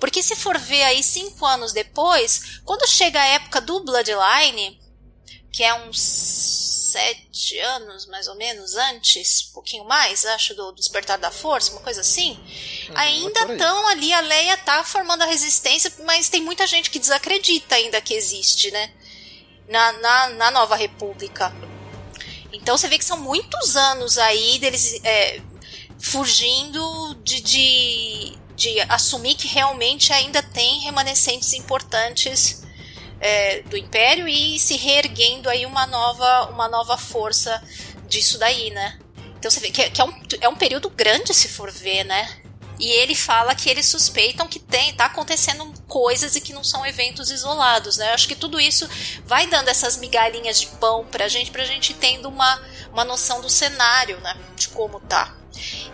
[0.00, 4.80] Porque se for ver aí cinco anos depois, quando chega a época do Bloodline,
[5.52, 11.18] que é uns sete anos mais ou menos antes, um pouquinho mais, acho, do Despertar
[11.18, 12.38] da Força, uma coisa assim.
[12.94, 13.56] ainda por aí.
[13.56, 18.00] estão ali, a Leia tá formando a resistência, mas tem muita gente que desacredita ainda
[18.00, 18.92] que existe, né?
[19.68, 21.52] Na, na, na Nova República.
[22.52, 25.40] Então você vê que são muitos anos aí deles é,
[25.98, 32.62] fugindo de, de, de assumir que realmente ainda tem remanescentes importantes
[33.20, 37.62] é, do Império e se reerguendo aí uma nova, uma nova força
[38.08, 38.98] disso daí, né?
[39.38, 42.04] Então você vê que, é- que é, um, é um período grande se for ver,
[42.04, 42.28] né?
[42.80, 46.86] E ele fala que eles suspeitam que tem, tá acontecendo coisas e que não são
[46.86, 48.10] eventos isolados, né?
[48.10, 48.88] Eu acho que tudo isso
[49.26, 52.62] vai dando essas migalhinhas de pão pra gente, pra gente tendo uma,
[52.92, 54.36] uma noção do cenário, né?
[54.54, 55.34] De como tá.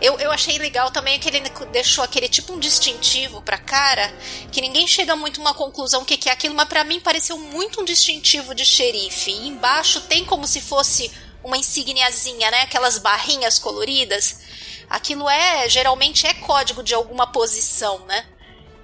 [0.01, 1.41] Eu, eu achei legal também que ele
[1.73, 4.13] deixou aquele tipo um distintivo pra cara,
[4.51, 7.01] que ninguém chega muito a uma conclusão o que, que é aquilo, mas pra mim
[7.01, 9.31] pareceu muito um distintivo de xerife.
[9.31, 11.11] E embaixo tem como se fosse
[11.43, 12.63] uma insígniazinha, né?
[12.63, 14.41] Aquelas barrinhas coloridas.
[14.89, 18.27] Aquilo é, geralmente é código de alguma posição, né?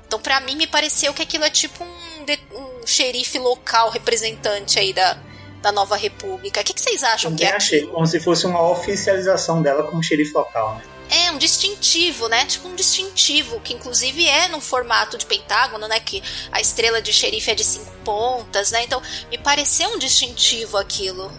[0.07, 4.93] Então pra mim me pareceu que aquilo é tipo um, um xerife local representante aí
[4.93, 5.19] da,
[5.61, 6.61] da Nova República.
[6.61, 7.55] O que, que vocês acham que é?
[7.55, 10.83] achei como se fosse uma oficialização dela como xerife local, né?
[11.11, 12.45] É, um distintivo, né?
[12.47, 15.99] Tipo um distintivo, que inclusive é no formato de pentágono, né?
[15.99, 18.85] Que a estrela de xerife é de cinco pontas, né?
[18.85, 21.31] Então, me pareceu um distintivo aquilo.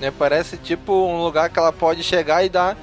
[0.00, 2.76] Né, parece tipo um lugar que ela pode chegar e dar.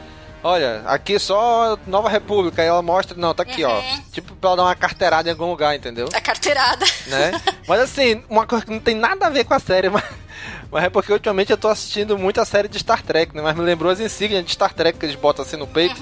[0.44, 2.62] Olha, aqui só Nova República.
[2.62, 3.82] Aí ela mostra, não, tá aqui, ó.
[4.12, 6.08] Tipo pra ela dar uma carteirada em algum lugar, entendeu?
[6.14, 6.86] A carteirada.
[7.08, 7.32] Né?
[7.68, 10.04] Mas assim, uma coisa que não tem nada a ver com a série, mas,
[10.72, 13.42] mas é porque ultimamente eu tô assistindo muito a série de Star Trek, né?
[13.42, 15.96] Mas me lembrou as insígnias de Star Trek que eles botam assim no peito.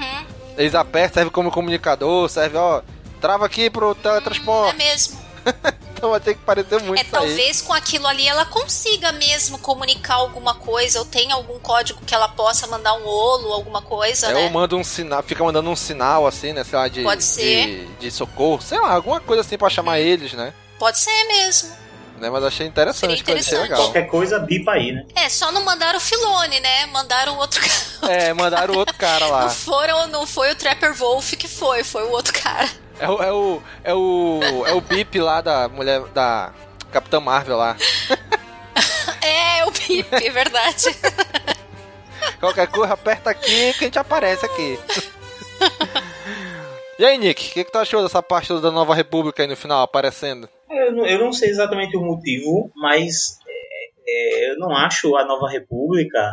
[0.58, 2.82] Eles apertam, serve como comunicador, serve, ó.
[3.20, 4.78] Trava aqui pro É teletransporte.
[4.78, 5.26] mesmo.
[5.94, 7.28] então vai ter que parecer muito É, isso aí.
[7.28, 12.16] talvez com aquilo ali ela consiga mesmo comunicar alguma coisa, ou tenha algum código que
[12.16, 14.44] ela possa mandar um olo, alguma coisa, É, né?
[14.46, 16.64] ou manda um sinal, fica mandando um sinal assim, né?
[16.64, 17.66] Sei lá, de, Pode ser.
[17.68, 20.52] de, de socorro, sei lá, alguma coisa assim pra chamar eles, né?
[20.80, 21.70] Pode ser mesmo.
[22.20, 22.30] Né?
[22.30, 23.84] Mas achei interessante, Seria achei legal.
[23.84, 25.06] Qualquer coisa, bipa aí, né?
[25.16, 26.86] É, só não mandaram o Filone, né?
[26.88, 28.14] Mandaram outro cara.
[28.14, 29.44] É, mandaram outro cara lá.
[29.46, 32.70] Não foram, não foi o Trapper Wolf que foi, foi o outro cara.
[33.00, 36.52] É o, é o, é o, é o bip lá da mulher, da
[36.92, 37.76] Capitã Marvel lá.
[39.22, 40.86] É, o Pip, é verdade.
[42.40, 44.80] Qualquer coisa, aperta aqui que a gente aparece aqui.
[47.00, 49.58] E aí, Nick, o que, que tu achou dessa parte da Nova República aí no
[49.58, 50.48] final aparecendo?
[50.70, 55.26] Eu não, eu não sei exatamente o motivo, mas é, é, eu não acho a
[55.26, 56.32] Nova República,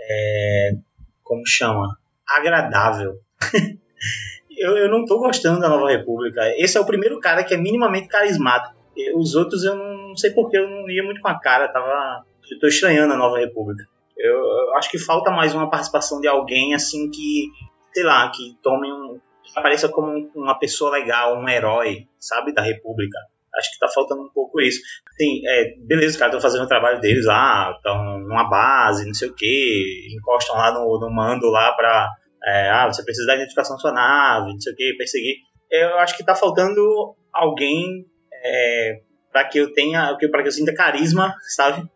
[0.00, 0.70] é,
[1.22, 3.20] como chama, agradável.
[4.56, 6.42] eu, eu não tô gostando da Nova República.
[6.56, 8.76] Esse é o primeiro cara que é minimamente carismático.
[9.14, 12.24] Os outros eu não sei porque eu não ia muito com a cara, tava.
[12.50, 13.84] Eu tô estranhando a Nova República.
[14.16, 17.48] Eu, eu acho que falta mais uma participação de alguém assim que,
[17.92, 19.20] sei lá, que tome um.
[19.44, 23.18] que apareça como uma pessoa legal, um herói, sabe, da República.
[23.54, 24.80] Acho que tá faltando um pouco isso.
[25.16, 29.14] Tem, é, beleza, os caras estão fazendo o trabalho deles lá, estão numa base, não
[29.14, 32.08] sei o que, encostam lá no, no mando lá pra.
[32.44, 35.36] É, ah, você precisa da identificação da sua nave, não sei o que, perseguir.
[35.70, 39.00] Eu acho que tá faltando alguém é,
[39.32, 41.88] para que eu tenha, para que eu sinta carisma, sabe?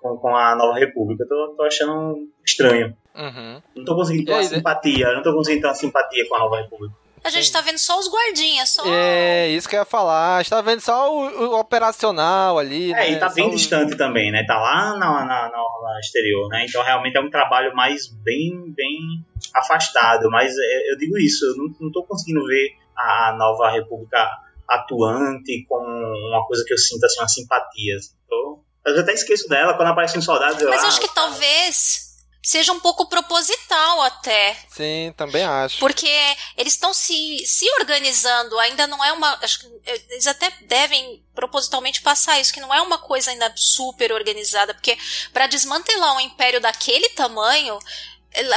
[0.00, 1.24] Com, com a Nova República.
[1.24, 2.96] Eu tô, tô achando estranho.
[3.14, 3.62] Uhum.
[3.76, 6.60] Não tô conseguindo ter uma simpatia, não tô conseguindo ter uma simpatia com a Nova
[6.60, 6.94] República.
[7.24, 7.52] A gente Sim.
[7.52, 8.82] tá vendo só os guardinhas, só.
[8.84, 10.36] É, isso que eu ia falar.
[10.36, 12.92] A gente tá vendo só o, o operacional ali.
[12.92, 13.10] É, né?
[13.12, 13.96] e tá bem só distante o...
[13.96, 14.44] também, né?
[14.44, 16.66] Tá lá na, na, na, na, exterior, né?
[16.68, 20.28] Então realmente é um trabalho mais bem, bem afastado.
[20.30, 24.28] Mas é, eu digo isso, eu não, não tô conseguindo ver a Nova República
[24.68, 27.96] atuante com uma coisa que eu sinto assim, uma simpatia.
[28.26, 30.60] Então, eu até esqueço dela quando aparece um soldado.
[30.60, 32.11] Eu, Mas ah, acho que talvez
[32.42, 34.56] seja um pouco proposital até.
[34.68, 35.78] Sim, também acho.
[35.78, 36.10] Porque
[36.56, 39.38] eles estão se, se organizando, ainda não é uma.
[39.42, 39.66] Acho que
[40.10, 44.98] eles até devem propositalmente passar isso, que não é uma coisa ainda super organizada, porque
[45.32, 47.78] para desmantelar um império daquele tamanho.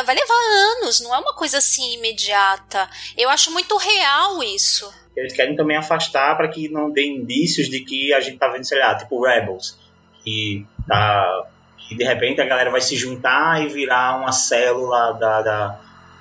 [0.06, 0.34] Vai levar
[0.78, 2.90] anos, não é uma coisa assim imediata.
[3.18, 4.90] Eu acho muito real isso.
[5.18, 8.64] Eles querem também afastar para que não dê indícios de que a gente tá vendo,
[8.64, 9.78] sei lá, tipo Rebels,
[10.24, 11.50] que tá
[11.90, 15.80] e de repente a galera vai se juntar e virar uma célula da, da,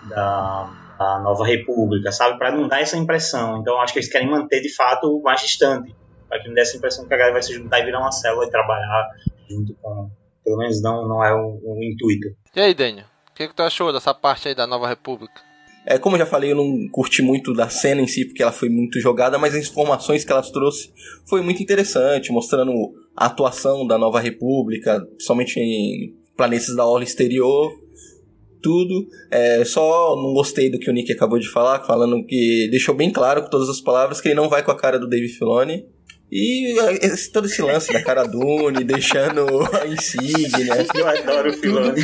[0.08, 2.38] da, da Nova República, sabe?
[2.38, 3.58] Para não dar essa impressão.
[3.60, 5.94] Então acho que eles querem manter de fato mais distante,
[6.28, 8.12] para que não dê essa impressão que a galera vai se juntar e virar uma
[8.12, 9.10] célula e trabalhar
[9.48, 10.10] junto com.
[10.44, 12.28] Pelo menos não, não é o, intuito.
[12.54, 13.06] E aí, Daniel?
[13.30, 15.40] O que, que tu achou dessa parte aí da Nova República?
[15.86, 18.52] É, como eu já falei, eu não curti muito da cena em si, porque ela
[18.52, 20.90] foi muito jogada, mas as informações que ela trouxe
[21.26, 22.72] foi muito interessante, mostrando
[23.14, 27.70] a atuação da Nova República, principalmente em planetas da orla exterior,
[28.62, 29.06] tudo.
[29.30, 33.10] É, só não gostei do que o Nick acabou de falar, falando que deixou bem
[33.10, 35.86] claro com todas as palavras que ele não vai com a cara do Dave Filoni.
[36.32, 40.86] E esse, todo esse lance da cara Dune, deixando a insígnia.
[40.94, 42.02] Eu adoro o Filoni.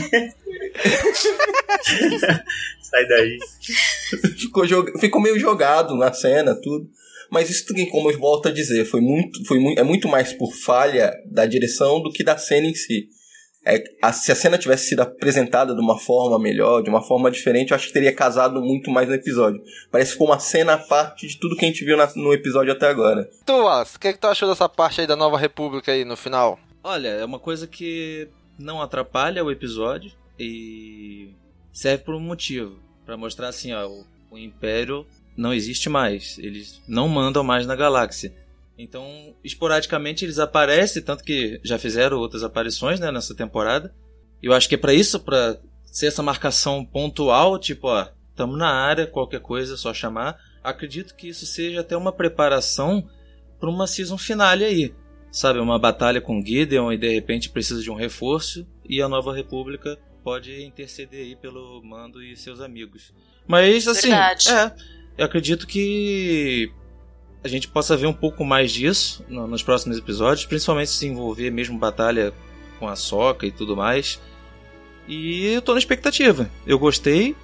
[2.82, 3.38] Sai daí.
[4.38, 4.64] Ficou,
[4.98, 6.88] ficou meio jogado na cena, tudo.
[7.30, 10.32] Mas isso tem como eu volto a dizer, foi muito, foi muito, é muito mais
[10.32, 13.08] por falha da direção do que da cena em si.
[13.64, 17.30] É, a, se a cena tivesse sido apresentada de uma forma melhor, de uma forma
[17.30, 19.62] diferente, eu acho que teria casado muito mais no episódio.
[19.90, 22.32] Parece que foi uma cena à parte de tudo que a gente viu na, no
[22.32, 23.28] episódio até agora.
[23.44, 26.04] Tu, Wallace, o que, é que tu achou dessa parte aí da Nova República aí
[26.04, 26.58] no final?
[26.82, 30.10] Olha, é uma coisa que não atrapalha o episódio
[30.40, 31.34] e
[31.72, 32.80] serve por um motivo.
[33.04, 36.38] para mostrar assim, ó, o, o Império não existe mais.
[36.38, 38.32] Eles não mandam mais na galáxia.
[38.78, 43.94] Então, esporadicamente eles aparecem, tanto que já fizeram outras aparições né, nessa temporada.
[44.42, 48.70] Eu acho que é para isso, para ser essa marcação pontual, tipo, ó, estamos na
[48.70, 50.38] área, qualquer coisa, é só chamar.
[50.64, 53.06] Acredito que isso seja até uma preparação
[53.58, 54.94] para uma season finale aí.
[55.30, 59.34] Sabe, uma batalha com Gideon e de repente precisa de um reforço e a Nova
[59.34, 63.12] República pode interceder aí pelo Mando e seus amigos.
[63.46, 64.50] Mas assim, Verdade.
[64.50, 64.72] é,
[65.18, 66.72] eu acredito que
[67.42, 71.78] a gente possa ver um pouco mais disso nos próximos episódios, principalmente se envolver mesmo
[71.78, 72.32] batalha
[72.78, 74.20] com a Soca e tudo mais.
[75.08, 76.50] E eu tô na expectativa.
[76.66, 77.34] Eu gostei.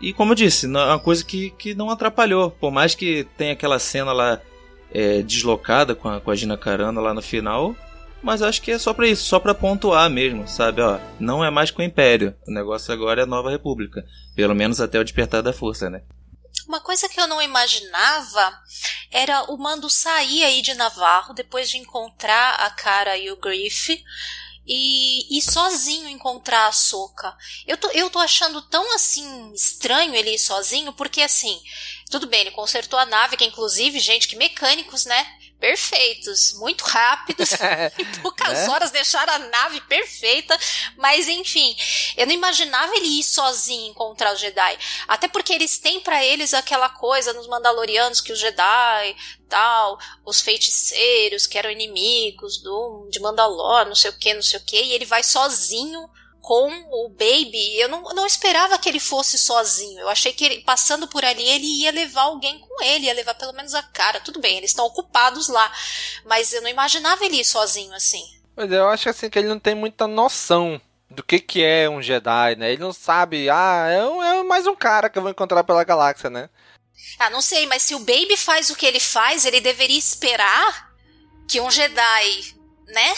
[0.00, 2.50] E como eu disse, é uma coisa que, que não atrapalhou.
[2.50, 4.40] Por mais que tenha aquela cena lá
[4.92, 7.76] é, deslocada com a, com a Gina Carana lá no final.
[8.22, 10.82] Mas acho que é só para isso, só para pontuar mesmo, sabe?
[10.82, 12.36] Ó, não é mais com o Império.
[12.46, 14.04] O negócio agora é a Nova República.
[14.36, 16.02] Pelo menos até o despertar da força, né?
[16.68, 18.60] Uma coisa que eu não imaginava
[19.10, 24.04] era o Mando sair aí de Navarro depois de encontrar a cara e o Griff
[24.66, 27.36] e, e sozinho encontrar a Soca.
[27.66, 31.60] Eu tô, eu tô achando tão assim estranho ele ir sozinho, porque assim,
[32.08, 35.26] tudo bem, ele consertou a nave, que inclusive, gente, que mecânicos, né?
[35.60, 37.52] Perfeitos, muito rápidos,
[37.98, 38.70] em poucas é?
[38.70, 40.58] horas deixaram a nave perfeita,
[40.96, 41.76] mas enfim,
[42.16, 46.54] eu não imaginava ele ir sozinho encontrar os Jedi, até porque eles têm para eles
[46.54, 49.16] aquela coisa nos Mandalorianos que os Jedi,
[49.48, 54.58] tal, os feiticeiros que eram inimigos do de Mandalor, não sei o que, não sei
[54.58, 56.08] o que, e ele vai sozinho
[56.40, 60.00] com o Baby, eu não, não esperava que ele fosse sozinho.
[60.00, 63.34] Eu achei que ele, passando por ali ele ia levar alguém com ele, ia levar
[63.34, 64.20] pelo menos a cara.
[64.20, 65.70] Tudo bem, eles estão ocupados lá,
[66.24, 68.24] mas eu não imaginava ele ir sozinho assim.
[68.56, 70.80] Mas eu acho assim que ele não tem muita noção
[71.10, 72.72] do que que é um Jedi, né?
[72.72, 76.30] Ele não sabe, ah, é, é mais um cara que eu vou encontrar pela galáxia,
[76.30, 76.48] né?
[77.18, 80.90] Ah, não sei, mas se o Baby faz o que ele faz, ele deveria esperar
[81.48, 82.54] que um Jedi,
[82.86, 83.14] né?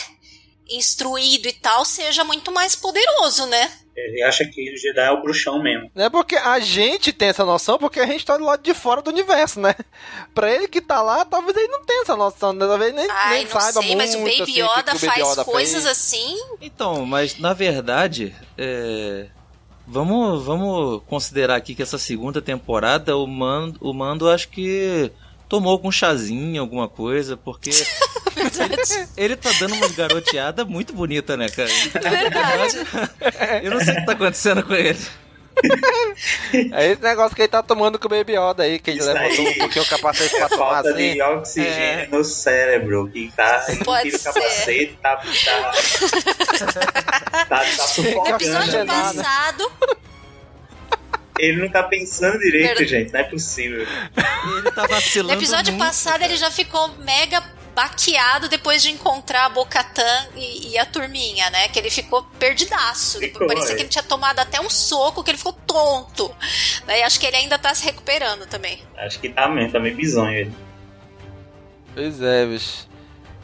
[0.76, 3.70] Instruído e tal seja muito mais poderoso, né?
[3.94, 5.90] Ele acha que o Jedi é o bruxão mesmo.
[5.94, 9.02] É porque a gente tem essa noção porque a gente tá do lado de fora
[9.02, 9.74] do universo, né?
[10.34, 12.66] Pra ele que tá lá, talvez ele não tenha essa noção, né?
[12.66, 13.98] talvez nem, Ai, nem não saiba sei, muito.
[13.98, 15.86] mas o Baby assim, Yoda que que o Baby faz Yoda coisas fez.
[15.86, 16.38] assim.
[16.62, 19.26] Então, mas na verdade, é,
[19.86, 25.12] vamos, vamos considerar aqui que essa segunda temporada o Mando, o Mando acho que
[25.52, 31.36] tomou com um chazinho, alguma coisa, porque ele, ele tá dando umas garoteadas muito bonita,
[31.36, 31.68] né, cara?
[31.92, 32.78] Verdade.
[33.62, 34.98] Eu não sei o que tá acontecendo com ele.
[36.72, 39.46] É esse negócio que ele tá tomando com o Baby Yoda aí, que ele levantou
[39.46, 41.12] um pouquinho o capacete pra É tomar falta assim.
[41.12, 42.08] de oxigênio É.
[42.10, 43.84] no cérebro, que tá tira o
[44.22, 45.72] capacete, tá, tá,
[47.44, 48.36] tá, tá No sufocando.
[48.36, 48.86] episódio né?
[48.86, 49.72] passado,
[51.42, 52.86] Ele não tá pensando direito, Verdade.
[52.86, 53.80] gente, não é possível.
[53.80, 56.26] Ele tá no vacilando episódio muito, passado cara.
[56.26, 57.42] ele já ficou mega
[57.74, 61.66] baqueado depois de encontrar a Bocatan e, e a turminha, né?
[61.66, 63.18] Que ele ficou perdidaço.
[63.18, 63.74] Ficou, Parecia é.
[63.74, 66.32] que ele tinha tomado até um soco, que ele ficou tonto.
[66.86, 68.80] Daí acho que ele ainda tá se recuperando também.
[68.96, 70.52] Acho que tá mesmo, tá meio bizonho ele.
[71.92, 72.86] Pois é, bicho.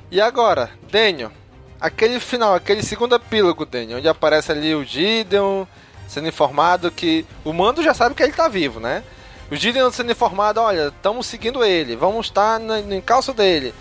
[0.09, 1.33] E agora, Daniel,
[1.81, 5.67] aquele final, aquele segundo epílogo, Daniel, onde aparece ali o Gideon
[6.09, 9.05] sendo informado que o Mando já sabe que ele tá vivo, né?
[9.51, 13.73] O Gideon sendo informado, olha, estamos seguindo ele, vamos estar no, no encalço dele.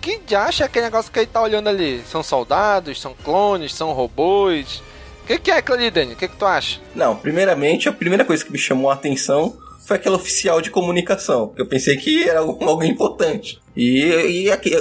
[0.00, 2.02] Que acha aquele negócio que ele tá olhando ali?
[2.10, 4.82] São soldados, são clones, são robôs?
[5.22, 6.14] O que, que é aquilo ali, Daniel?
[6.14, 6.78] O que, que tu acha?
[6.94, 9.56] Não, primeiramente, a primeira coisa que me chamou a atenção
[9.86, 11.54] foi aquela oficial de comunicação.
[11.56, 13.58] Eu pensei que era alguém importante.
[13.74, 14.72] E, e aqui,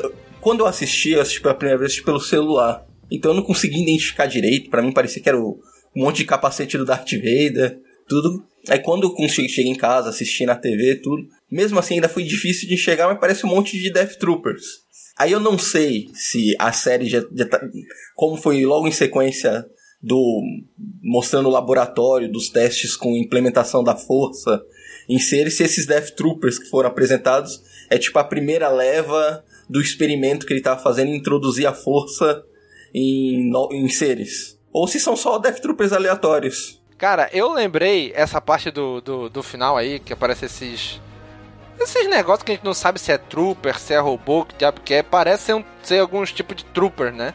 [0.41, 2.83] quando eu assisti, eu assisti pela primeira vez pelo celular.
[3.09, 4.69] Então eu não consegui identificar direito.
[4.69, 5.61] Pra mim parecia que era o,
[5.95, 8.45] um monte de capacete do Darth Vader, tudo.
[8.69, 11.27] Aí quando eu cheguei em casa, assisti na TV, tudo.
[11.51, 14.63] Mesmo assim ainda foi difícil de enxergar, mas parece um monte de Death Troopers.
[15.17, 17.61] Aí eu não sei se a série já, já tá,
[18.15, 19.65] como foi logo em sequência
[20.01, 20.41] do
[21.01, 24.61] mostrando o laboratório dos testes com implementação da força
[25.07, 29.81] em seres, se esses Death Troopers que foram apresentados é tipo a primeira leva do
[29.81, 32.43] experimento que ele tava fazendo introduzir a força
[32.93, 34.52] em, em seres.
[34.73, 36.81] Ou se são só Death Troopers aleatórios.
[36.97, 41.01] Cara, eu lembrei essa parte do, do, do final aí, que aparece esses.
[41.79, 44.81] Esses negócios que a gente não sabe se é trooper, se é robô, que diabo
[44.81, 45.03] que é.
[45.03, 47.33] Parece ser, um, ser alguns tipos de trooper, né?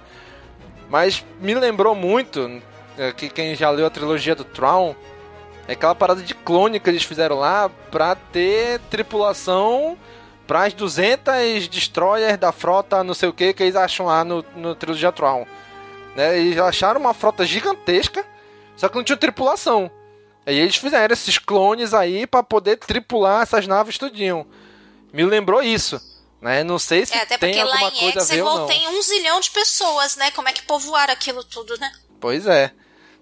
[0.88, 2.60] Mas me lembrou muito,
[2.96, 4.94] é, que quem já leu a trilogia do Tron,
[5.68, 9.98] é aquela parada de clone que eles fizeram lá pra ter tripulação
[10.46, 14.42] para as 200 destroyers da frota não sei o que que eles acham lá no,
[14.56, 15.46] no trilogia Tron.
[16.16, 16.38] Né?
[16.38, 18.24] Eles acharam uma frota gigantesca,
[18.76, 19.90] só que não tinha tripulação.
[20.46, 24.46] Aí eles fizeram esses clones aí pra poder tripular essas naves tudinho.
[25.12, 26.00] Me lembrou isso.
[26.40, 26.62] Né?
[26.62, 28.66] Não sei se É, até tem porque lá alguma em coisa a ver ou não.
[28.66, 30.30] tem um zilhão de pessoas, né?
[30.30, 31.90] Como é que povoaram aquilo tudo, né?
[32.20, 32.70] Pois é.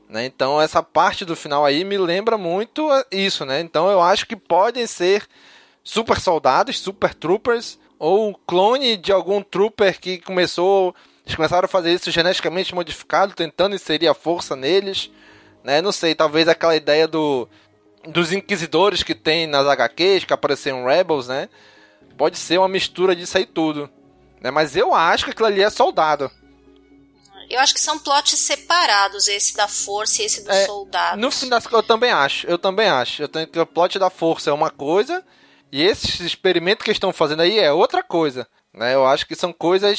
[0.08, 0.26] Né?
[0.26, 3.60] Então essa parte do final aí me lembra muito isso, né?
[3.60, 5.26] Então eu acho que podem ser
[5.82, 10.94] super soldados, super troopers, ou clone de algum trooper que começou.
[11.26, 15.10] Eles começaram a fazer isso geneticamente modificado, tentando inserir a força neles.
[15.64, 15.82] Né?
[15.82, 17.48] Não sei, talvez aquela ideia do
[18.08, 21.48] dos inquisidores que tem nas HQs, que apareceram Rebels, né?
[22.16, 23.90] Pode ser uma mistura disso aí tudo.
[24.40, 24.52] Né?
[24.52, 26.30] Mas eu acho que aquilo ali é soldado.
[27.50, 31.20] Eu acho que são plots separados, esse da força e esse dos É, soldados.
[31.20, 32.46] No fim das contas, eu também acho.
[32.46, 33.22] Eu também acho.
[33.22, 35.24] Eu tenho que o plot da força é uma coisa
[35.72, 38.46] e esse experimento que eles estão fazendo aí é outra coisa.
[38.72, 38.94] Né?
[38.94, 39.98] Eu acho que são coisas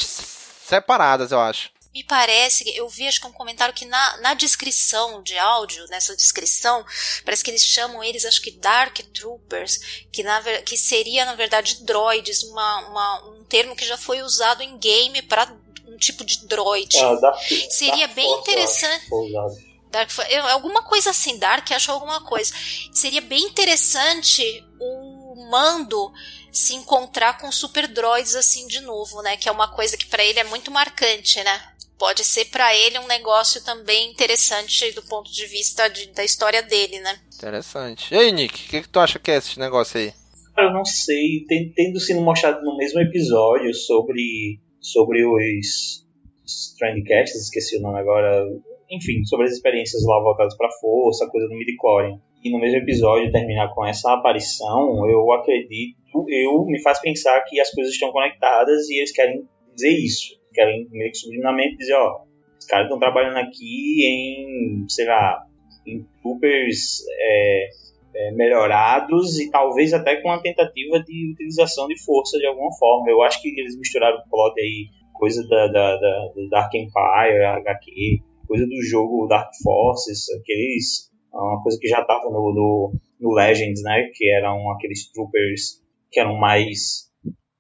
[0.68, 1.70] separadas, eu acho.
[1.94, 5.84] Me parece, que eu vi acho que um comentário que na, na descrição de áudio,
[5.88, 6.86] nessa descrição,
[7.26, 9.80] parece que eles chamam eles, acho que Dark Troopers,
[10.12, 14.62] que, na, que seria, na verdade, droids, uma, uma- um termo que já foi usado
[14.62, 15.52] em game para
[15.88, 16.96] um tipo de droid.
[17.20, 17.34] Da-
[17.72, 19.08] Seria da bem acho, interessante.
[19.10, 19.68] foi usado.
[19.90, 20.12] Dark,
[20.52, 22.54] alguma coisa assim, Dark achou alguma coisa.
[22.94, 26.12] Seria bem interessante o Mando
[26.58, 29.38] se encontrar com super droids assim de novo, né?
[29.38, 31.62] Que é uma coisa que pra ele é muito marcante, né?
[31.98, 36.62] Pode ser pra ele um negócio também interessante do ponto de vista de- da história
[36.62, 37.20] dele, né?
[37.36, 38.14] Interessante.
[38.14, 40.14] E aí, Nick, o que, que tu acha que é esse negócio aí?
[40.58, 46.06] Eu não sei, tem- tendo sido mostrado no mesmo episódio sobre, sobre os
[46.46, 48.46] Strandcats, esqueci o nome agora,
[48.90, 52.20] enfim, sobre as experiências lá voltadas para força, coisa do midichlorian.
[52.44, 55.98] E no mesmo episódio terminar com essa aparição, eu acredito,
[56.28, 60.38] eu me faz pensar que as coisas estão conectadas e eles querem dizer isso.
[60.54, 62.22] Querem meio que subliminamente dizer, ó,
[62.58, 65.44] os caras estão trabalhando aqui em, sei lá,
[65.86, 67.70] em troopers é,
[68.16, 73.10] é, melhorados e talvez até com uma tentativa de utilização de força de alguma forma.
[73.10, 77.44] Eu acho que eles misturaram o plot aí, coisa da, da, da, da Dark Empire,
[77.44, 81.08] HQ, coisa do jogo Dark Forces, aqueles.
[81.32, 84.10] Uma coisa que já estava no, no, no, Legends, né?
[84.14, 87.08] Que eram aqueles troopers que eram mais.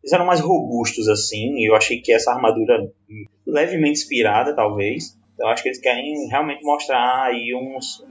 [0.03, 2.89] Eles eram mais robustos assim, e eu achei que essa armadura
[3.45, 5.17] levemente inspirada, talvez.
[5.39, 8.03] Eu acho que eles querem realmente mostrar aí uns,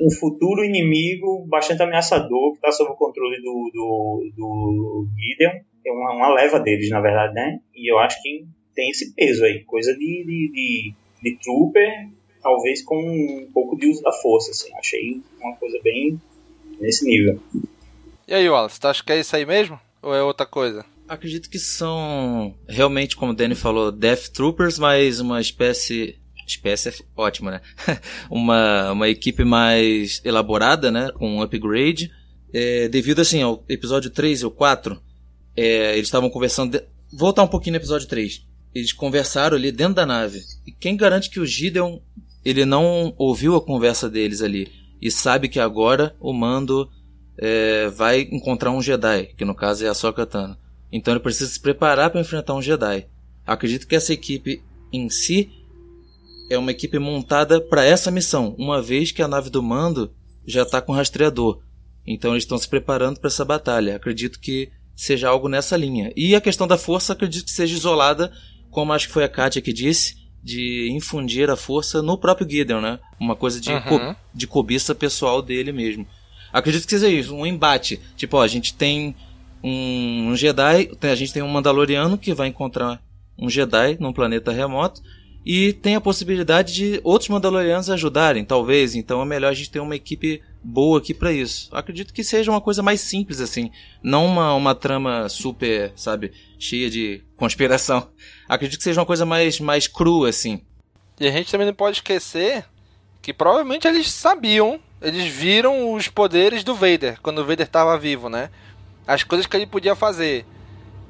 [0.00, 5.60] um futuro inimigo bastante ameaçador que está sob o controle do, do, do Gideon.
[5.86, 7.60] É uma, uma, leva deles, na verdade, né?
[7.74, 12.08] E eu acho que tem esse peso aí, coisa de, de, de, de trooper,
[12.42, 14.72] talvez com um pouco de uso da força, assim.
[14.76, 16.18] Achei uma coisa bem
[16.80, 17.38] nesse nível.
[18.26, 19.78] E aí, Wallace, tu acha que é isso aí mesmo?
[20.02, 20.84] Ou é outra coisa?
[21.06, 26.94] Acredito que são realmente, como o Danny falou, Death Troopers, mas uma espécie espécie é
[27.16, 27.60] ótima, né?
[28.30, 31.10] uma, uma equipe mais elaborada, né?
[31.12, 32.10] Com um upgrade.
[32.52, 35.00] É, devido, assim, ao episódio 3 e o 4,
[35.56, 36.72] é, eles estavam conversando...
[36.72, 36.84] De...
[37.12, 38.44] Voltar um pouquinho no episódio 3.
[38.74, 40.40] Eles conversaram ali dentro da nave.
[40.66, 42.00] E quem garante que o Gideon,
[42.44, 44.70] ele não ouviu a conversa deles ali.
[45.00, 46.90] E sabe que agora o Mando
[47.38, 50.58] é, vai encontrar um Jedi, que no caso é a Sokatana.
[50.92, 53.06] Então ele precisa se preparar para enfrentar um Jedi.
[53.46, 54.62] Acredito que essa equipe
[54.92, 55.50] em si
[56.50, 60.12] é uma equipe montada para essa missão, uma vez que a nave do mando
[60.46, 61.60] já está com rastreador.
[62.06, 63.96] Então eles estão se preparando para essa batalha.
[63.96, 66.12] Acredito que seja algo nessa linha.
[66.14, 68.32] E a questão da força, acredito que seja isolada,
[68.70, 72.80] como acho que foi a Katia que disse, de infundir a força no próprio Gideon,
[72.80, 73.00] né?
[73.18, 73.82] Uma coisa de, uhum.
[73.82, 76.06] co de cobiça pessoal dele mesmo.
[76.54, 78.00] Acredito que seja isso, um embate.
[78.16, 79.16] Tipo, ó, a gente tem
[79.60, 83.02] um, Jedi, a gente tem um Mandaloriano que vai encontrar
[83.36, 85.02] um Jedi num planeta remoto
[85.44, 88.94] e tem a possibilidade de outros Mandalorianos ajudarem, talvez.
[88.94, 91.68] Então é melhor a gente ter uma equipe boa aqui para isso.
[91.72, 96.88] Acredito que seja uma coisa mais simples assim, não uma, uma trama super, sabe, cheia
[96.88, 98.08] de conspiração.
[98.48, 100.62] Acredito que seja uma coisa mais mais crua assim.
[101.18, 102.64] E a gente também não pode esquecer
[103.20, 108.28] que provavelmente eles sabiam, eles viram os poderes do Vader quando o Vader estava vivo,
[108.28, 108.50] né?
[109.06, 110.46] As coisas que ele podia fazer.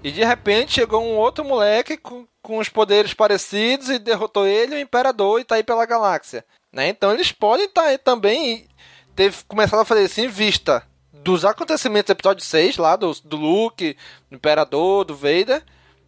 [0.03, 4.75] E de repente chegou um outro moleque com, com os poderes parecidos e derrotou ele,
[4.75, 6.45] o Imperador, e tá aí pela galáxia.
[6.73, 6.89] Né?
[6.89, 8.67] Então eles podem estar tá também
[9.15, 10.83] ter começado a fazer assim, vista
[11.13, 13.97] dos acontecimentos do episódio 6, lá do, do Luke,
[14.29, 15.63] do Imperador, do Vader,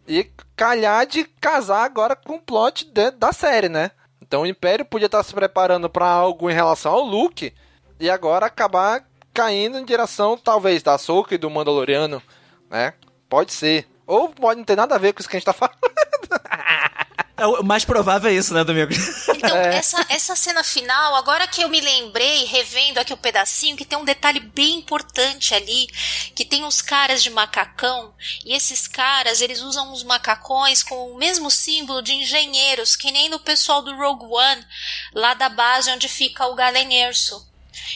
[0.07, 3.91] e calhar de casar agora com o plot de, da série, né?
[4.21, 7.53] Então o Império podia estar tá se preparando para algo em relação ao Luke,
[7.99, 12.21] e agora acabar caindo em direção, talvez, da Ahsoka e do Mandaloriano,
[12.69, 12.93] né?
[13.29, 13.87] Pode ser.
[14.05, 15.77] Ou pode não ter nada a ver com isso que a gente tá falando.
[17.37, 18.91] É, o mais provável é isso, né, Domingo?
[19.35, 19.75] Então, é.
[19.75, 23.85] essa, essa cena final, agora que eu me lembrei, revendo aqui o um pedacinho, que
[23.85, 25.85] tem um detalhe bem importante ali,
[26.33, 28.11] que tem os caras de macacão,
[28.43, 33.29] e esses caras, eles usam os macacões com o mesmo símbolo de engenheiros, que nem
[33.29, 34.65] no pessoal do Rogue One,
[35.13, 37.47] lá da base onde fica o Galen Erso.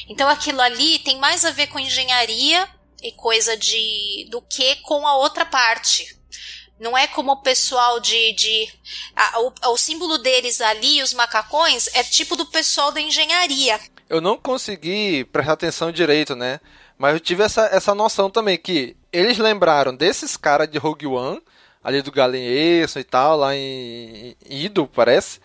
[0.08, 2.68] Então aquilo ali tem mais a ver com engenharia
[3.02, 6.16] e coisa de do que com a outra parte.
[6.80, 8.34] Não é como o pessoal de.
[8.34, 8.68] de
[9.16, 13.80] a, o, o símbolo deles ali, os macacões, é tipo do pessoal da engenharia.
[14.10, 16.60] Eu não consegui prestar atenção direito, né?
[16.98, 21.42] Mas eu tive essa, essa noção também que eles lembraram desses caras de Rogue One,
[21.84, 25.40] ali do Galen e tal, lá em, em Ido, parece.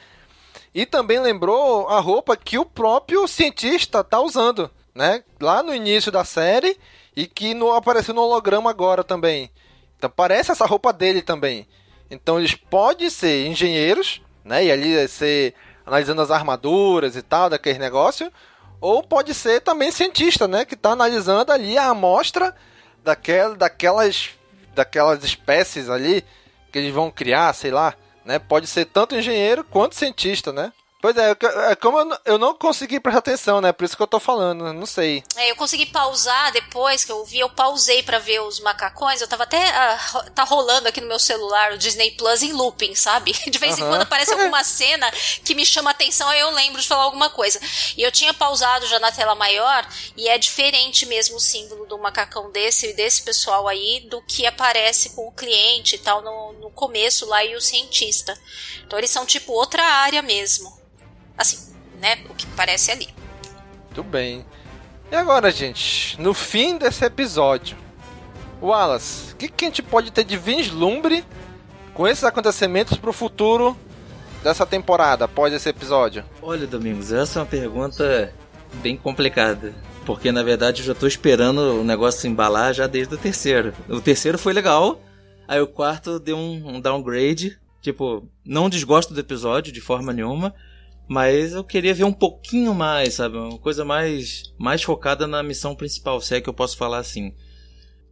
[0.77, 5.25] E também lembrou a roupa que o próprio cientista tá usando, né?
[5.41, 6.79] Lá no início da série
[7.17, 9.51] e que não apareceu no holograma agora também.
[9.97, 11.67] Então parece essa roupa dele também.
[12.11, 14.67] Então eles podem ser engenheiros, né?
[14.67, 15.55] E ali ser
[15.87, 18.31] analisando as armaduras e tal, daquele negócio.
[18.79, 20.67] Ou pode ser também cientista, né?
[20.67, 22.55] Que está analisando ali a amostra
[23.03, 24.29] daquela, daquelas,
[24.75, 26.23] daquelas espécies ali
[26.71, 27.95] que eles vão criar, sei lá.
[28.27, 28.41] Né?
[28.41, 30.73] Pode ser tanto engenheiro quanto cientista, né?
[31.07, 31.37] Pois é,
[31.71, 33.71] é como eu não consegui prestar atenção, né?
[33.73, 35.23] Por isso que eu tô falando, não sei.
[35.37, 39.21] É, eu consegui pausar depois que eu vi, eu pausei para ver os macacões.
[39.21, 39.57] Eu tava até.
[39.57, 43.33] Uh, tá rolando aqui no meu celular o Disney Plus em looping, sabe?
[43.49, 43.85] De vez uhum.
[43.85, 45.09] em quando aparece alguma cena
[45.45, 47.61] que me chama atenção, aí eu lembro de falar alguma coisa.
[47.97, 51.97] E eu tinha pausado já na tela maior, e é diferente mesmo o símbolo do
[51.99, 56.71] macacão desse, desse pessoal aí, do que aparece com o cliente e tal no, no
[56.73, 58.37] começo lá e o cientista.
[58.85, 60.75] Então eles são tipo outra área mesmo.
[61.37, 62.19] Assim, né?
[62.29, 63.09] O que parece ali.
[63.87, 64.45] Muito bem.
[65.11, 67.77] E agora, gente, no fim desse episódio,
[68.61, 71.25] Wallace, o que, que a gente pode ter de vislumbre
[71.95, 73.77] com esses acontecimentos pro futuro
[74.43, 76.25] dessa temporada, após esse episódio?
[76.43, 78.33] Olha, Domingos, essa é uma pergunta
[78.83, 79.75] bem complicada.
[80.05, 83.75] Porque na verdade eu já tô esperando o negócio se embalar já desde o terceiro.
[83.89, 85.01] O terceiro foi legal,
[85.49, 87.59] aí o quarto deu um, um downgrade.
[87.83, 90.55] Tipo, não desgosto do episódio de forma nenhuma,
[91.09, 93.37] mas eu queria ver um pouquinho mais, sabe?
[93.37, 97.33] Uma coisa mais, mais focada na missão principal, se é que eu posso falar assim.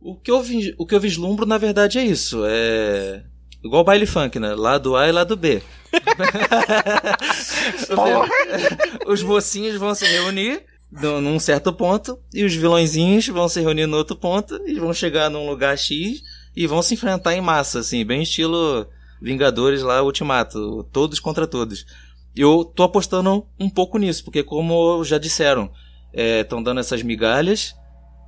[0.00, 0.42] O que eu,
[0.78, 2.42] o que eu vislumbro, na verdade, é isso.
[2.46, 3.24] É.
[3.64, 4.54] Igual baile funk, né?
[4.54, 5.62] Lado A e lado B.
[9.06, 13.96] Os mocinhos vão se reunir num certo ponto e os vilõezinhos vão se reunir no
[13.96, 16.22] outro ponto e vão chegar num lugar X
[16.54, 18.86] e vão se enfrentar em massa, assim, bem estilo
[19.20, 21.86] Vingadores lá, Ultimato, todos contra todos.
[22.36, 25.70] Eu tô apostando um pouco nisso, porque como já disseram,
[26.12, 27.74] estão é, dando essas migalhas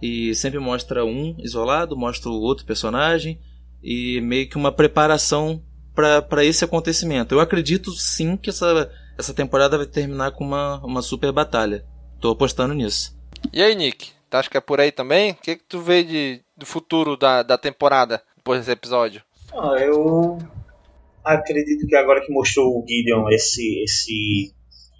[0.01, 3.41] e sempre mostra um isolado, mostra o outro personagem
[3.83, 5.63] e meio que uma preparação
[5.95, 7.35] para esse acontecimento.
[7.35, 11.85] Eu acredito sim que essa, essa temporada vai terminar com uma, uma super batalha.
[12.21, 13.17] Tô apostando nisso.
[13.53, 14.13] E aí, Nick?
[14.29, 15.33] Tu acha que é por aí também?
[15.33, 19.23] O que, que tu vê de, do futuro da, da temporada depois desse episódio?
[19.53, 20.39] Ah, eu
[21.27, 24.55] acredito que agora que mostrou o Gideon esse esse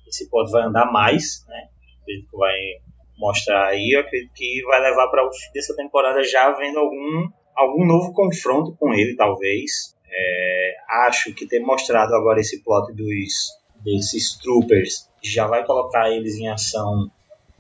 [0.09, 1.69] esse pod vai andar mais, né?
[2.03, 2.57] Acredito que vai
[3.17, 7.29] mostrar aí, eu acredito que vai levar para o fim dessa temporada já vendo algum
[7.55, 9.97] algum novo confronto com ele, talvez.
[10.09, 10.75] É,
[11.07, 16.49] acho que ter mostrado agora esse plot dos desses troopers já vai colocar eles em
[16.49, 17.11] ação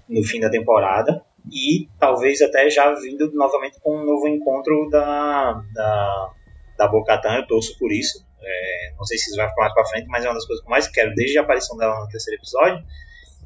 [0.08, 5.62] no fim da temporada e talvez até já vindo novamente com um novo encontro da
[5.72, 6.30] da,
[6.78, 8.25] da Bocatan, eu torço por isso.
[8.46, 10.62] É, não sei se isso vai ficar mais pra frente, mas é uma das coisas
[10.62, 12.84] que eu mais quero desde a aparição dela no terceiro episódio.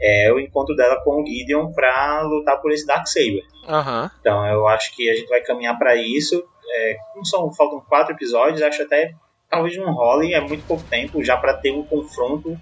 [0.03, 3.45] É o encontro dela com o Gideon pra lutar por esse Darksaber.
[3.69, 4.11] Uhum.
[4.21, 6.43] Então eu acho que a gente vai caminhar para isso.
[6.73, 9.15] É, como são, faltam quatro episódios, acho até
[9.49, 12.59] talvez um role, é muito pouco tempo já para ter um confronto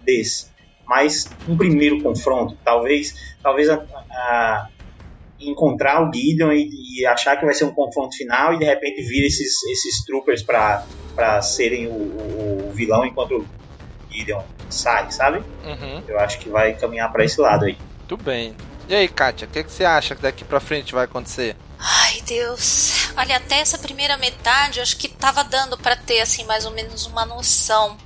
[0.00, 0.50] desse.
[0.86, 4.68] Mas um primeiro confronto, talvez, talvez a, a
[5.48, 6.68] encontrar o Gideon e,
[7.00, 10.42] e, achar que vai ser um confronto final e de repente vir esses, esses troopers
[10.42, 13.46] para serem o, o, o, vilão enquanto o
[14.10, 15.38] Gideon sai, sabe?
[15.64, 16.02] Uhum.
[16.06, 17.76] Eu acho que vai caminhar para esse lado aí.
[17.98, 18.54] Muito bem.
[18.88, 21.56] E aí, Kátia, o que, que você acha que daqui para frente vai acontecer?
[21.78, 23.10] Ai, Deus.
[23.16, 27.06] Olha, até essa primeira metade, acho que tava dando para ter assim mais ou menos
[27.06, 27.96] uma noção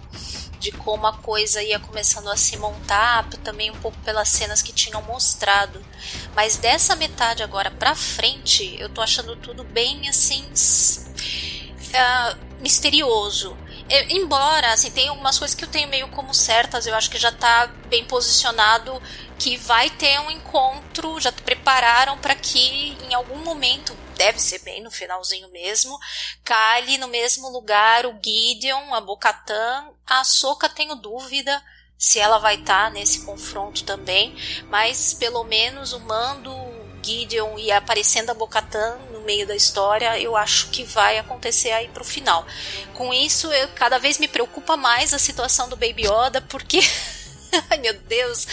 [0.59, 4.73] de como a coisa ia começando a se montar, também um pouco pelas cenas que
[4.73, 5.85] tinham mostrado.
[6.35, 10.45] Mas dessa metade agora pra frente, eu tô achando tudo bem assim.
[11.89, 13.57] Uh, misterioso.
[13.89, 17.19] Eu, embora, assim, tem algumas coisas que eu tenho meio como certas, eu acho que
[17.19, 19.01] já tá bem posicionado
[19.39, 24.83] que vai ter um encontro, já prepararam para que em algum momento, deve ser bem
[24.83, 25.99] no finalzinho mesmo,
[26.45, 31.63] cale no mesmo lugar o Gideon, a Bocatan, a Soca tenho dúvida
[31.99, 34.37] se ela vai estar tá nesse confronto também,
[34.69, 36.55] mas pelo menos o mando
[37.03, 41.89] Gideon e aparecendo a Bocatan no meio da história, eu acho que vai acontecer aí
[41.89, 42.45] pro final.
[42.95, 46.81] Com isso, eu, cada vez me preocupa mais a situação do Baby Yoda, porque
[47.71, 48.47] Ai meu Deus,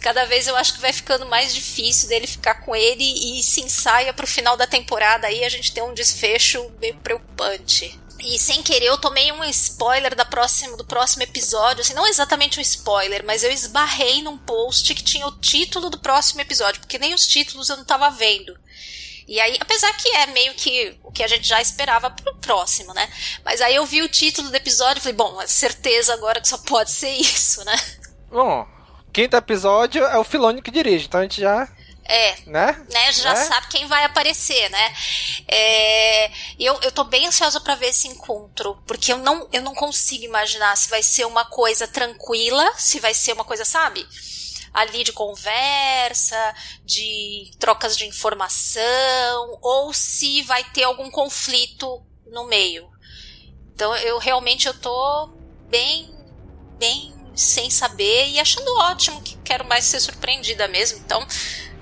[0.00, 3.60] cada vez eu acho que vai ficando mais difícil dele ficar com ele e se
[3.60, 7.98] ensaia pro final da temporada aí a gente tem um desfecho meio preocupante.
[8.20, 12.58] E sem querer eu tomei um spoiler da próxima, do próximo episódio, assim, não exatamente
[12.58, 16.98] um spoiler, mas eu esbarrei num post que tinha o título do próximo episódio, porque
[16.98, 18.58] nem os títulos eu não tava vendo.
[19.28, 22.94] E aí, apesar que é meio que o que a gente já esperava pro próximo,
[22.94, 23.08] né?
[23.44, 26.48] Mas aí eu vi o título do episódio e falei, bom, é certeza agora que
[26.48, 27.76] só pode ser isso, né?
[28.30, 28.66] Bom,
[29.12, 31.68] quinto episódio é o Filone que dirige, então a gente já
[32.08, 32.36] é.
[32.46, 32.86] Né?
[32.90, 33.12] né?
[33.12, 33.36] Já é?
[33.36, 34.94] sabe quem vai aparecer, né?
[35.46, 39.74] É, eu, eu tô bem ansiosa para ver esse encontro, porque eu não, eu não
[39.74, 44.08] consigo imaginar se vai ser uma coisa tranquila, se vai ser uma coisa, sabe?
[44.72, 52.88] Ali de conversa, de trocas de informação, ou se vai ter algum conflito no meio.
[53.74, 55.30] Então eu realmente eu tô
[55.68, 56.10] bem,
[56.78, 60.98] bem sem saber e achando ótimo que quero mais ser surpreendida mesmo.
[61.04, 61.24] Então,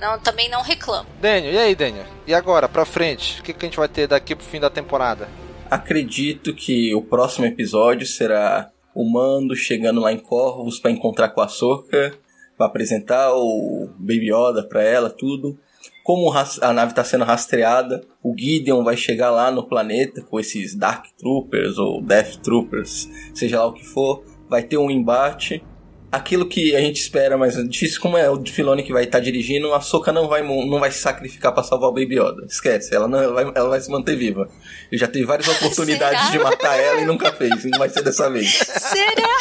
[0.00, 1.08] não, também não reclamo.
[1.20, 2.06] Daniel, e aí, Daniel?
[2.26, 3.40] E agora, pra frente?
[3.40, 5.28] O que, que a gente vai ter daqui pro fim da temporada?
[5.70, 11.40] Acredito que o próximo episódio será o Mando chegando lá em Corvus para encontrar com
[11.40, 12.16] a Soca,
[12.56, 15.58] para apresentar o Baby Yoda pra ela, tudo.
[16.04, 20.74] Como a nave está sendo rastreada, o Gideon vai chegar lá no planeta com esses
[20.74, 25.62] Dark Troopers ou Death Troopers, seja lá o que for, vai ter um embate
[26.10, 29.04] aquilo que a gente espera, mas é difícil como é o de Filoni que vai
[29.04, 32.46] estar dirigindo, a Soca não vai, não vai se sacrificar pra salvar o Baby Yoda.
[32.48, 34.48] Esquece, ela, não, ela, vai, ela vai se manter viva.
[34.90, 38.30] Ele já teve várias oportunidades de matar ela e nunca fez, não vai ser dessa
[38.30, 38.50] vez.
[38.54, 39.38] Será?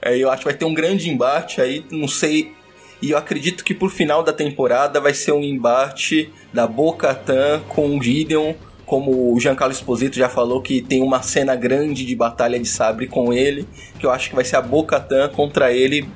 [0.00, 2.52] Aí eu acho que vai ter um grande embate aí, não sei.
[3.00, 7.98] E eu acredito que por final da temporada vai ser um embate da Bo-Katan com
[7.98, 8.54] o Gideon,
[8.92, 13.06] como o Giancarlo Esposito já falou que tem uma cena grande de batalha de sabre
[13.06, 13.66] com ele,
[13.98, 16.06] que eu acho que vai ser a Bo-Katan contra ele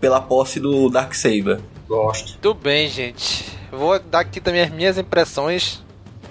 [0.00, 1.60] pela posse do Darksaber.
[1.86, 2.38] Gosto.
[2.38, 3.44] Tudo bem, gente.
[3.70, 5.84] Vou dar aqui também as minhas impressões.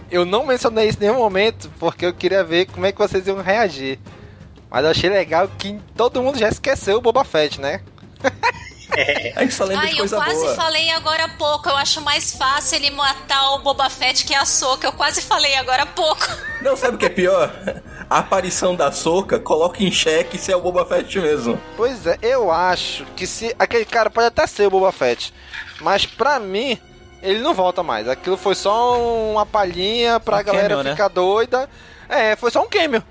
[0.10, 3.28] Eu não mencionei isso em nenhum momento, porque eu queria ver como é que vocês
[3.28, 4.00] iam reagir.
[4.72, 7.82] Mas eu achei legal que todo mundo já esqueceu o Boba Fett, né?
[9.36, 10.56] A gente só lembra Ai, de eu coisa quase boa.
[10.56, 11.68] falei agora há pouco.
[11.70, 14.86] Eu acho mais fácil ele matar o Boba Fett que a Soca.
[14.88, 16.26] Eu quase falei agora há pouco.
[16.62, 17.52] Não, sabe o que é pior?
[18.10, 21.60] A aparição da Soca coloca em xeque se é o Boba Fett mesmo.
[21.76, 23.56] Pois é, eu acho que se.
[23.58, 25.34] Aquele cara pode até ser o Boba Fett.
[25.82, 26.78] Mas pra mim,
[27.22, 28.08] ele não volta mais.
[28.08, 29.00] Aquilo foi só
[29.32, 30.92] uma palhinha pra Um galera cameo, né?
[30.92, 31.68] ficar doida.
[32.08, 33.04] É, foi só um cameo.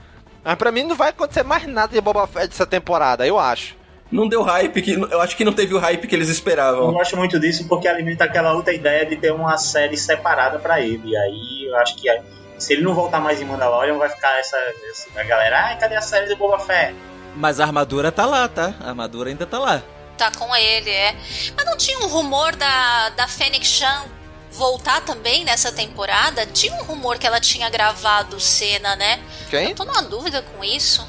[0.45, 3.75] Mas pra mim não vai acontecer mais nada de Boba Fett essa temporada, eu acho.
[4.13, 6.89] Não deu hype, que, eu acho que não teve o hype que eles Eu esperavam.
[6.89, 10.81] não gosto muito disso porque alimenta aquela outra ideia de ter uma série separada pra
[10.81, 11.09] ele.
[11.09, 12.09] E aí eu acho que
[12.59, 14.57] se ele não voltar mais em Mandalorian, vai ficar essa,
[14.91, 16.95] essa a galera, ai, cadê a série do Boba Fett?
[17.35, 18.75] Mas a armadura tá lá, tá?
[18.81, 19.83] A armadura ainda tá lá.
[20.19, 21.17] Tá com ele, é.
[21.57, 24.05] Mas não tinha um rumor da, da Fennec Chan
[24.53, 26.45] voltar também nessa temporada?
[26.45, 29.19] Tinha um rumor que ela tinha gravado cena, né?
[29.49, 29.71] Quem?
[29.71, 31.05] Eu tô numa dúvida com isso.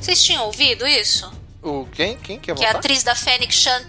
[0.00, 1.30] Vocês tinham ouvido isso?
[1.62, 2.16] O quem?
[2.18, 3.82] Quem quer Que a atriz da Fennec Chan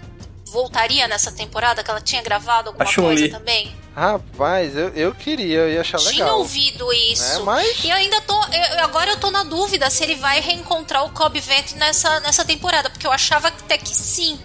[0.46, 1.82] voltaria nessa temporada?
[1.82, 3.74] Que ela tinha gravado alguma coisa também?
[3.96, 6.38] Rapaz, eu, eu queria, eu ia achar Tinha legal.
[6.38, 7.40] ouvido isso.
[7.40, 8.34] É, mas- E eu ainda tô.
[8.34, 12.44] eu- agora eu tô na dúvida se ele vai reencontrar o Cobb Vent nessa, nessa
[12.44, 12.90] temporada.
[12.90, 14.38] Porque eu achava até que sim.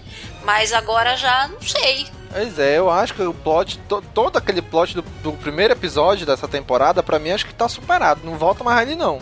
[0.43, 2.07] Mas agora já não sei.
[2.31, 6.25] Pois é, eu acho que o plot, to- todo aquele plot do, do primeiro episódio
[6.27, 8.21] dessa temporada, pra mim, acho que tá superado.
[8.23, 9.19] Não volta mais ali, não.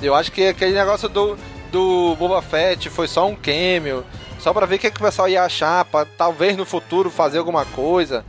[0.00, 1.38] Eu acho que aquele negócio do,
[1.70, 4.04] do Boba Fett foi só um cameo,
[4.38, 7.38] só pra ver o que, que o pessoal ia achar, pra talvez no futuro fazer
[7.38, 8.24] alguma coisa.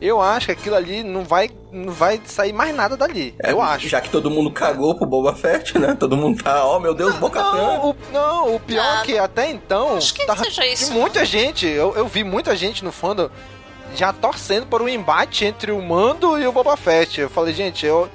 [0.00, 3.36] Eu acho que aquilo ali não vai, não vai sair mais nada dali.
[3.40, 3.88] É, eu acho.
[3.88, 5.96] Já que todo mundo cagou pro Boba Fett, né?
[5.98, 9.16] Todo mundo tá, ó, meu Deus, Boca Não, o, não, o pior Ah, é que
[9.16, 9.96] até então.
[9.96, 10.92] acho que tava- seja isso.
[10.92, 13.28] muita gente, eu, eu vi muita gente no fandom
[13.94, 17.20] já torcendo por um embate entre o Mando e o Boba Fett.
[17.20, 18.08] Eu falei, gente, eu,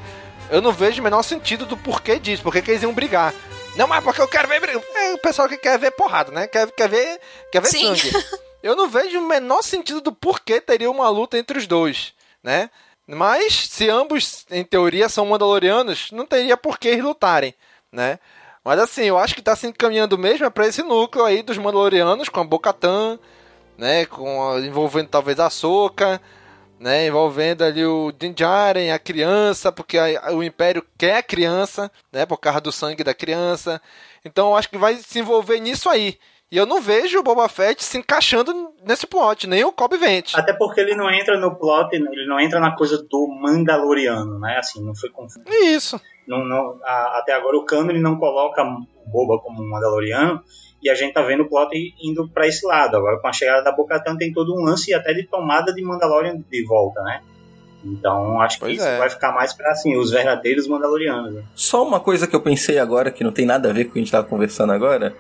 [0.50, 3.34] eu não vejo o menor sentido do porquê disso, porque que eles iam brigar.
[3.78, 4.82] Não, mas porque eu quero ver briga.
[4.96, 6.48] É o pessoal que quer ver porrada, né?
[6.48, 7.20] Quer, quer ver,
[7.52, 7.96] quer ver Sim.
[7.96, 8.12] sangue.
[8.64, 12.14] Eu não vejo o menor sentido do porquê teria uma luta entre os dois,
[12.44, 12.70] né?
[13.08, 17.54] Mas se ambos, em teoria, são mandalorianos, não teria por que lutarem,
[17.92, 18.20] né?
[18.66, 21.58] Mas assim, eu acho que tá se encaminhando mesmo é pra esse núcleo aí dos
[21.58, 23.18] mandalorianos com a Bo-Katan,
[23.78, 24.06] né?
[24.08, 26.20] Com a- envolvendo talvez a Soca,
[26.80, 27.08] né?
[27.08, 32.26] Envolvendo ali o Djarin, a criança, porque a- o Império quer a criança, né?
[32.26, 33.82] Por causa do sangue da criança.
[34.24, 36.18] Então eu acho que vai se envolver nisso aí.
[36.50, 40.34] E eu não vejo o Boba Fett se encaixando nesse plot, nem o Cobb Vent.
[40.34, 44.56] Até porque ele não entra no plot, ele não entra na coisa do Mandaloriano, né?
[44.58, 45.44] Assim, não foi confuso.
[45.50, 46.00] Isso.
[46.26, 50.42] Não, não, a- até agora o Cano ele não coloca o Boba como um Mandaloriano
[50.84, 51.70] e a gente tá vendo o plot
[52.02, 52.96] indo pra esse lado.
[52.98, 56.38] Agora com a chegada da Bo-Katan tem todo um lance até de tomada de Mandalorian
[56.50, 57.22] de volta, né?
[57.84, 58.98] Então acho que Pois isso é.
[58.98, 61.34] vai ficar mais pra assim, os verdadeiros Mandalorianos.
[61.36, 61.44] né?
[61.56, 63.94] Só uma coisa que eu pensei agora, que não tem nada a ver com o
[63.94, 65.16] que a gente tava conversando agora,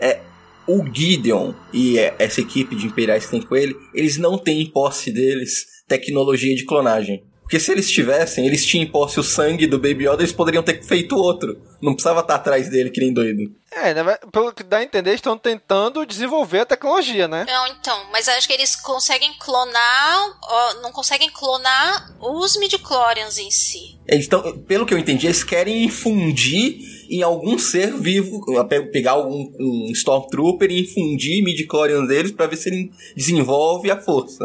[0.00, 0.20] é
[0.66, 4.60] o Gideon e é, essa equipe de Imperiais que tem com ele, eles não têm
[4.60, 7.24] em posse deles tecnologia de clonagem.
[7.48, 10.62] Porque se eles tivessem, eles tinham em posse o sangue do Baby Yoda, eles poderiam
[10.62, 11.58] ter feito outro.
[11.80, 13.40] Não precisava estar atrás dele que nem doido.
[13.72, 17.46] É, ve- pelo que dá a entender, estão tentando desenvolver a tecnologia, né?
[17.48, 20.38] Não, então, mas acho que eles conseguem clonar.
[20.42, 23.98] ó, não conseguem clonar os midichlorians em si.
[24.06, 26.76] Eles tão, pelo que eu entendi, eles querem infundir
[27.10, 32.56] em algum ser vivo, pe- pegar algum um Stormtrooper e infundir midichlorians deles pra ver
[32.56, 34.44] se ele desenvolve a força.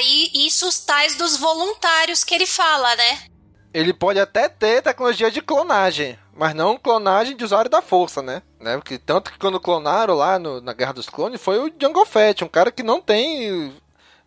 [0.00, 3.18] Ir isso os tais dos voluntários que ele fala, né?
[3.74, 8.42] Ele pode até ter tecnologia de clonagem, mas não clonagem de usuário da força, né?
[8.60, 8.76] né?
[8.76, 12.44] Porque tanto que quando clonaram lá no- na Guerra dos Clones foi o Jungle Fett,
[12.44, 13.72] um cara que não tem.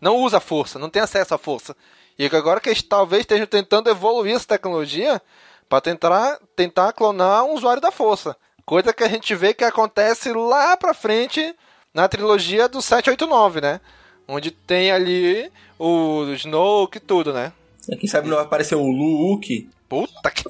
[0.02, 1.76] não usa força, não tem acesso à força.
[2.19, 5.22] E agora que eles talvez estejam tentando evoluir essa tecnologia
[5.68, 8.35] para tentar, tentar clonar um usuário da força.
[8.65, 11.56] Coisa que a gente vê que acontece lá pra frente
[11.93, 13.80] na trilogia do 789, né?
[14.27, 17.53] Onde tem ali o Snoke e tudo, né?
[17.99, 19.69] Quem sabe não vai aparecer o Luke.
[19.88, 20.43] Puta que.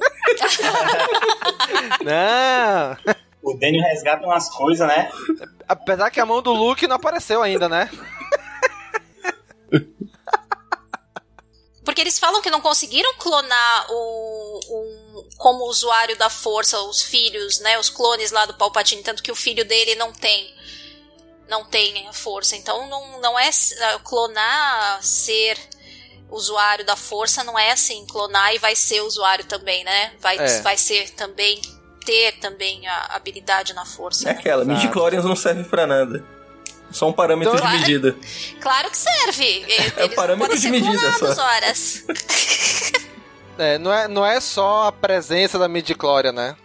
[2.04, 3.16] não!
[3.42, 5.12] O o Daniel resgata umas coisas, né?
[5.68, 7.90] Apesar que a mão do Luke não apareceu ainda, né?
[11.84, 17.60] Porque eles falam que não conseguiram clonar o, o, como usuário da força os filhos,
[17.60, 17.78] né?
[17.78, 20.52] Os clones lá do Palpatine, tanto que o filho dele não tem.
[21.48, 22.56] Não tem força.
[22.56, 23.50] Então não, não é
[24.04, 25.58] clonar ser
[26.30, 30.12] usuário da força, não é assim, clonar e vai ser usuário também, né?
[30.20, 30.62] Vai, É.
[30.62, 31.62] vai ser também,
[32.06, 34.30] ter também a habilidade na força.
[34.30, 34.40] É né?
[34.40, 36.24] aquela, midi-chlorians não serve pra nada.
[36.92, 38.16] Só um parâmetro Então- de medida.
[38.62, 39.66] Claro que serve.
[39.98, 41.44] É o parâmetro podem de medida só.
[41.44, 42.04] horas.
[43.58, 46.58] É, não é, não é só a presença da midichlorian, né?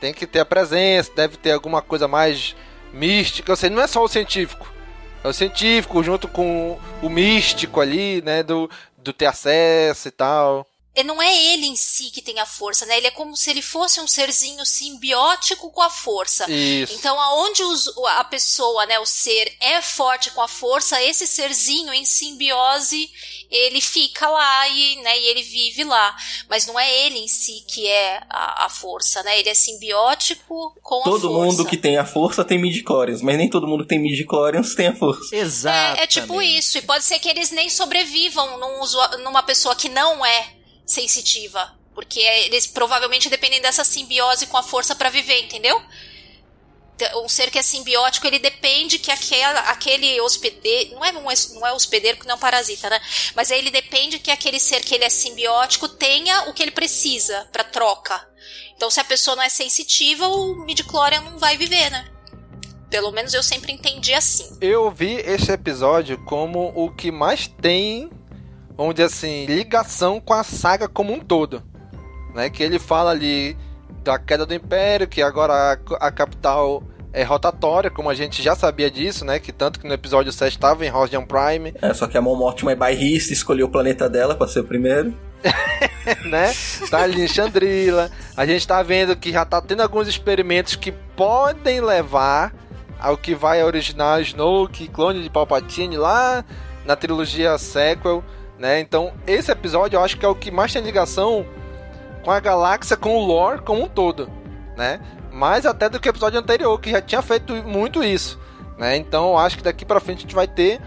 [0.00, 2.54] Tem que ter a presença, deve ter alguma coisa mais
[2.92, 3.54] mística.
[3.56, 4.70] Sei, não é só o científico.
[5.24, 8.42] É o científico junto com o místico ali, né?
[8.42, 10.66] Do, do ter acesso e tal.
[10.94, 12.98] E não é ele em si que tem a força, né?
[12.98, 16.50] Ele é como se ele fosse um serzinho simbiótico com a força.
[16.50, 16.92] Isso.
[16.92, 21.94] Então, aonde os- a pessoa, né, o ser é forte com a força, esse serzinho
[21.94, 23.10] em simbiose,
[23.54, 26.16] ele fica lá e, né, e ele vive lá.
[26.48, 29.38] Mas não é ele em si que é a, a força, né?
[29.38, 31.36] Ele é simbiótico com a Todo força.
[31.36, 34.88] mundo que tem a força tem midi-chlorians, mas nem todo mundo que tem midi-chlorians tem
[34.88, 35.34] a força.
[35.36, 36.00] Exato.
[36.00, 36.78] É, é tipo isso.
[36.78, 38.82] E pode ser que eles nem sobrevivam num
[39.22, 40.54] numa pessoa que não é
[40.86, 41.74] sensitiva.
[41.94, 45.80] Porque é- eles provavelmente dependem dessa simbiose com a força pra viver, entendeu?
[47.02, 50.94] Te- Um ser que é simbiótico, ele depende que aquela, aquele hospedeiro.
[50.94, 51.22] Não é, um
[51.54, 53.00] não é hospedeiro porque não é um parasita, né?
[53.34, 57.48] Mas ele depende que aquele ser que ele é simbiótico tenha o que ele precisa
[57.52, 58.20] pra troca.
[58.76, 62.08] Então, se a pessoa não é sensitiva, o midichlorian não vai viver, né?
[62.90, 64.56] Pelo menos eu sempre entendi assim.
[64.60, 68.10] Eu vi esse episódio como o que mais tem,
[68.92, 71.62] dizer assim, ligação com a saga como um todo.
[72.34, 72.50] Né?
[72.50, 73.56] Que ele fala ali
[74.02, 75.54] da queda do Império, que agora
[76.00, 76.82] a, a capital
[77.12, 79.38] é rotatória, como a gente já sabia disso, né?
[79.38, 82.36] Que tanto que no episódio 7 estava em Rosdian Prime, É, só que a Mon
[82.36, 85.14] Mothma é bairrista, escolheu o planeta dela pra ser o primeiro.
[86.24, 86.52] né?
[86.90, 88.10] Tá ali em Chandrila.
[88.36, 92.54] A gente tá vendo que já tá tendo alguns experimentos que podem levar
[92.98, 96.44] ao que vai originar Snoke, clone de Palpatine lá
[96.84, 98.22] na trilogia sequel,
[98.58, 98.80] né?
[98.80, 101.44] Então, esse episódio eu acho que é o que mais tem ligação
[102.24, 104.30] com a galáxia, com o lore como um todo,
[104.76, 105.00] né?
[105.32, 108.38] Mais até do que o episódio anterior, que já tinha feito muito isso,
[108.76, 108.96] né?
[108.96, 110.80] Então, eu acho que daqui pra frente a gente vai ter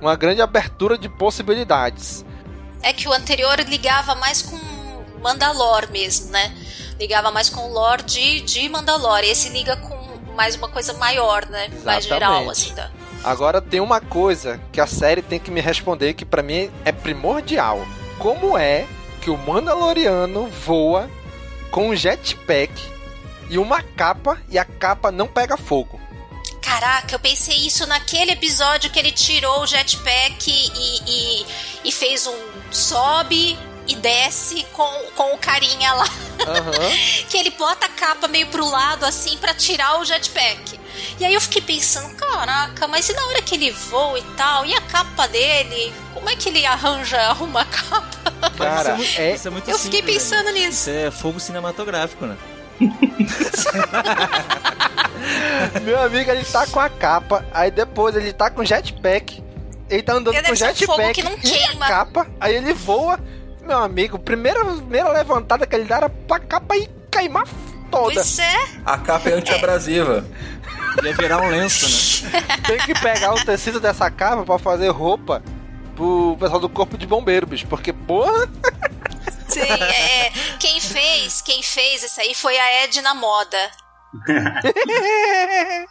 [0.00, 2.24] uma grande abertura de possibilidades.
[2.82, 4.58] É que o anterior ligava mais com
[5.22, 6.52] Mandalor mesmo, né?
[6.98, 9.20] Ligava mais com o lore de, de Mandalor.
[9.22, 10.02] E esse liga com
[10.34, 11.68] mais uma coisa maior, né?
[11.84, 12.74] Mais geral, assim.
[12.74, 12.90] Da...
[13.22, 16.90] Agora tem uma coisa que a série tem que me responder que pra mim é
[16.90, 17.86] primordial.
[18.18, 18.86] Como é
[19.20, 21.08] que o Mandaloriano voa
[21.70, 22.72] com um jetpack
[23.52, 26.00] e uma capa e a capa não pega fogo?
[26.62, 31.02] Caraca, eu pensei isso naquele episódio que ele tirou o jetpack e,
[31.42, 31.46] e,
[31.84, 32.34] e fez um
[32.70, 36.06] sobe e desce com, com o carinha lá.
[37.28, 40.80] que ele bota a capa meio pro lado assim pra tirar o jetpack.
[41.20, 44.64] E aí eu fiquei pensando, caraca, mas e na hora que ele voa e tal,
[44.64, 45.92] e a capa dele?
[46.14, 48.50] Como é que ele arranja uma capa?
[48.56, 50.52] Cara, isso é, é- isso é muito Eu fiquei simples, pensando né?
[50.52, 50.88] nisso.
[50.88, 52.36] Isso é fogo cinematográfico, né?
[55.82, 59.42] Meu amigo, ele tá com a capa, aí depois ele tá com jetpack.
[59.88, 63.20] Ele tá andando Deve com um jetpack que não e a capa, aí ele voa.
[63.62, 67.46] Meu amigo, primeira, primeira levantada que ele dá era pra capa e queimar
[67.90, 68.14] toda.
[68.14, 68.56] Pois é.
[68.84, 70.24] A capa é antiabrasiva.
[71.02, 72.42] Ia virar um lenço, né?
[72.66, 75.42] Tem que pegar o tecido dessa capa pra fazer roupa
[75.94, 77.66] pro pessoal do corpo de bombeiro, bicho.
[77.66, 78.48] Porque, porra.
[79.48, 83.70] Sim, é, quem fez, quem fez isso aí foi a Edna Moda.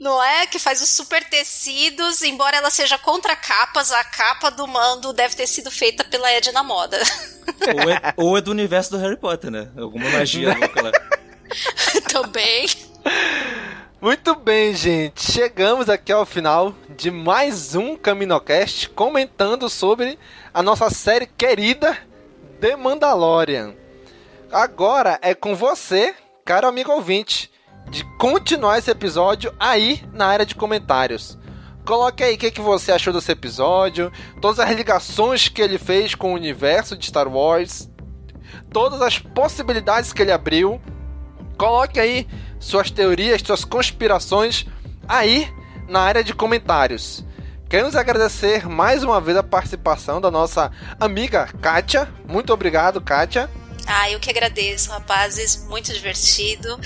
[0.00, 0.46] Não é?
[0.46, 5.36] Que faz os super tecidos, embora ela seja contra capas, a capa do mando deve
[5.36, 6.98] ter sido feita pela Edna Moda.
[7.60, 9.70] Ou é, ou é do universo do Harry Potter, né?
[9.76, 10.90] Alguma magia louca lá.
[12.10, 12.66] Também.
[14.04, 15.32] Muito bem, gente.
[15.32, 20.18] Chegamos aqui ao final de mais um Caminocast comentando sobre
[20.52, 21.96] a nossa série querida
[22.60, 23.72] The Mandalorian.
[24.52, 26.14] Agora é com você,
[26.44, 27.50] caro amigo ouvinte,
[27.88, 31.38] de continuar esse episódio aí na área de comentários.
[31.86, 36.14] Coloque aí o que, que você achou desse episódio, todas as ligações que ele fez
[36.14, 37.88] com o universo de Star Wars,
[38.70, 40.78] todas as possibilidades que ele abriu.
[41.56, 42.28] Coloque aí
[42.64, 44.66] suas teorias, suas conspirações
[45.06, 45.52] aí
[45.86, 47.22] na área de comentários.
[47.68, 52.08] Queremos agradecer mais uma vez a participação da nossa amiga Kátia.
[52.26, 53.50] Muito obrigado, Kátia.
[53.86, 55.66] Ah, eu que agradeço, rapazes.
[55.68, 56.80] Muito divertido.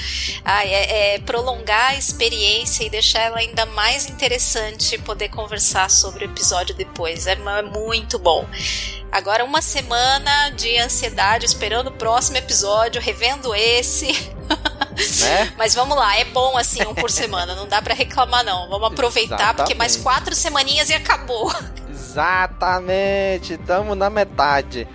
[0.45, 6.25] Ah, é, é, prolongar a experiência e deixar ela ainda mais interessante poder conversar sobre
[6.25, 7.29] o episódio depois.
[7.29, 8.49] É, é muito bom.
[9.13, 14.09] Agora uma semana de ansiedade esperando o próximo episódio, revendo esse.
[15.21, 15.53] Né?
[15.57, 18.69] Mas vamos lá, é bom assim, um por semana, não dá para reclamar não.
[18.69, 19.57] Vamos aproveitar Exatamente.
[19.57, 21.53] porque mais quatro semaninhas e acabou.
[21.91, 24.87] Exatamente, estamos na metade.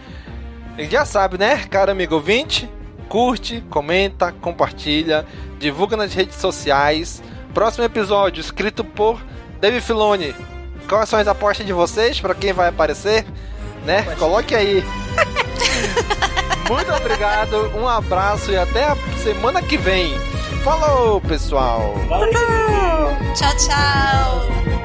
[0.78, 2.70] E já sabe, né, cara amigo ouvinte?
[3.08, 5.26] Curte, comenta, compartilha,
[5.60, 7.22] divulga nas redes sociais.
[7.54, 9.22] Próximo episódio, escrito por
[9.62, 10.36] David Filoni.
[10.90, 13.26] Quais são as apostas de vocês para quem vai aparecer?
[13.86, 14.04] Né?
[14.18, 14.84] Coloque aí.
[16.70, 20.18] Muito obrigado, um abraço e até a semana que vem.
[20.64, 21.94] Falou, pessoal.
[23.36, 24.83] Tchau, tchau.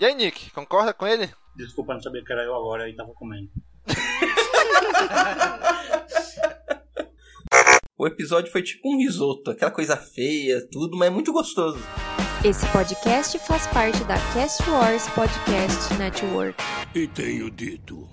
[0.00, 1.28] E aí, Nick, concorda com ele?
[1.54, 3.50] Desculpa, não sabia que era eu agora e tava comendo.
[7.98, 11.78] o episódio foi tipo um risoto, aquela coisa feia, tudo, mas é muito gostoso.
[12.42, 16.56] Esse podcast faz parte da Cast Wars Podcast Network.
[16.94, 18.08] E tenho dito.